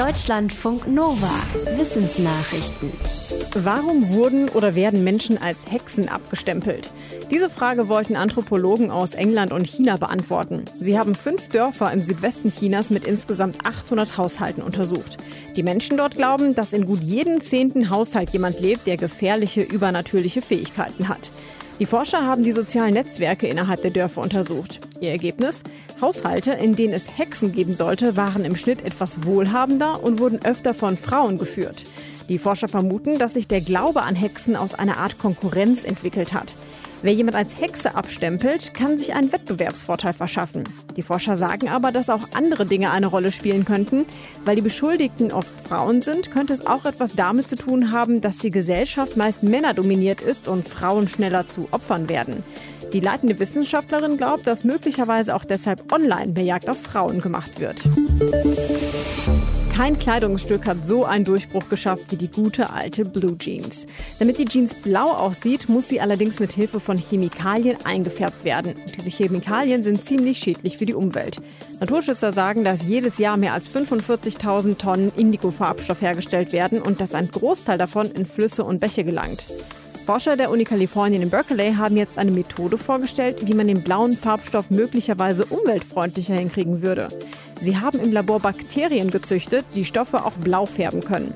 Deutschlandfunk 0.00 0.88
Nova. 0.88 1.30
Wissensnachrichten. 1.76 2.90
Warum 3.52 4.14
wurden 4.14 4.48
oder 4.48 4.74
werden 4.74 5.04
Menschen 5.04 5.36
als 5.36 5.70
Hexen 5.70 6.08
abgestempelt? 6.08 6.90
Diese 7.30 7.50
Frage 7.50 7.86
wollten 7.90 8.16
Anthropologen 8.16 8.90
aus 8.90 9.12
England 9.12 9.52
und 9.52 9.66
China 9.66 9.98
beantworten. 9.98 10.64
Sie 10.78 10.98
haben 10.98 11.14
fünf 11.14 11.48
Dörfer 11.48 11.92
im 11.92 12.00
Südwesten 12.00 12.50
Chinas 12.50 12.88
mit 12.88 13.06
insgesamt 13.06 13.66
800 13.66 14.16
Haushalten 14.16 14.62
untersucht. 14.62 15.18
Die 15.54 15.62
Menschen 15.62 15.98
dort 15.98 16.14
glauben, 16.14 16.54
dass 16.54 16.72
in 16.72 16.86
gut 16.86 17.00
jedem 17.00 17.42
zehnten 17.42 17.90
Haushalt 17.90 18.30
jemand 18.30 18.58
lebt, 18.58 18.86
der 18.86 18.96
gefährliche 18.96 19.60
übernatürliche 19.60 20.40
Fähigkeiten 20.40 21.10
hat. 21.10 21.30
Die 21.80 21.86
Forscher 21.86 22.26
haben 22.26 22.44
die 22.44 22.52
sozialen 22.52 22.92
Netzwerke 22.92 23.46
innerhalb 23.48 23.80
der 23.80 23.90
Dörfer 23.90 24.20
untersucht. 24.20 24.80
Ihr 25.00 25.12
Ergebnis? 25.12 25.62
Haushalte, 26.02 26.52
in 26.52 26.76
denen 26.76 26.92
es 26.92 27.16
Hexen 27.16 27.52
geben 27.52 27.74
sollte, 27.74 28.18
waren 28.18 28.44
im 28.44 28.54
Schnitt 28.54 28.84
etwas 28.84 29.24
wohlhabender 29.24 30.04
und 30.04 30.18
wurden 30.18 30.44
öfter 30.44 30.74
von 30.74 30.98
Frauen 30.98 31.38
geführt. 31.38 31.84
Die 32.28 32.38
Forscher 32.38 32.68
vermuten, 32.68 33.18
dass 33.18 33.32
sich 33.32 33.48
der 33.48 33.62
Glaube 33.62 34.02
an 34.02 34.14
Hexen 34.14 34.56
aus 34.56 34.74
einer 34.74 34.98
Art 34.98 35.18
Konkurrenz 35.18 35.82
entwickelt 35.82 36.34
hat. 36.34 36.54
Wer 37.02 37.14
jemand 37.14 37.34
als 37.34 37.58
Hexe 37.58 37.94
abstempelt, 37.94 38.74
kann 38.74 38.98
sich 38.98 39.14
einen 39.14 39.32
Wettbewerbsvorteil 39.32 40.12
verschaffen. 40.12 40.64
Die 40.96 41.02
Forscher 41.02 41.38
sagen 41.38 41.70
aber, 41.70 41.92
dass 41.92 42.10
auch 42.10 42.28
andere 42.34 42.66
Dinge 42.66 42.90
eine 42.90 43.06
Rolle 43.06 43.32
spielen 43.32 43.64
könnten. 43.64 44.04
Weil 44.44 44.56
die 44.56 44.62
Beschuldigten 44.62 45.32
oft 45.32 45.48
Frauen 45.66 46.02
sind, 46.02 46.30
könnte 46.30 46.52
es 46.52 46.66
auch 46.66 46.84
etwas 46.84 47.16
damit 47.16 47.48
zu 47.48 47.56
tun 47.56 47.92
haben, 47.92 48.20
dass 48.20 48.36
die 48.36 48.50
Gesellschaft 48.50 49.16
meist 49.16 49.42
männerdominiert 49.42 50.20
ist 50.20 50.46
und 50.46 50.68
Frauen 50.68 51.08
schneller 51.08 51.48
zu 51.48 51.68
Opfern 51.70 52.10
werden. 52.10 52.42
Die 52.92 53.00
leitende 53.00 53.38
Wissenschaftlerin 53.38 54.18
glaubt, 54.18 54.46
dass 54.46 54.64
möglicherweise 54.64 55.34
auch 55.34 55.44
deshalb 55.44 55.92
online 55.92 56.32
mehr 56.32 56.44
Jagd 56.44 56.68
auf 56.68 56.82
Frauen 56.82 57.20
gemacht 57.20 57.60
wird. 57.60 57.82
Kein 59.80 59.98
Kleidungsstück 59.98 60.66
hat 60.66 60.86
so 60.86 61.06
einen 61.06 61.24
Durchbruch 61.24 61.70
geschafft 61.70 62.02
wie 62.10 62.16
die 62.16 62.28
gute 62.28 62.68
alte 62.68 63.00
Blue 63.00 63.38
Jeans. 63.38 63.86
Damit 64.18 64.36
die 64.36 64.44
Jeans 64.44 64.74
blau 64.74 65.06
aussieht, 65.06 65.70
muss 65.70 65.88
sie 65.88 66.02
allerdings 66.02 66.38
mit 66.38 66.52
Hilfe 66.52 66.80
von 66.80 66.98
Chemikalien 66.98 67.78
eingefärbt 67.84 68.44
werden. 68.44 68.74
Diese 68.94 69.08
Chemikalien 69.08 69.82
sind 69.82 70.04
ziemlich 70.04 70.36
schädlich 70.36 70.76
für 70.76 70.84
die 70.84 70.92
Umwelt. 70.92 71.38
Naturschützer 71.80 72.30
sagen, 72.34 72.62
dass 72.62 72.82
jedes 72.82 73.16
Jahr 73.16 73.38
mehr 73.38 73.54
als 73.54 73.70
45.000 73.70 74.76
Tonnen 74.76 75.12
Indigo-Farbstoff 75.16 76.02
hergestellt 76.02 76.52
werden 76.52 76.82
und 76.82 77.00
dass 77.00 77.14
ein 77.14 77.30
Großteil 77.30 77.78
davon 77.78 78.10
in 78.10 78.26
Flüsse 78.26 78.64
und 78.64 78.80
Bäche 78.80 79.02
gelangt. 79.02 79.46
Forscher 80.04 80.36
der 80.36 80.50
Uni 80.50 80.64
Kalifornien 80.64 81.22
in 81.22 81.30
Berkeley 81.30 81.72
haben 81.72 81.96
jetzt 81.96 82.18
eine 82.18 82.32
Methode 82.32 82.76
vorgestellt, 82.76 83.46
wie 83.46 83.54
man 83.54 83.68
den 83.68 83.82
blauen 83.82 84.12
Farbstoff 84.12 84.68
möglicherweise 84.68 85.46
umweltfreundlicher 85.46 86.34
hinkriegen 86.34 86.82
würde. 86.84 87.08
Sie 87.60 87.76
haben 87.76 88.00
im 88.00 88.12
Labor 88.12 88.40
Bakterien 88.40 89.10
gezüchtet, 89.10 89.66
die 89.74 89.84
Stoffe 89.84 90.24
auch 90.24 90.32
blau 90.32 90.64
färben 90.64 91.02
können. 91.02 91.34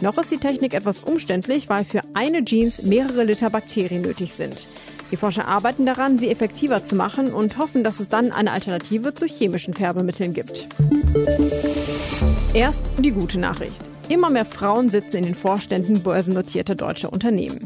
Noch 0.00 0.16
ist 0.18 0.30
die 0.30 0.38
Technik 0.38 0.74
etwas 0.74 1.02
umständlich, 1.02 1.68
weil 1.68 1.84
für 1.84 2.00
eine 2.14 2.44
Jeans 2.44 2.82
mehrere 2.82 3.24
Liter 3.24 3.50
Bakterien 3.50 4.02
nötig 4.02 4.34
sind. 4.34 4.68
Die 5.10 5.16
Forscher 5.16 5.48
arbeiten 5.48 5.86
daran, 5.86 6.18
sie 6.18 6.30
effektiver 6.30 6.84
zu 6.84 6.94
machen 6.94 7.32
und 7.32 7.58
hoffen, 7.58 7.84
dass 7.84 8.00
es 8.00 8.08
dann 8.08 8.32
eine 8.32 8.52
Alternative 8.52 9.14
zu 9.14 9.26
chemischen 9.26 9.74
Färbemitteln 9.74 10.32
gibt. 10.32 10.68
Erst 12.52 12.90
die 12.98 13.12
gute 13.12 13.38
Nachricht. 13.38 13.80
Immer 14.08 14.30
mehr 14.30 14.44
Frauen 14.44 14.90
sitzen 14.90 15.16
in 15.16 15.24
den 15.24 15.34
Vorständen 15.34 16.02
börsennotierter 16.02 16.74
deutscher 16.74 17.12
Unternehmen. 17.12 17.58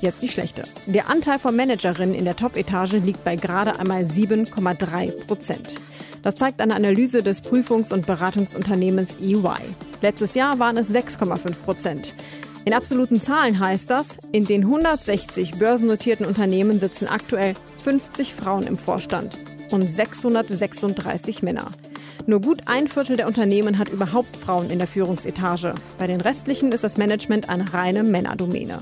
Jetzt 0.00 0.22
die 0.22 0.28
schlechte. 0.28 0.62
Der 0.86 1.08
Anteil 1.08 1.38
von 1.38 1.56
Managerinnen 1.56 2.14
in 2.14 2.24
der 2.24 2.36
Top-Etage 2.36 2.94
liegt 2.94 3.24
bei 3.24 3.36
gerade 3.36 3.78
einmal 3.78 4.04
7,3 4.04 5.26
Prozent. 5.26 5.80
Das 6.22 6.34
zeigt 6.34 6.60
eine 6.60 6.74
Analyse 6.74 7.22
des 7.22 7.42
Prüfungs- 7.42 7.92
und 7.92 8.06
Beratungsunternehmens 8.06 9.16
EY. 9.20 9.74
Letztes 10.02 10.34
Jahr 10.34 10.58
waren 10.58 10.76
es 10.76 10.90
6,5 10.90 11.54
Prozent. 11.64 12.14
In 12.64 12.74
absoluten 12.74 13.22
Zahlen 13.22 13.60
heißt 13.60 13.88
das, 13.90 14.18
in 14.32 14.44
den 14.44 14.64
160 14.64 15.52
börsennotierten 15.52 16.26
Unternehmen 16.26 16.80
sitzen 16.80 17.06
aktuell 17.06 17.54
50 17.84 18.34
Frauen 18.34 18.64
im 18.64 18.76
Vorstand 18.76 19.38
und 19.70 19.88
636 19.88 21.42
Männer. 21.42 21.68
Nur 22.26 22.40
gut 22.40 22.62
ein 22.66 22.88
Viertel 22.88 23.16
der 23.16 23.28
Unternehmen 23.28 23.78
hat 23.78 23.88
überhaupt 23.88 24.36
Frauen 24.36 24.70
in 24.70 24.78
der 24.80 24.88
Führungsetage. 24.88 25.74
Bei 25.96 26.08
den 26.08 26.20
restlichen 26.20 26.72
ist 26.72 26.82
das 26.82 26.96
Management 26.96 27.48
eine 27.48 27.72
reine 27.72 28.02
Männerdomäne. 28.02 28.80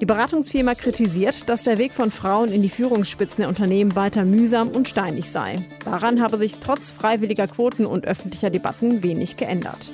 Die 0.00 0.06
Beratungsfirma 0.06 0.76
kritisiert, 0.76 1.48
dass 1.48 1.64
der 1.64 1.76
Weg 1.76 1.92
von 1.92 2.12
Frauen 2.12 2.50
in 2.50 2.62
die 2.62 2.68
Führungsspitzen 2.68 3.38
der 3.38 3.48
Unternehmen 3.48 3.96
weiter 3.96 4.24
mühsam 4.24 4.68
und 4.68 4.88
steinig 4.88 5.30
sei. 5.30 5.56
Daran 5.84 6.22
habe 6.22 6.38
sich 6.38 6.60
trotz 6.60 6.90
freiwilliger 6.90 7.48
Quoten 7.48 7.84
und 7.84 8.06
öffentlicher 8.06 8.50
Debatten 8.50 9.02
wenig 9.02 9.36
geändert. 9.36 9.90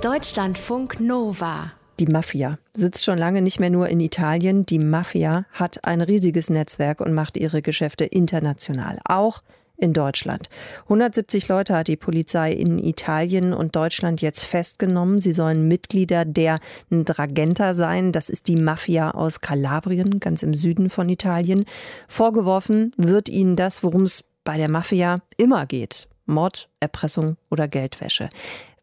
Deutschlandfunk 0.00 1.00
Nova 1.00 1.72
die 2.00 2.06
Mafia 2.06 2.58
sitzt 2.74 3.04
schon 3.04 3.18
lange 3.18 3.42
nicht 3.42 3.58
mehr 3.58 3.70
nur 3.70 3.88
in 3.88 3.98
Italien. 3.98 4.64
Die 4.64 4.78
Mafia 4.78 5.46
hat 5.50 5.84
ein 5.84 6.00
riesiges 6.00 6.48
Netzwerk 6.48 7.00
und 7.00 7.12
macht 7.12 7.36
ihre 7.36 7.60
Geschäfte 7.60 8.04
international, 8.04 9.00
auch 9.08 9.42
in 9.78 9.92
Deutschland. 9.92 10.48
170 10.84 11.48
Leute 11.48 11.74
hat 11.74 11.88
die 11.88 11.96
Polizei 11.96 12.52
in 12.52 12.78
Italien 12.78 13.54
und 13.54 13.76
Deutschland 13.76 14.20
jetzt 14.20 14.44
festgenommen. 14.44 15.20
Sie 15.20 15.32
sollen 15.32 15.68
Mitglieder 15.68 16.24
der 16.24 16.60
Dragenta 16.90 17.72
sein. 17.72 18.12
Das 18.12 18.28
ist 18.28 18.48
die 18.48 18.56
Mafia 18.56 19.12
aus 19.12 19.40
Kalabrien, 19.40 20.20
ganz 20.20 20.42
im 20.42 20.52
Süden 20.52 20.90
von 20.90 21.08
Italien. 21.08 21.64
Vorgeworfen 22.08 22.92
wird 22.96 23.28
ihnen 23.28 23.56
das, 23.56 23.82
worum 23.82 24.02
es 24.02 24.24
bei 24.44 24.56
der 24.56 24.68
Mafia 24.68 25.18
immer 25.36 25.64
geht. 25.66 26.08
Mord, 26.26 26.68
Erpressung 26.80 27.36
oder 27.50 27.68
Geldwäsche. 27.68 28.28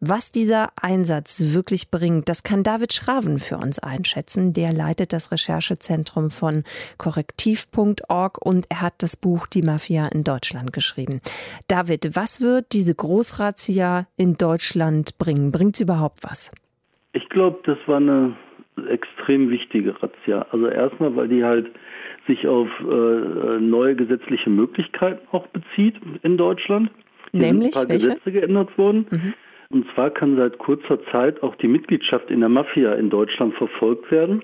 Was 0.00 0.30
dieser 0.30 0.70
Einsatz 0.80 1.54
wirklich 1.54 1.90
bringt, 1.90 2.28
das 2.28 2.42
kann 2.42 2.62
David 2.62 2.92
Schraven 2.92 3.38
für 3.38 3.56
uns 3.56 3.78
einschätzen. 3.78 4.52
Der 4.52 4.72
leitet 4.72 5.12
das 5.12 5.32
Recherchezentrum 5.32 6.30
von 6.30 6.64
korrektiv.org 6.98 8.44
und 8.44 8.66
er 8.68 8.82
hat 8.82 8.94
das 8.98 9.16
Buch 9.16 9.46
Die 9.46 9.62
Mafia 9.62 10.06
in 10.06 10.22
Deutschland 10.22 10.72
geschrieben. 10.72 11.20
David, 11.68 12.14
was 12.14 12.40
wird 12.40 12.72
diese 12.72 12.94
Großrazzia 12.94 14.06
in 14.16 14.36
Deutschland 14.36 15.18
bringen? 15.18 15.50
Bringt 15.50 15.76
sie 15.76 15.84
überhaupt 15.84 16.22
was? 16.22 16.52
Ich 17.12 17.28
glaube, 17.30 17.58
das 17.64 17.78
war 17.86 17.96
eine 17.96 18.36
extrem 18.90 19.48
wichtige 19.48 19.94
Razzia. 20.02 20.46
Also 20.50 20.68
erstmal, 20.68 21.16
weil 21.16 21.28
die 21.28 21.42
halt 21.42 21.70
sich 22.26 22.46
auf 22.46 22.68
äh, 22.80 23.60
neue 23.60 23.94
gesetzliche 23.94 24.50
Möglichkeiten 24.50 25.26
auch 25.32 25.46
bezieht 25.46 25.94
in 26.22 26.36
Deutschland. 26.36 26.90
Hier 27.32 27.40
Nämlich 27.40 27.72
sind 27.72 27.82
ein 27.82 27.88
paar 27.88 27.88
welche? 27.88 28.08
Gesetze 28.08 28.32
geändert 28.32 28.76
worden. 28.76 29.06
Mhm. 29.10 29.34
Und 29.70 29.86
zwar 29.94 30.10
kann 30.10 30.36
seit 30.36 30.58
kurzer 30.58 31.02
Zeit 31.06 31.42
auch 31.42 31.54
die 31.56 31.68
Mitgliedschaft 31.68 32.30
in 32.30 32.40
der 32.40 32.48
Mafia 32.48 32.94
in 32.94 33.10
Deutschland 33.10 33.54
verfolgt 33.54 34.10
werden. 34.10 34.42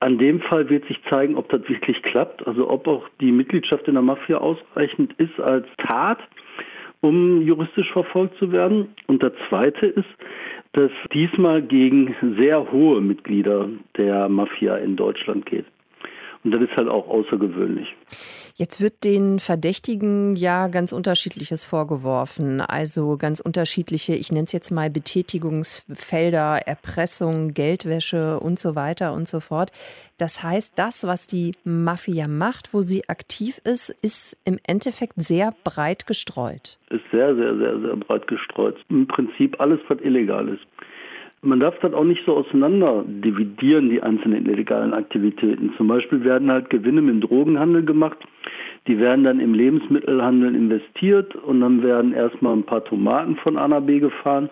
An 0.00 0.18
dem 0.18 0.40
Fall 0.40 0.68
wird 0.68 0.84
sich 0.86 1.00
zeigen, 1.08 1.36
ob 1.36 1.48
das 1.50 1.68
wirklich 1.68 2.02
klappt, 2.02 2.46
also 2.46 2.68
ob 2.68 2.88
auch 2.88 3.08
die 3.20 3.30
Mitgliedschaft 3.30 3.86
in 3.86 3.94
der 3.94 4.02
Mafia 4.02 4.38
ausreichend 4.38 5.12
ist 5.18 5.38
als 5.38 5.66
Tat, 5.78 6.18
um 7.00 7.42
juristisch 7.42 7.92
verfolgt 7.92 8.36
zu 8.38 8.50
werden. 8.50 8.94
Und 9.06 9.22
der 9.22 9.32
zweite 9.48 9.86
ist, 9.86 10.08
dass 10.72 10.90
diesmal 11.12 11.62
gegen 11.62 12.16
sehr 12.38 12.72
hohe 12.72 13.00
Mitglieder 13.00 13.68
der 13.96 14.28
Mafia 14.28 14.76
in 14.76 14.96
Deutschland 14.96 15.46
geht. 15.46 15.66
Und 16.44 16.50
das 16.50 16.62
ist 16.62 16.76
halt 16.76 16.88
auch 16.88 17.06
außergewöhnlich. 17.08 17.94
Jetzt 18.54 18.80
wird 18.80 19.04
den 19.04 19.38
Verdächtigen 19.38 20.36
ja 20.36 20.68
ganz 20.68 20.92
unterschiedliches 20.92 21.64
vorgeworfen. 21.64 22.60
Also 22.60 23.16
ganz 23.16 23.40
unterschiedliche, 23.40 24.14
ich 24.14 24.30
nenne 24.32 24.44
es 24.44 24.52
jetzt 24.52 24.70
mal 24.70 24.90
Betätigungsfelder, 24.90 26.60
Erpressung, 26.66 27.54
Geldwäsche 27.54 28.40
und 28.40 28.58
so 28.58 28.74
weiter 28.74 29.14
und 29.14 29.28
so 29.28 29.40
fort. 29.40 29.70
Das 30.18 30.42
heißt, 30.42 30.78
das, 30.78 31.06
was 31.06 31.26
die 31.26 31.52
Mafia 31.64 32.28
macht, 32.28 32.74
wo 32.74 32.80
sie 32.80 33.08
aktiv 33.08 33.60
ist, 33.64 33.90
ist 34.02 34.36
im 34.44 34.58
Endeffekt 34.66 35.14
sehr 35.16 35.52
breit 35.64 36.06
gestreut. 36.06 36.78
Ist 36.90 37.04
sehr, 37.10 37.34
sehr, 37.34 37.56
sehr, 37.56 37.80
sehr 37.80 37.96
breit 37.96 38.26
gestreut. 38.26 38.76
Im 38.88 39.06
Prinzip 39.06 39.60
alles, 39.60 39.80
was 39.88 39.98
illegal 40.00 40.48
ist. 40.48 40.66
Man 41.44 41.58
darf 41.58 41.76
das 41.80 41.92
auch 41.92 42.04
nicht 42.04 42.24
so 42.24 42.36
auseinander 42.36 43.04
dividieren, 43.04 43.90
die 43.90 44.00
einzelnen 44.00 44.46
illegalen 44.46 44.94
Aktivitäten. 44.94 45.72
Zum 45.76 45.88
Beispiel 45.88 46.22
werden 46.22 46.52
halt 46.52 46.70
Gewinne 46.70 47.02
dem 47.02 47.20
Drogenhandel 47.20 47.84
gemacht. 47.84 48.18
Die 48.86 48.98
werden 49.00 49.24
dann 49.24 49.40
im 49.40 49.52
Lebensmittelhandel 49.52 50.54
investiert 50.54 51.34
und 51.34 51.60
dann 51.60 51.82
werden 51.82 52.12
erstmal 52.12 52.54
ein 52.54 52.62
paar 52.62 52.84
Tomaten 52.84 53.34
von 53.36 53.56
A 53.56 53.66
nach 53.66 53.80
B 53.80 53.98
gefahren. 53.98 54.50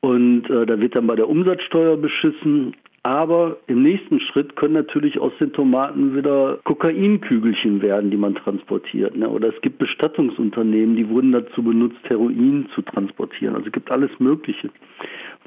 Und 0.00 0.48
äh, 0.48 0.64
da 0.64 0.78
wird 0.78 0.94
dann 0.94 1.08
bei 1.08 1.16
der 1.16 1.28
Umsatzsteuer 1.28 1.96
beschissen. 1.96 2.76
Aber 3.02 3.58
im 3.68 3.84
nächsten 3.84 4.18
Schritt 4.18 4.56
können 4.56 4.74
natürlich 4.74 5.20
aus 5.20 5.32
den 5.38 5.52
Tomaten 5.52 6.16
wieder 6.16 6.58
Kokainkügelchen 6.64 7.80
werden, 7.80 8.10
die 8.10 8.16
man 8.16 8.34
transportiert. 8.34 9.16
Ne? 9.16 9.28
Oder 9.28 9.54
es 9.54 9.60
gibt 9.60 9.78
Bestattungsunternehmen, 9.78 10.96
die 10.96 11.08
wurden 11.08 11.30
dazu 11.30 11.62
benutzt, 11.62 12.00
Heroin 12.04 12.68
zu 12.74 12.82
transportieren. 12.82 13.54
Also 13.54 13.66
es 13.66 13.72
gibt 13.72 13.92
alles 13.92 14.10
Mögliche, 14.18 14.70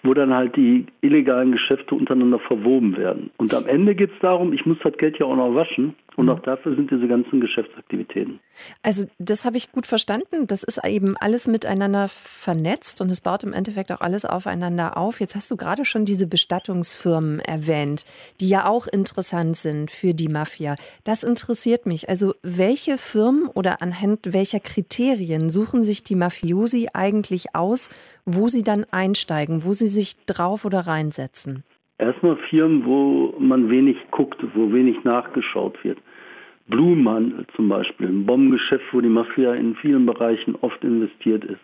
wo 0.04 0.14
dann 0.14 0.34
halt 0.34 0.56
die 0.56 0.86
illegalen 1.02 1.52
Geschäfte 1.52 1.96
untereinander 1.96 2.40
verwoben 2.40 2.98
werden. 2.98 3.32
Und 3.38 3.54
am 3.54 3.66
Ende 3.66 3.96
geht 3.96 4.12
es 4.12 4.20
darum, 4.20 4.54
ich 4.54 4.66
muss 4.66 4.78
das 4.84 4.98
Geld 4.98 5.20
ja 5.20 5.26
auch 5.26 5.36
noch 5.36 5.54
waschen. 5.56 5.96
Und 6.20 6.30
auch 6.30 6.42
dafür 6.42 6.76
sind 6.76 6.92
diese 6.92 7.08
ganzen 7.08 7.40
Geschäftsaktivitäten. 7.40 8.42
Also 8.84 9.08
das 9.20 9.46
habe 9.46 9.56
ich 9.56 9.72
gut 9.72 9.86
verstanden. 9.86 10.48
Das 10.48 10.64
ist 10.64 10.86
eben 10.86 11.16
alles 11.16 11.48
miteinander 11.48 12.10
vernetzt 12.10 13.00
und 13.00 13.10
es 13.10 13.22
baut 13.22 13.46
im 13.46 13.54
Endeffekt 13.54 13.90
auch 13.90 14.02
alles 14.02 14.26
aufeinander 14.26 14.98
auf. 14.98 15.22
Jetzt 15.22 15.38
hast 15.38 15.50
du 15.50 15.56
gerade 15.56 15.86
schon 15.86 16.04
diese 16.04 16.28
Bestattungsfirmen 16.28 17.40
erwähnt, 17.40 18.04
die 18.42 18.50
ja 18.50 18.66
auch 18.66 18.86
interessant 18.88 19.56
sind 19.56 19.92
für 19.92 20.14
die 20.14 20.28
Mafia. 20.28 20.76
Das 21.06 21.24
interessiert 21.24 21.86
mich. 21.86 22.10
Also 22.10 22.34
welche 22.44 22.98
Firmen 22.98 23.48
oder 23.48 23.82
anhand 23.82 24.34
welcher 24.34 24.60
Kriterien 24.60 25.50
suchen 25.50 25.84
sich 25.84 26.04
die 26.04 26.16
Mafiosi 26.16 26.90
eigentlich 26.94 27.56
aus, 27.56 27.90
wo 28.26 28.50
sie 28.50 28.64
dann 28.64 28.86
einsteigen, 28.92 29.64
wo 29.64 29.72
sie 29.72 29.88
sich 29.88 30.18
drauf 30.26 30.66
oder 30.66 30.82
reinsetzen? 30.82 31.64
Erstmal 31.98 32.36
Firmen, 32.50 32.86
wo 32.86 33.34
man 33.40 33.70
wenig 33.70 33.98
guckt, 34.12 34.44
wo 34.54 34.74
wenig 34.74 35.04
nachgeschaut 35.06 35.82
wird. 35.84 35.98
Blumenhandel 36.70 37.46
zum 37.56 37.70
Beispiel, 37.70 38.08
ein 38.08 38.26
Bombengeschäft, 38.26 38.86
wo 38.94 39.02
die 39.02 39.10
Mafia 39.10 39.54
in 39.54 39.76
vielen 39.76 40.06
Bereichen 40.06 40.56
oft 40.62 40.84
investiert 40.84 41.44
ist. 41.44 41.62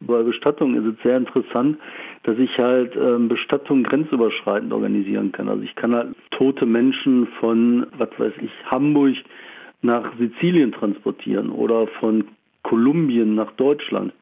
Bei 0.00 0.22
Bestattung 0.22 0.74
ist 0.74 0.84
es 0.84 1.02
sehr 1.02 1.16
interessant, 1.16 1.78
dass 2.24 2.36
ich 2.38 2.58
halt 2.58 2.96
ähm, 2.96 3.28
Bestattung 3.28 3.84
grenzüberschreitend 3.84 4.72
organisieren 4.72 5.30
kann. 5.30 5.48
Also 5.48 5.62
ich 5.62 5.74
kann 5.76 5.94
halt 5.94 6.16
tote 6.32 6.66
Menschen 6.66 7.28
von, 7.38 7.86
was 7.96 8.10
weiß 8.18 8.32
ich, 8.40 8.50
Hamburg 8.66 9.14
nach 9.82 10.12
Sizilien 10.18 10.72
transportieren 10.72 11.50
oder 11.50 11.86
von 11.86 12.24
Kolumbien 12.62 13.34
nach 13.34 13.52
Deutschland. 13.52 14.12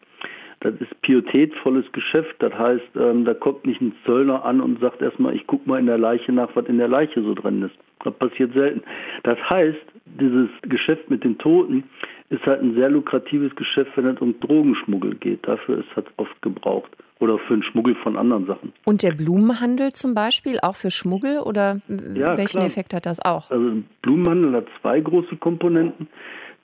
Das 0.60 0.74
ist 0.74 1.00
pietätvolles 1.00 1.90
Geschäft. 1.92 2.36
Das 2.40 2.52
heißt, 2.52 2.96
ähm, 2.96 3.24
da 3.24 3.32
kommt 3.32 3.66
nicht 3.66 3.80
ein 3.80 3.94
Zöllner 4.04 4.44
an 4.44 4.60
und 4.60 4.78
sagt 4.80 5.00
erstmal, 5.00 5.34
ich 5.34 5.46
gucke 5.46 5.68
mal 5.68 5.80
in 5.80 5.86
der 5.86 5.98
Leiche 5.98 6.32
nach, 6.32 6.50
was 6.54 6.66
in 6.66 6.78
der 6.78 6.88
Leiche 6.88 7.22
so 7.22 7.34
drin 7.34 7.62
ist. 7.62 7.74
Das 8.04 8.14
passiert 8.14 8.52
selten. 8.52 8.82
Das 9.22 9.38
heißt, 9.48 9.78
dieses 10.04 10.48
Geschäft 10.62 11.08
mit 11.10 11.24
den 11.24 11.38
Toten 11.38 11.84
ist 12.28 12.44
halt 12.46 12.62
ein 12.62 12.74
sehr 12.74 12.90
lukratives 12.90 13.54
Geschäft, 13.56 13.92
wenn 13.96 14.06
es 14.06 14.20
um 14.20 14.38
Drogenschmuggel 14.40 15.14
geht. 15.16 15.46
Dafür 15.46 15.78
ist 15.78 15.88
es 15.96 16.04
oft 16.16 16.42
gebraucht. 16.42 16.90
Oder 17.18 17.38
für 17.38 17.54
den 17.54 17.62
Schmuggel 17.62 17.94
von 17.96 18.16
anderen 18.16 18.46
Sachen. 18.46 18.72
Und 18.84 19.02
der 19.02 19.12
Blumenhandel 19.12 19.92
zum 19.92 20.14
Beispiel 20.14 20.58
auch 20.62 20.74
für 20.74 20.90
Schmuggel 20.90 21.38
oder 21.40 21.80
ja, 22.14 22.38
welchen 22.38 22.58
klar. 22.58 22.66
Effekt 22.66 22.94
hat 22.94 23.04
das 23.04 23.20
auch? 23.22 23.50
Also 23.50 23.82
Blumenhandel 24.00 24.54
hat 24.54 24.66
zwei 24.80 25.00
große 25.00 25.36
Komponenten. 25.36 26.08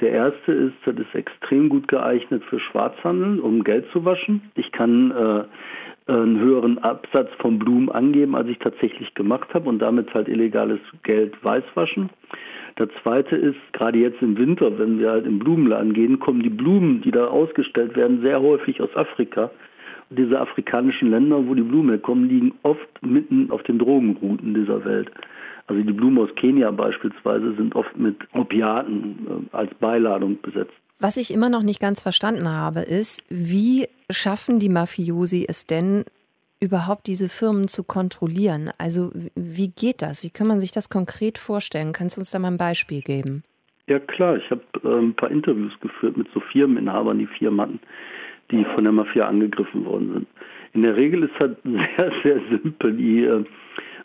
Der 0.00 0.10
erste 0.10 0.52
ist, 0.52 0.74
das 0.84 0.94
ist 0.96 1.14
extrem 1.14 1.68
gut 1.68 1.88
geeignet 1.88 2.44
für 2.44 2.60
Schwarzhandel, 2.60 3.40
um 3.40 3.64
Geld 3.64 3.86
zu 3.92 4.04
waschen. 4.04 4.42
Ich 4.54 4.70
kann 4.70 5.10
äh, 5.10 5.44
einen 6.12 6.38
höheren 6.38 6.78
Absatz 6.78 7.30
von 7.38 7.58
Blumen 7.58 7.90
angeben, 7.90 8.36
als 8.36 8.48
ich 8.48 8.58
tatsächlich 8.58 9.14
gemacht 9.14 9.54
habe 9.54 9.68
und 9.68 9.78
damit 9.80 10.12
halt 10.12 10.28
illegales 10.28 10.80
Geld 11.02 11.42
weißwaschen. 11.42 12.10
Der 12.78 12.90
zweite 13.02 13.36
ist, 13.36 13.56
gerade 13.72 13.98
jetzt 13.98 14.20
im 14.20 14.36
Winter, 14.36 14.78
wenn 14.78 14.98
wir 14.98 15.10
halt 15.10 15.26
im 15.26 15.38
Blumenladen 15.38 15.94
gehen, 15.94 16.20
kommen 16.20 16.42
die 16.42 16.50
Blumen, 16.50 17.00
die 17.00 17.10
da 17.10 17.26
ausgestellt 17.28 17.96
werden, 17.96 18.20
sehr 18.20 18.42
häufig 18.42 18.82
aus 18.82 18.94
Afrika. 18.94 19.50
Und 20.10 20.18
diese 20.18 20.38
afrikanischen 20.38 21.10
Länder, 21.10 21.48
wo 21.48 21.54
die 21.54 21.62
Blumen 21.62 21.88
herkommen, 21.88 22.28
liegen 22.28 22.52
oft 22.62 22.86
mitten 23.02 23.50
auf 23.50 23.62
den 23.62 23.78
Drogenrouten 23.78 24.52
dieser 24.52 24.84
Welt. 24.84 25.10
Also 25.68 25.82
die 25.82 25.92
Blumen 25.92 26.18
aus 26.18 26.34
Kenia 26.36 26.70
beispielsweise 26.70 27.54
sind 27.56 27.74
oft 27.74 27.96
mit 27.96 28.16
Opiaten 28.34 29.46
äh, 29.52 29.56
als 29.56 29.74
Beiladung 29.74 30.40
besetzt. 30.40 30.74
Was 30.98 31.16
ich 31.16 31.32
immer 31.32 31.50
noch 31.50 31.62
nicht 31.62 31.80
ganz 31.80 32.00
verstanden 32.00 32.48
habe, 32.48 32.80
ist, 32.80 33.22
wie 33.28 33.86
schaffen 34.08 34.58
die 34.58 34.70
Mafiosi 34.70 35.44
es 35.46 35.66
denn, 35.66 36.04
überhaupt 36.60 37.06
diese 37.06 37.28
Firmen 37.28 37.68
zu 37.68 37.84
kontrollieren? 37.84 38.70
Also 38.78 39.10
wie 39.34 39.68
geht 39.68 40.00
das? 40.00 40.24
Wie 40.24 40.30
kann 40.30 40.46
man 40.46 40.60
sich 40.60 40.72
das 40.72 40.88
konkret 40.88 41.36
vorstellen? 41.36 41.92
Kannst 41.92 42.16
du 42.16 42.20
uns 42.20 42.30
da 42.30 42.38
mal 42.38 42.48
ein 42.48 42.56
Beispiel 42.56 43.02
geben? 43.02 43.42
Ja 43.88 43.98
klar, 43.98 44.36
ich 44.36 44.50
habe 44.50 44.62
äh, 44.84 44.98
ein 44.98 45.14
paar 45.14 45.30
Interviews 45.30 45.72
geführt 45.80 46.16
mit 46.16 46.28
so 46.32 46.40
Firmeninhabern, 46.40 47.18
die 47.18 47.26
Firmen 47.26 47.60
hatten, 47.60 47.80
die 48.50 48.64
von 48.74 48.84
der 48.84 48.92
Mafia 48.92 49.28
angegriffen 49.28 49.84
worden 49.84 50.12
sind. 50.12 50.26
In 50.72 50.82
der 50.82 50.96
Regel 50.96 51.24
ist 51.24 51.38
halt 51.38 51.58
sehr, 51.96 52.12
sehr 52.22 52.40
simpel. 52.50 52.96
Die 52.96 53.24
äh, 53.24 53.44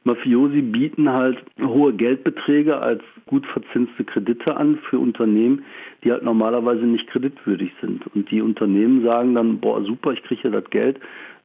Mafiosi 0.04 0.62
bieten 0.62 1.12
halt 1.12 1.43
hohe 1.62 1.93
Geldbeträge 1.93 2.78
als 2.78 3.04
gut 3.28 3.45
verzinste 3.45 4.04
Kredite 4.04 4.58
an 4.58 4.80
für 4.89 4.97
Unternehmen, 4.97 5.64
die 6.04 6.12
halt 6.12 6.24
normalerweise 6.24 6.86
nicht 6.86 7.08
kreditwürdig 7.08 7.72
sind. 7.82 8.04
Und 8.16 8.32
die 8.32 8.41
Unternehmen 8.41 9.04
sagen 9.04 9.36
dann, 9.36 9.60
boah, 9.60 9.84
super, 9.84 10.12
ich 10.12 10.24
kriege 10.24 10.41
ja 10.45 10.49
das 10.49 10.70
Geld, 10.72 10.99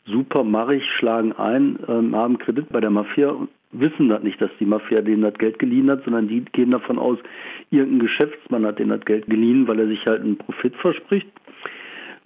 super, 0.07 0.43
mache 0.43 0.77
ich, 0.77 0.85
schlagen 0.87 1.33
ein, 1.33 1.79
ähm, 1.89 2.17
haben 2.17 2.39
Kredit 2.39 2.71
bei 2.71 2.81
der 2.81 2.91
Mafia 2.91 3.31
und 3.31 3.51
wissen 3.73 4.09
das 4.09 4.23
nicht, 4.23 4.41
dass 4.41 4.51
die 4.59 4.65
Mafia 4.65 5.03
denen 5.03 5.23
das 5.23 5.35
Geld 5.35 5.59
geliehen 5.59 5.91
hat, 5.91 6.05
sondern 6.05 6.29
die 6.29 6.45
gehen 6.45 6.71
davon 6.71 6.99
aus, 6.99 7.19
irgendein 7.71 8.07
Geschäftsmann 8.07 8.65
hat 8.65 8.79
denen 8.79 8.91
das 8.91 9.05
Geld 9.05 9.27
geliehen, 9.27 9.69
weil 9.69 9.81
er 9.81 9.89
sich 9.89 10.07
halt 10.07 10.23
einen 10.23 10.39
Profit 10.39 10.75
verspricht. 10.77 11.29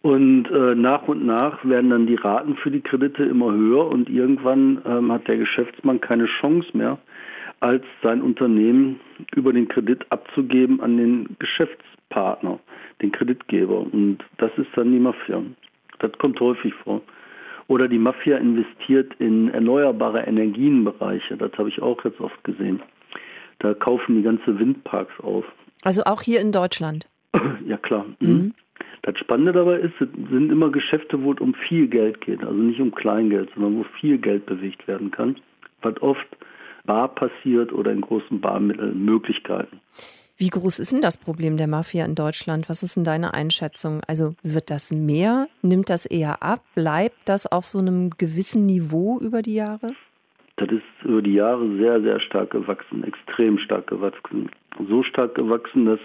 Und 0.03 0.47
äh, 0.51 0.75
nach 0.75 1.09
und 1.09 1.27
nach 1.27 1.63
werden 1.65 1.91
dann 1.91 2.07
die 2.07 2.15
Raten 2.15 2.57
für 2.57 2.71
die 2.71 2.81
Kredite 2.81 3.25
immer 3.25 3.53
höher 3.53 3.87
und 3.87 4.09
irgendwann 4.09 4.81
ähm, 4.87 5.13
hat 5.13 5.29
der 5.29 5.37
Geschäftsmann 5.37 6.01
keine 6.01 6.25
Chance 6.27 6.69
mehr, 6.73 6.99
als 7.61 7.85
sein 8.03 8.23
Unternehmen 8.23 8.99
über 9.35 9.53
den 9.53 9.69
Kredit 9.69 10.07
abzugeben 10.11 10.81
an 10.81 10.97
den 10.97 11.37
Geschäftspartner, 11.39 12.59
den 13.03 13.13
Kreditgeber. 13.13 13.81
Und 13.81 14.19
das 14.39 14.51
ist 14.57 14.71
dann 14.75 14.91
die 14.91 14.99
Mafia. 14.99 15.43
Das 15.99 16.13
kommt 16.13 16.41
häufig 16.41 16.73
vor. 16.73 17.03
Oder 17.69 17.87
die 17.87 17.99
Mafia 17.99 18.39
investiert 18.39 19.13
in 19.19 19.51
erneuerbare 19.51 20.23
Energienbereiche. 20.23 21.37
Das 21.37 21.53
habe 21.59 21.69
ich 21.69 21.81
auch 21.83 22.03
jetzt 22.05 22.21
oft 22.21 22.43
gesehen. 22.43 22.81
Da 23.59 23.75
kaufen 23.75 24.17
die 24.17 24.23
ganze 24.23 24.59
Windparks 24.59 25.21
auf. 25.21 25.45
Also 25.85 26.03
auch 26.05 26.23
hier 26.23 26.41
in 26.41 26.53
Deutschland? 26.53 27.07
Ja 27.67 27.77
klar. 27.77 28.07
Mhm. 28.19 28.55
Das 29.03 29.19
Spannende 29.19 29.53
dabei 29.53 29.79
ist, 29.79 29.95
es 30.01 30.09
sind 30.31 30.51
immer 30.51 30.71
Geschäfte, 30.71 31.23
wo 31.23 31.33
es 31.33 31.41
um 31.41 31.55
viel 31.55 31.89
Geld 31.89 32.21
geht. 32.21 32.43
Also 32.43 32.55
nicht 32.55 32.81
um 32.81 32.95
Kleingeld, 32.95 33.51
sondern 33.55 33.79
wo 33.79 33.85
viel 34.01 34.19
Geld 34.19 34.47
bewegt 34.47 34.87
werden 34.87 35.11
kann. 35.11 35.37
Was 35.83 36.01
oft 36.03 36.27
bar 36.85 37.09
passiert 37.15 37.73
oder 37.73 37.93
in 37.93 38.01
großen 38.01 38.41
Barmittelmöglichkeiten. 38.41 39.81
Wie 40.37 40.49
groß 40.49 40.79
ist 40.79 40.93
denn 40.93 41.03
das 41.03 41.19
Problem 41.19 41.59
der 41.59 41.67
Mafia 41.67 42.05
in 42.05 42.15
Deutschland? 42.15 42.71
Was 42.71 42.83
ist 42.83 42.97
denn 42.97 43.05
deine 43.05 43.35
Einschätzung? 43.35 44.01
Also 44.07 44.35
wird 44.43 44.71
das 44.71 44.91
mehr? 44.91 45.49
Nimmt 45.61 45.91
das 45.91 46.07
eher 46.07 46.43
ab? 46.43 46.65
Bleibt 46.75 47.19
das 47.27 47.47
auf 47.47 47.67
so 47.67 47.79
einem 47.79 48.11
gewissen 48.17 48.65
Niveau 48.65 49.19
über 49.21 49.43
die 49.43 49.55
Jahre? 49.55 49.93
Das 50.57 50.71
ist 50.71 50.83
über 51.05 51.21
die 51.21 51.35
Jahre 51.35 51.77
sehr, 51.77 52.01
sehr 52.01 52.21
stark 52.21 52.51
gewachsen, 52.51 53.05
extrem 53.05 53.59
stark 53.59 53.87
gewachsen. 53.89 54.51
So 54.89 55.03
stark 55.03 55.35
gewachsen, 55.35 55.85
dass 55.85 56.01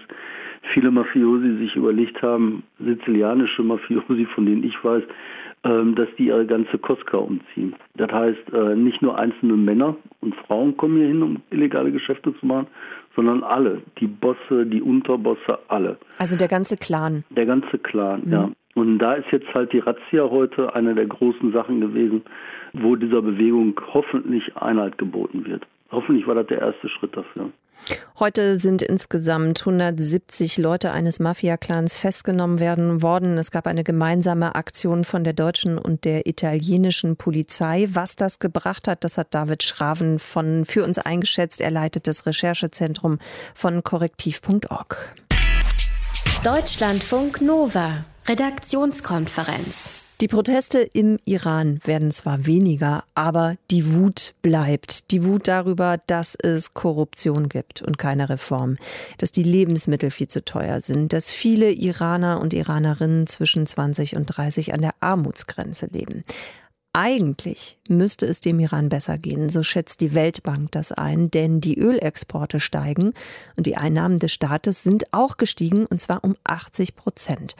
viele 0.72 0.90
Mafiosi 0.90 1.56
sich 1.58 1.76
überlegt 1.76 2.22
haben, 2.22 2.62
sizilianische 2.78 3.62
Mafiosi, 3.62 4.26
von 4.34 4.46
denen 4.46 4.64
ich 4.64 4.82
weiß, 4.82 5.02
ähm, 5.64 5.94
dass 5.94 6.08
die 6.18 6.26
ihre 6.26 6.46
ganze 6.46 6.78
Koska 6.78 7.16
umziehen. 7.16 7.74
Das 7.94 8.10
heißt, 8.12 8.52
äh, 8.52 8.76
nicht 8.76 9.02
nur 9.02 9.18
einzelne 9.18 9.54
Männer 9.54 9.96
und 10.20 10.34
Frauen 10.34 10.76
kommen 10.76 10.98
hier 10.98 11.08
hin, 11.08 11.22
um 11.22 11.42
illegale 11.50 11.90
Geschäfte 11.90 12.34
zu 12.38 12.46
machen, 12.46 12.66
sondern 13.14 13.42
alle, 13.42 13.82
die 13.98 14.06
Bosse, 14.06 14.66
die 14.66 14.82
Unterbosse, 14.82 15.58
alle. 15.68 15.96
Also 16.18 16.36
der 16.36 16.48
ganze 16.48 16.76
Clan. 16.76 17.24
Der 17.30 17.46
ganze 17.46 17.78
Clan, 17.78 18.22
mhm. 18.24 18.32
ja. 18.32 18.50
Und 18.74 18.98
da 18.98 19.14
ist 19.14 19.32
jetzt 19.32 19.52
halt 19.54 19.72
die 19.72 19.78
Razzia 19.78 20.28
heute 20.30 20.74
eine 20.74 20.94
der 20.94 21.06
großen 21.06 21.50
Sachen 21.52 21.80
gewesen, 21.80 22.22
wo 22.74 22.94
dieser 22.94 23.22
Bewegung 23.22 23.80
hoffentlich 23.94 24.54
Einheit 24.56 24.98
geboten 24.98 25.46
wird. 25.46 25.66
Hoffentlich 25.90 26.26
war 26.26 26.34
das 26.34 26.46
der 26.48 26.60
erste 26.60 26.88
Schritt 26.88 27.16
dafür. 27.16 27.52
Heute 28.18 28.56
sind 28.56 28.82
insgesamt 28.82 29.60
170 29.60 30.58
Leute 30.58 30.92
eines 30.92 31.20
Mafia-Clans 31.20 31.98
festgenommen 31.98 32.58
werden 32.58 33.02
worden. 33.02 33.38
Es 33.38 33.50
gab 33.50 33.66
eine 33.66 33.84
gemeinsame 33.84 34.54
Aktion 34.54 35.04
von 35.04 35.24
der 35.24 35.34
deutschen 35.34 35.78
und 35.78 36.04
der 36.04 36.26
italienischen 36.26 37.16
Polizei. 37.16 37.88
Was 37.92 38.16
das 38.16 38.38
gebracht 38.38 38.88
hat, 38.88 39.04
das 39.04 39.18
hat 39.18 39.34
David 39.34 39.62
Schraven 39.62 40.18
von 40.18 40.64
für 40.64 40.84
uns 40.84 40.98
eingeschätzt. 40.98 41.60
Er 41.60 41.70
leitet 41.70 42.06
das 42.06 42.26
Recherchezentrum 42.26 43.18
von 43.54 43.84
korrektiv.org. 43.84 45.14
Deutschlandfunk 46.42 47.40
Nova 47.42 48.06
Redaktionskonferenz. 48.26 49.95
Die 50.22 50.28
Proteste 50.28 50.78
im 50.78 51.18
Iran 51.26 51.78
werden 51.84 52.10
zwar 52.10 52.46
weniger, 52.46 53.04
aber 53.14 53.56
die 53.70 53.92
Wut 53.92 54.32
bleibt. 54.40 55.10
Die 55.10 55.22
Wut 55.24 55.46
darüber, 55.46 55.98
dass 56.06 56.34
es 56.36 56.72
Korruption 56.72 57.50
gibt 57.50 57.82
und 57.82 57.98
keine 57.98 58.30
Reform, 58.30 58.78
dass 59.18 59.30
die 59.30 59.42
Lebensmittel 59.42 60.10
viel 60.10 60.28
zu 60.28 60.42
teuer 60.42 60.80
sind, 60.80 61.12
dass 61.12 61.30
viele 61.30 61.70
Iraner 61.70 62.40
und 62.40 62.54
Iranerinnen 62.54 63.26
zwischen 63.26 63.66
20 63.66 64.16
und 64.16 64.24
30 64.24 64.72
an 64.72 64.80
der 64.80 64.94
Armutsgrenze 65.00 65.88
leben. 65.92 66.24
Eigentlich 66.94 67.78
müsste 67.86 68.24
es 68.24 68.40
dem 68.40 68.58
Iran 68.58 68.88
besser 68.88 69.18
gehen, 69.18 69.50
so 69.50 69.62
schätzt 69.62 70.00
die 70.00 70.14
Weltbank 70.14 70.72
das 70.72 70.92
ein, 70.92 71.30
denn 71.30 71.60
die 71.60 71.78
Ölexporte 71.78 72.58
steigen 72.58 73.12
und 73.56 73.66
die 73.66 73.76
Einnahmen 73.76 74.18
des 74.18 74.32
Staates 74.32 74.82
sind 74.82 75.12
auch 75.12 75.36
gestiegen, 75.36 75.84
und 75.84 76.00
zwar 76.00 76.24
um 76.24 76.36
80 76.44 76.96
Prozent. 76.96 77.54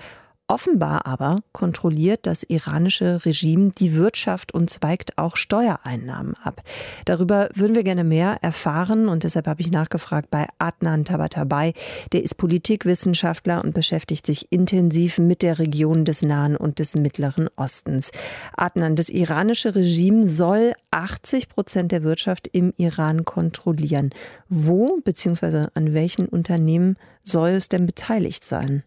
Offenbar 0.49 1.07
aber 1.07 1.40
kontrolliert 1.51 2.20
das 2.24 2.44
iranische 2.44 3.24
Regime 3.26 3.72
die 3.76 3.94
Wirtschaft 3.94 4.55
und 4.55 4.70
zweigt 4.70 5.18
auch 5.18 5.36
Steuereinnahmen 5.36 6.34
ab. 6.36 6.62
Darüber 7.05 7.49
würden 7.53 7.74
wir 7.74 7.82
gerne 7.82 8.05
mehr 8.05 8.38
erfahren 8.42 9.09
und 9.09 9.24
deshalb 9.24 9.49
habe 9.49 9.61
ich 9.61 9.72
nachgefragt 9.72 10.30
bei 10.30 10.47
Adnan 10.59 11.05
Tabatabai. 11.05 11.72
Der 12.12 12.22
ist 12.22 12.36
Politikwissenschaftler 12.36 13.64
und 13.64 13.74
beschäftigt 13.74 14.24
sich 14.24 14.53
intensiv 14.53 15.18
mit 15.18 15.42
der 15.42 15.59
Region 15.59 16.05
des 16.05 16.22
Nahen 16.22 16.57
und 16.57 16.78
des 16.78 16.94
Mittleren 16.94 17.49
Ostens. 17.57 18.12
Adnan, 18.57 18.94
das 18.94 19.09
iranische 19.09 19.74
Regime 19.74 20.28
soll 20.28 20.74
80 20.92 21.49
Prozent 21.49 21.90
der 21.90 22.05
Wirtschaft 22.05 22.47
im 22.47 22.72
Iran 22.76 23.24
kontrollieren. 23.24 24.11
Wo 24.49 25.01
bzw. 25.05 25.66
an 25.74 25.92
welchen 25.92 26.28
Unternehmen 26.28 26.97
soll 27.24 27.51
es 27.51 27.68
denn 27.68 27.84
beteiligt 27.84 28.44
sein? 28.44 28.84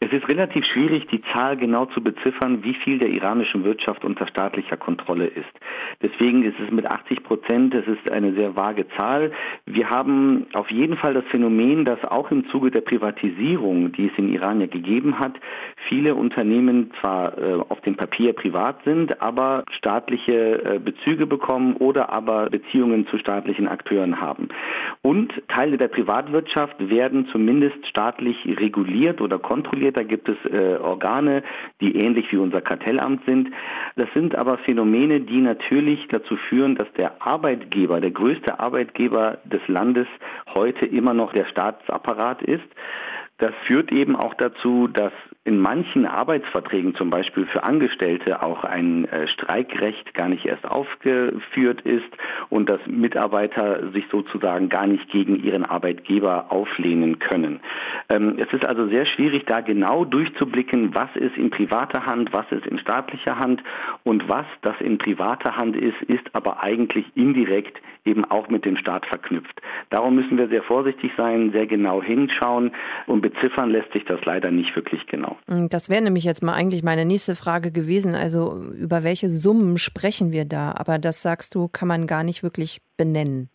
Es 0.00 0.12
ist 0.12 0.28
relativ 0.28 0.64
schwierig, 0.64 1.08
die 1.08 1.20
Zahl 1.32 1.56
genau 1.56 1.86
zu 1.86 2.00
beziffern, 2.00 2.62
wie 2.62 2.74
viel 2.74 3.00
der 3.00 3.08
iranischen 3.08 3.64
Wirtschaft 3.64 4.04
unter 4.04 4.28
staatlicher 4.28 4.76
Kontrolle 4.76 5.26
ist. 5.26 5.50
Deswegen 6.00 6.44
ist 6.44 6.54
es 6.64 6.70
mit 6.70 6.86
80 6.86 7.24
Prozent, 7.24 7.74
das 7.74 7.84
ist 7.88 8.08
eine 8.08 8.32
sehr 8.34 8.54
vage 8.54 8.86
Zahl. 8.96 9.32
Wir 9.66 9.90
haben 9.90 10.46
auf 10.52 10.70
jeden 10.70 10.96
Fall 10.96 11.14
das 11.14 11.24
Phänomen, 11.32 11.84
dass 11.84 12.04
auch 12.04 12.30
im 12.30 12.48
Zuge 12.50 12.70
der 12.70 12.82
Privatisierung, 12.82 13.90
die 13.90 14.06
es 14.06 14.12
in 14.16 14.32
Iran 14.32 14.60
ja 14.60 14.68
gegeben 14.68 15.18
hat, 15.18 15.32
viele 15.88 16.14
Unternehmen 16.14 16.92
zwar 17.00 17.36
äh, 17.36 17.54
auf 17.68 17.80
dem 17.80 17.96
Papier 17.96 18.34
privat 18.34 18.84
sind, 18.84 19.20
aber 19.20 19.64
staatliche 19.72 20.76
äh, 20.76 20.78
Bezüge 20.78 21.26
bekommen 21.26 21.74
oder 21.74 22.10
aber 22.10 22.50
Beziehungen 22.50 23.08
zu 23.08 23.18
staatlichen 23.18 23.66
Akteuren 23.66 24.20
haben. 24.20 24.48
Und 25.02 25.32
Teile 25.48 25.76
der 25.76 25.88
Privatwirtschaft 25.88 26.76
werden 26.78 27.26
zumindest 27.32 27.84
staatlich 27.88 28.46
reguliert 28.46 29.20
oder 29.20 29.40
kontrolliert 29.40 29.87
kontrolliert. 29.88 29.96
Da 29.96 30.02
gibt 30.02 30.28
es 30.28 30.36
äh, 30.50 30.76
Organe, 30.76 31.42
die 31.80 31.96
ähnlich 31.96 32.30
wie 32.32 32.36
unser 32.36 32.60
Kartellamt 32.60 33.24
sind. 33.26 33.50
Das 33.96 34.08
sind 34.14 34.34
aber 34.34 34.58
Phänomene, 34.58 35.20
die 35.20 35.40
natürlich 35.40 36.06
dazu 36.08 36.36
führen, 36.48 36.74
dass 36.76 36.90
der 36.96 37.20
Arbeitgeber, 37.20 38.00
der 38.00 38.10
größte 38.10 38.58
Arbeitgeber 38.60 39.38
des 39.44 39.66
Landes 39.68 40.06
heute 40.54 40.86
immer 40.86 41.14
noch 41.14 41.32
der 41.32 41.46
Staatsapparat 41.46 42.42
ist. 42.42 42.68
Das 43.38 43.52
führt 43.66 43.92
eben 43.92 44.16
auch 44.16 44.34
dazu, 44.34 44.88
dass 44.88 45.12
in 45.44 45.58
manchen 45.58 46.04
Arbeitsverträgen, 46.04 46.94
zum 46.94 47.08
Beispiel 47.08 47.46
für 47.46 47.62
Angestellte, 47.62 48.42
auch 48.42 48.64
ein 48.64 49.06
äh, 49.06 49.26
Streikrecht 49.28 50.12
gar 50.12 50.28
nicht 50.28 50.44
erst 50.44 50.66
aufgeführt 50.66 51.80
ist 51.80 52.08
und 52.50 52.68
dass 52.68 52.80
Mitarbeiter 52.86 53.90
sich 53.92 54.04
sozusagen 54.10 54.68
gar 54.68 54.86
nicht 54.86 55.08
gegen 55.10 55.42
ihren 55.42 55.64
Arbeitgeber 55.64 56.52
auflehnen 56.52 57.18
können. 57.18 57.60
Ähm, 58.10 58.38
es 58.38 58.52
ist 58.52 58.66
also 58.66 58.88
sehr 58.88 59.06
schwierig, 59.06 59.46
da 59.46 59.62
genau 59.62 60.04
durchzublicken, 60.04 60.94
was 60.94 61.08
ist 61.14 61.38
in 61.38 61.48
privater 61.48 62.04
Hand, 62.04 62.32
was 62.34 62.44
ist 62.52 62.66
in 62.66 62.78
staatlicher 62.78 63.38
Hand 63.38 63.62
und 64.04 64.28
was 64.28 64.46
das 64.60 64.78
in 64.80 64.98
privater 64.98 65.56
Hand 65.56 65.76
ist, 65.76 66.00
ist 66.02 66.34
aber 66.34 66.62
eigentlich 66.62 67.06
indirekt 67.14 67.80
eben 68.04 68.24
auch 68.24 68.48
mit 68.48 68.64
dem 68.64 68.76
Staat 68.76 69.06
verknüpft. 69.06 69.60
Darum 69.90 70.14
müssen 70.14 70.38
wir 70.38 70.48
sehr 70.48 70.62
vorsichtig 70.62 71.12
sein, 71.16 71.52
sehr 71.52 71.66
genau 71.66 72.02
hinschauen 72.02 72.72
und 73.06 73.20
beziffern 73.20 73.70
lässt 73.70 73.92
sich 73.92 74.04
das 74.04 74.24
leider 74.24 74.50
nicht 74.50 74.74
wirklich 74.76 75.06
genau. 75.06 75.37
Mm, 75.46 75.66
das 75.68 75.88
wäre 75.88 76.02
nämlich 76.02 76.24
jetzt 76.24 76.42
mal 76.42 76.54
eigentlich 76.54 76.82
meine 76.82 77.04
nächste 77.04 77.36
Frage 77.36 77.70
gewesen. 77.70 78.14
Also 78.14 78.62
über 78.72 79.02
welche 79.02 79.30
Summen 79.30 79.78
sprechen 79.78 80.32
wir 80.32 80.44
da? 80.44 80.72
Aber 80.72 80.98
das 80.98 81.22
sagst 81.22 81.54
du, 81.54 81.68
kann 81.68 81.88
man 81.88 82.06
gar 82.06 82.22
nicht 82.22 82.42
wirklich 82.42 82.80
benennen. 82.96 83.50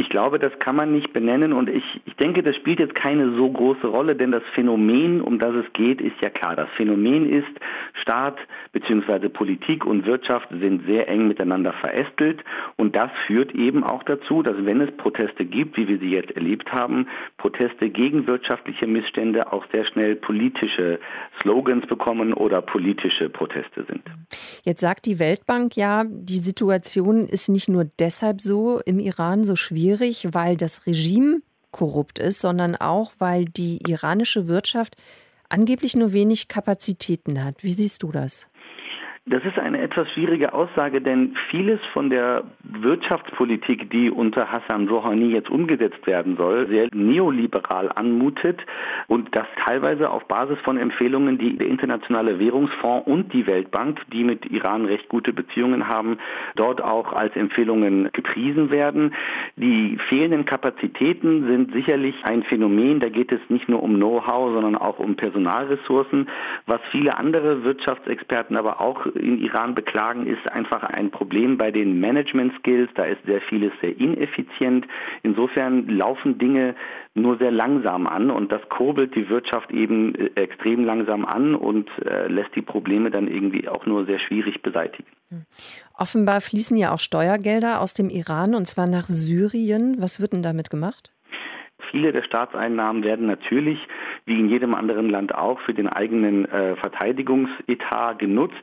Ich 0.00 0.10
glaube, 0.10 0.38
das 0.38 0.56
kann 0.60 0.76
man 0.76 0.92
nicht 0.92 1.12
benennen 1.12 1.52
und 1.52 1.68
ich, 1.68 2.00
ich 2.04 2.14
denke, 2.14 2.44
das 2.44 2.54
spielt 2.54 2.78
jetzt 2.78 2.94
keine 2.94 3.34
so 3.34 3.50
große 3.50 3.88
Rolle, 3.88 4.14
denn 4.14 4.30
das 4.30 4.44
Phänomen, 4.54 5.20
um 5.20 5.40
das 5.40 5.52
es 5.56 5.72
geht, 5.72 6.00
ist 6.00 6.14
ja 6.20 6.30
klar. 6.30 6.54
Das 6.54 6.68
Phänomen 6.76 7.28
ist, 7.28 7.48
Staat 7.94 8.38
bzw. 8.70 9.28
Politik 9.28 9.84
und 9.84 10.06
Wirtschaft 10.06 10.50
sind 10.50 10.86
sehr 10.86 11.08
eng 11.08 11.26
miteinander 11.26 11.72
verästelt 11.72 12.44
und 12.76 12.94
das 12.94 13.10
führt 13.26 13.52
eben 13.56 13.82
auch 13.82 14.04
dazu, 14.04 14.44
dass 14.44 14.54
wenn 14.64 14.80
es 14.80 14.96
Proteste 14.96 15.44
gibt, 15.44 15.76
wie 15.76 15.88
wir 15.88 15.98
sie 15.98 16.10
jetzt 16.10 16.30
erlebt 16.30 16.72
haben, 16.72 17.08
Proteste 17.36 17.90
gegen 17.90 18.28
wirtschaftliche 18.28 18.86
Missstände 18.86 19.52
auch 19.52 19.64
sehr 19.72 19.84
schnell 19.84 20.14
politische 20.14 21.00
Slogans 21.40 21.88
bekommen 21.88 22.32
oder 22.34 22.62
politische 22.62 23.28
Proteste 23.28 23.84
sind. 23.88 24.02
Jetzt 24.62 24.80
sagt 24.80 25.06
die 25.06 25.18
Weltbank 25.18 25.76
ja, 25.76 26.04
die 26.08 26.38
Situation 26.38 27.26
ist 27.26 27.48
nicht 27.48 27.68
nur 27.68 27.84
deshalb 27.98 28.40
so 28.40 28.80
im 28.86 29.00
Iran 29.00 29.42
so 29.42 29.56
schwierig, 29.56 29.87
schwierig, 29.88 30.28
weil 30.32 30.56
das 30.56 30.86
Regime 30.86 31.40
korrupt 31.70 32.18
ist, 32.18 32.40
sondern 32.40 32.76
auch, 32.76 33.12
weil 33.18 33.46
die 33.46 33.78
iranische 33.88 34.46
Wirtschaft 34.46 34.96
angeblich 35.48 35.96
nur 35.96 36.12
wenig 36.12 36.48
Kapazitäten 36.48 37.42
hat. 37.42 37.62
Wie 37.62 37.72
siehst 37.72 38.02
du 38.02 38.12
das? 38.12 38.48
Das 39.30 39.44
ist 39.44 39.58
eine 39.58 39.82
etwas 39.82 40.10
schwierige 40.12 40.54
Aussage, 40.54 41.02
denn 41.02 41.34
vieles 41.50 41.80
von 41.92 42.08
der 42.08 42.44
Wirtschaftspolitik, 42.62 43.90
die 43.90 44.10
unter 44.10 44.50
Hassan 44.50 44.88
Rouhani 44.88 45.26
jetzt 45.32 45.50
umgesetzt 45.50 46.06
werden 46.06 46.36
soll, 46.38 46.66
sehr 46.68 46.88
neoliberal 46.94 47.90
anmutet 47.94 48.58
und 49.06 49.36
das 49.36 49.46
teilweise 49.62 50.08
auf 50.08 50.24
Basis 50.28 50.58
von 50.60 50.78
Empfehlungen, 50.78 51.36
die 51.36 51.58
der 51.58 51.66
Internationale 51.66 52.38
Währungsfonds 52.38 53.06
und 53.06 53.34
die 53.34 53.46
Weltbank, 53.46 54.00
die 54.12 54.24
mit 54.24 54.46
Iran 54.50 54.86
recht 54.86 55.10
gute 55.10 55.34
Beziehungen 55.34 55.88
haben, 55.88 56.16
dort 56.56 56.82
auch 56.82 57.12
als 57.12 57.36
Empfehlungen 57.36 58.08
gepriesen 58.12 58.70
werden. 58.70 59.14
Die 59.56 59.98
fehlenden 60.08 60.46
Kapazitäten 60.46 61.46
sind 61.48 61.72
sicherlich 61.74 62.14
ein 62.24 62.44
Phänomen. 62.44 63.00
Da 63.00 63.10
geht 63.10 63.30
es 63.32 63.40
nicht 63.50 63.68
nur 63.68 63.82
um 63.82 63.96
Know-how, 63.96 64.54
sondern 64.54 64.76
auch 64.76 64.98
um 64.98 65.16
Personalressourcen, 65.16 66.30
was 66.64 66.80
viele 66.90 67.18
andere 67.18 67.62
Wirtschaftsexperten 67.64 68.56
aber 68.56 68.80
auch 68.80 69.06
in 69.18 69.42
Iran 69.42 69.74
beklagen, 69.74 70.26
ist 70.26 70.50
einfach 70.50 70.82
ein 70.82 71.10
Problem 71.10 71.58
bei 71.58 71.70
den 71.70 72.00
Management 72.00 72.52
Skills. 72.58 72.90
Da 72.94 73.04
ist 73.04 73.24
sehr 73.26 73.40
vieles 73.40 73.72
sehr 73.80 73.98
ineffizient. 73.98 74.86
Insofern 75.22 75.88
laufen 75.88 76.38
Dinge 76.38 76.74
nur 77.14 77.38
sehr 77.38 77.50
langsam 77.50 78.06
an 78.06 78.30
und 78.30 78.52
das 78.52 78.62
kurbelt 78.68 79.14
die 79.14 79.28
Wirtschaft 79.28 79.70
eben 79.70 80.14
äh, 80.14 80.30
extrem 80.34 80.84
langsam 80.84 81.24
an 81.24 81.54
und 81.54 81.88
äh, 82.04 82.28
lässt 82.28 82.54
die 82.54 82.62
Probleme 82.62 83.10
dann 83.10 83.28
irgendwie 83.28 83.68
auch 83.68 83.86
nur 83.86 84.06
sehr 84.06 84.18
schwierig 84.18 84.62
beseitigen. 84.62 85.08
Hm. 85.30 85.44
Offenbar 85.94 86.40
fließen 86.40 86.76
ja 86.76 86.92
auch 86.92 87.00
Steuergelder 87.00 87.80
aus 87.80 87.94
dem 87.94 88.08
Iran 88.08 88.54
und 88.54 88.66
zwar 88.66 88.86
nach 88.86 89.06
Syrien. 89.06 89.96
Was 89.98 90.20
wird 90.20 90.32
denn 90.32 90.42
damit 90.42 90.70
gemacht? 90.70 91.12
Viele 91.90 92.12
der 92.12 92.22
Staatseinnahmen 92.22 93.04
werden 93.04 93.26
natürlich, 93.26 93.78
wie 94.26 94.38
in 94.38 94.48
jedem 94.48 94.74
anderen 94.74 95.08
Land 95.08 95.34
auch, 95.34 95.60
für 95.60 95.72
den 95.72 95.88
eigenen 95.88 96.44
äh, 96.46 96.76
Verteidigungsetat 96.76 98.18
genutzt. 98.18 98.54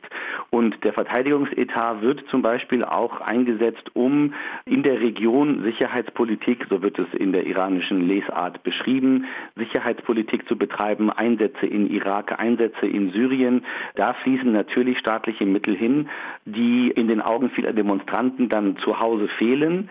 Und 0.50 0.84
der 0.84 0.92
Verteidigungsetat 0.92 2.02
wird 2.02 2.24
zum 2.28 2.42
Beispiel 2.42 2.84
auch 2.84 3.20
eingesetzt, 3.20 3.90
um 3.94 4.34
in 4.64 4.82
der 4.82 5.00
Region 5.00 5.62
Sicherheitspolitik, 5.62 6.66
so 6.68 6.82
wird 6.82 6.98
es 6.98 7.12
in 7.14 7.32
der 7.32 7.46
iranischen 7.46 8.06
Lesart 8.06 8.62
beschrieben, 8.62 9.24
Sicherheitspolitik 9.56 10.46
zu 10.46 10.56
betreiben, 10.56 11.10
Einsätze 11.10 11.66
in 11.66 11.90
Irak, 11.90 12.38
Einsätze 12.38 12.86
in 12.86 13.10
Syrien. 13.12 13.64
Da 13.94 14.12
fließen 14.12 14.52
natürlich 14.52 14.98
staatliche 14.98 15.46
Mittel 15.46 15.74
hin, 15.74 16.08
die 16.44 16.90
in 16.90 17.08
den 17.08 17.22
Augen 17.22 17.50
vieler 17.50 17.72
Demonstranten 17.72 18.48
dann 18.48 18.76
zu 18.76 19.00
Hause 19.00 19.28
fehlen. 19.28 19.88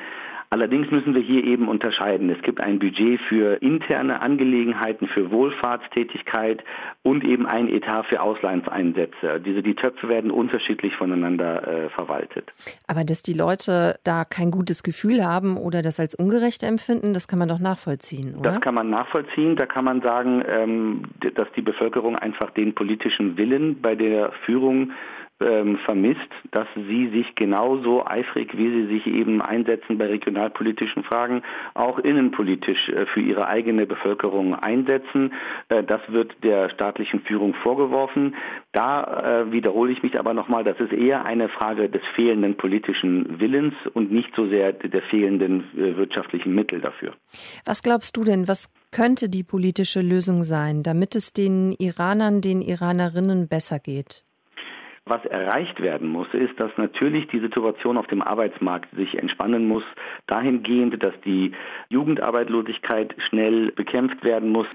Allerdings 0.50 0.92
müssen 0.92 1.16
wir 1.16 1.22
hier 1.22 1.44
eben 1.44 1.68
unterscheiden. 1.68 2.30
Es 2.30 2.42
gibt 2.42 2.62
ein 2.62 2.80
Budget 2.80 3.20
für 3.28 3.62
interne 3.62 4.22
Angelegenheiten, 4.22 5.08
für 5.08 5.32
Wohlfahrtstätigkeit 5.32 6.64
und 7.04 7.24
eben 7.24 7.46
ein 7.46 7.68
Etat 7.68 8.04
für 8.04 8.22
Auslandseinsätze. 8.22 9.42
Diese 9.46 9.64
die 9.64 9.76
Töpfe 9.76 10.08
werden 10.08 10.32
unterschiedlich 10.32 10.96
voneinander 10.96 11.68
äh, 11.68 11.90
verwaltet. 11.90 12.52
Aber 12.88 13.04
dass 13.04 13.24
die 13.24 13.34
Leute 13.34 14.00
da 14.04 14.24
kein 14.24 14.52
gutes 14.52 14.84
Gefühl 14.84 15.26
haben 15.26 15.58
oder 15.58 15.82
das 15.82 16.00
als 16.00 16.16
ungerecht 16.16 16.64
empfinden, 16.64 17.14
das 17.14 17.28
kann 17.28 17.40
man 17.40 17.50
doch 17.50 17.60
nachvollziehen, 17.60 18.36
oder? 18.36 18.52
Das 18.52 18.62
kann 18.62 18.76
man 18.76 18.90
nachvollziehen. 18.90 19.56
Da 19.56 19.66
kann 19.66 19.86
man 19.86 20.02
sagen, 20.02 20.44
ähm, 20.48 21.04
dass 21.34 21.48
die 21.56 21.62
Bevölkerung 21.62 22.16
einfach 22.16 22.52
den 22.52 22.76
politischen 22.76 23.38
Willen 23.38 23.82
bei 23.82 23.96
der 23.96 24.32
Führung 24.46 24.92
ähm, 25.42 25.78
vermisst, 25.84 26.20
dass 26.52 26.68
sie 26.76 27.10
sich 27.10 27.36
genauso 27.36 28.06
eifrig, 28.06 28.58
wie 28.58 28.70
sie 28.70 28.88
sich 28.88 29.08
eben 29.08 29.42
einsetzen 29.42 29.98
bei 29.98 30.08
regionalpolitischen 30.08 31.04
Fragen, 31.04 31.42
auch 31.74 32.00
innenpolitisch 32.00 32.90
äh, 32.90 33.06
für 33.08 33.20
ihre 33.20 33.48
eigene 33.48 33.86
Bevölkerung 33.86 34.56
einsetzen. 34.56 35.34
Äh, 35.70 35.84
das 35.84 36.02
wird 36.08 36.36
der 36.44 36.70
staatlichen 36.70 37.22
Führung 37.22 37.54
vorgeworfen. 37.54 38.36
Da 38.72 39.42
äh, 39.44 39.52
wiederhole 39.52 39.92
ich 39.92 40.04
mich 40.04 40.18
aber 40.18 40.34
nochmal, 40.34 40.64
das 40.64 40.80
ist 40.80 40.94
eher 40.94 41.26
eine 41.26 41.50
Frage 41.50 41.90
des 41.90 42.02
fehlenden 42.16 42.56
politischen 42.56 43.40
Willens 43.40 43.74
und 43.94 44.12
nicht 44.12 44.34
so 44.36 44.48
sehr 44.48 44.72
der 44.74 45.02
fehlenden 45.02 45.66
äh, 45.78 45.98
wirtschaftlichen 45.98 46.56
Mittel 46.56 46.80
dafür. 46.80 47.14
Was 47.66 47.84
glaubst 47.84 48.16
du 48.16 48.24
denn, 48.24 48.48
was 48.48 48.72
könnte 48.92 49.28
die 49.28 49.44
politische 49.44 50.02
Lösung 50.02 50.44
sein, 50.44 50.82
damit 50.82 51.16
es 51.16 51.34
den 51.34 51.74
Iranern, 51.74 52.40
den 52.40 52.62
Iranerinnen 52.62 53.50
besser 53.50 53.80
geht? 53.80 54.24
Was 55.08 55.24
erreicht 55.26 55.84
werden 55.84 56.10
muss, 56.10 56.34
ist, 56.34 56.60
dass 56.60 56.72
natürlich 56.78 57.28
die 57.28 57.40
Situation 57.40 57.96
auf 57.96 58.08
dem 58.08 58.24
Arbeitsmarkt 58.24 58.90
sich 58.96 59.20
entspannen 59.20 59.68
muss, 59.68 59.84
dahingehend, 60.26 61.04
dass 61.04 61.14
die 61.24 61.52
Jugendarbeitslosigkeit 61.90 63.14
schnell 63.20 63.72
bekämpft 63.72 64.24
werden 64.24 64.50
muss. 64.50 64.66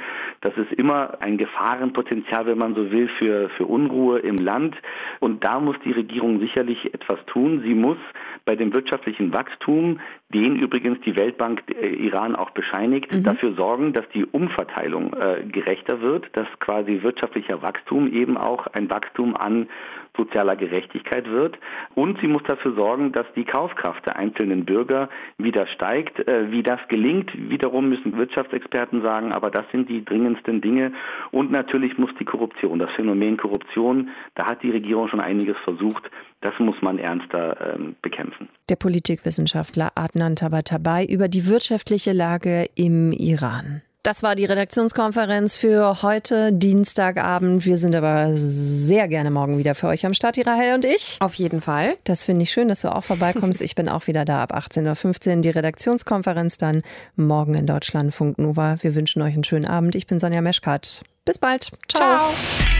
Das 0.40 0.56
ist 0.56 0.70
immer 0.70 1.20
ein 1.20 1.36
Gefahrenpotenzial, 1.36 2.46
wenn 2.46 2.58
man 2.58 2.76
so 2.76 2.92
will, 2.92 3.08
für, 3.18 3.48
für 3.48 3.66
Unruhe 3.66 4.20
im 4.20 4.36
Land. 4.36 4.76
Und 5.18 5.42
da 5.42 5.58
muss 5.58 5.74
die 5.84 5.90
Regierung 5.90 6.38
sicherlich 6.38 6.94
etwas 6.94 7.18
tun. 7.26 7.62
Sie 7.64 7.74
muss 7.74 7.98
bei 8.44 8.54
dem 8.54 8.72
wirtschaftlichen 8.72 9.32
Wachstum, 9.32 9.98
den 10.32 10.56
übrigens 10.56 11.00
die 11.00 11.16
Weltbank 11.16 11.62
äh, 11.68 11.88
Iran 11.88 12.36
auch 12.36 12.50
bescheinigt, 12.50 13.12
mhm. 13.12 13.24
dafür 13.24 13.54
sorgen, 13.54 13.92
dass 13.92 14.08
die 14.14 14.24
Umverteilung 14.24 15.12
äh, 15.14 15.44
gerechter 15.44 16.00
wird, 16.00 16.28
dass 16.36 16.46
quasi 16.60 17.02
wirtschaftlicher 17.02 17.62
Wachstum 17.62 18.12
eben 18.12 18.36
auch 18.36 18.66
ein 18.68 18.88
Wachstum 18.90 19.36
an 19.36 19.68
sozialer 20.16 20.56
Gerechtigkeit 20.56 21.28
wird. 21.30 21.58
Und 21.94 22.20
sie 22.20 22.26
muss 22.26 22.42
dafür 22.44 22.74
sorgen, 22.74 23.12
dass 23.12 23.26
die 23.34 23.44
Kaufkraft 23.44 24.06
der 24.06 24.16
einzelnen 24.16 24.64
Bürger 24.64 25.08
wieder 25.38 25.66
steigt. 25.66 26.26
Äh, 26.28 26.50
wie 26.50 26.62
das 26.62 26.80
gelingt, 26.88 27.30
wiederum 27.50 27.88
müssen 27.88 28.16
Wirtschaftsexperten 28.16 29.02
sagen, 29.02 29.32
aber 29.32 29.50
das 29.50 29.64
sind 29.72 29.88
die 29.88 30.04
dringendsten 30.04 30.60
Dinge. 30.60 30.92
Und 31.30 31.50
natürlich 31.50 31.98
muss 31.98 32.10
die 32.18 32.24
Korruption, 32.24 32.78
das 32.78 32.90
Phänomen 32.92 33.36
Korruption, 33.36 34.10
da 34.34 34.46
hat 34.46 34.62
die 34.62 34.70
Regierung 34.70 35.08
schon 35.08 35.20
einiges 35.20 35.56
versucht. 35.64 36.10
Das 36.40 36.54
muss 36.58 36.76
man 36.80 36.98
ernster 36.98 37.74
ähm, 37.74 37.96
bekämpfen. 38.00 38.48
Der 38.68 38.76
Politikwissenschaftler 38.76 39.92
Adnan 39.94 40.36
Tabatabai 40.36 41.04
über 41.04 41.28
die 41.28 41.46
wirtschaftliche 41.46 42.12
Lage 42.12 42.66
im 42.74 43.12
Iran. 43.12 43.82
Das 44.02 44.22
war 44.22 44.34
die 44.34 44.46
Redaktionskonferenz 44.46 45.58
für 45.58 46.00
heute, 46.02 46.52
Dienstagabend. 46.54 47.66
Wir 47.66 47.76
sind 47.76 47.94
aber 47.94 48.30
sehr 48.34 49.08
gerne 49.08 49.30
morgen 49.30 49.58
wieder 49.58 49.74
für 49.74 49.88
euch 49.88 50.06
am 50.06 50.14
Start, 50.14 50.38
Rahel 50.46 50.74
und 50.74 50.86
ich. 50.86 51.18
Auf 51.20 51.34
jeden 51.34 51.60
Fall. 51.60 51.94
Das 52.04 52.24
finde 52.24 52.44
ich 52.44 52.50
schön, 52.50 52.68
dass 52.68 52.80
du 52.80 52.88
auch 52.88 53.04
vorbeikommst. 53.04 53.60
Ich 53.60 53.74
bin 53.74 53.90
auch 53.90 54.06
wieder 54.06 54.24
da 54.24 54.42
ab 54.42 54.54
18.15 54.54 55.36
Uhr. 55.36 55.42
Die 55.42 55.50
Redaktionskonferenz 55.50 56.56
dann 56.56 56.82
morgen 57.14 57.54
in 57.54 57.66
Deutschlandfunk 57.66 58.38
Nova. 58.38 58.76
Wir 58.80 58.94
wünschen 58.94 59.20
euch 59.20 59.34
einen 59.34 59.44
schönen 59.44 59.66
Abend. 59.66 59.94
Ich 59.94 60.06
bin 60.06 60.18
Sonja 60.18 60.40
Meschkat. 60.40 61.02
Bis 61.26 61.36
bald. 61.36 61.70
Ciao. 61.88 62.30
Ciao. 62.30 62.79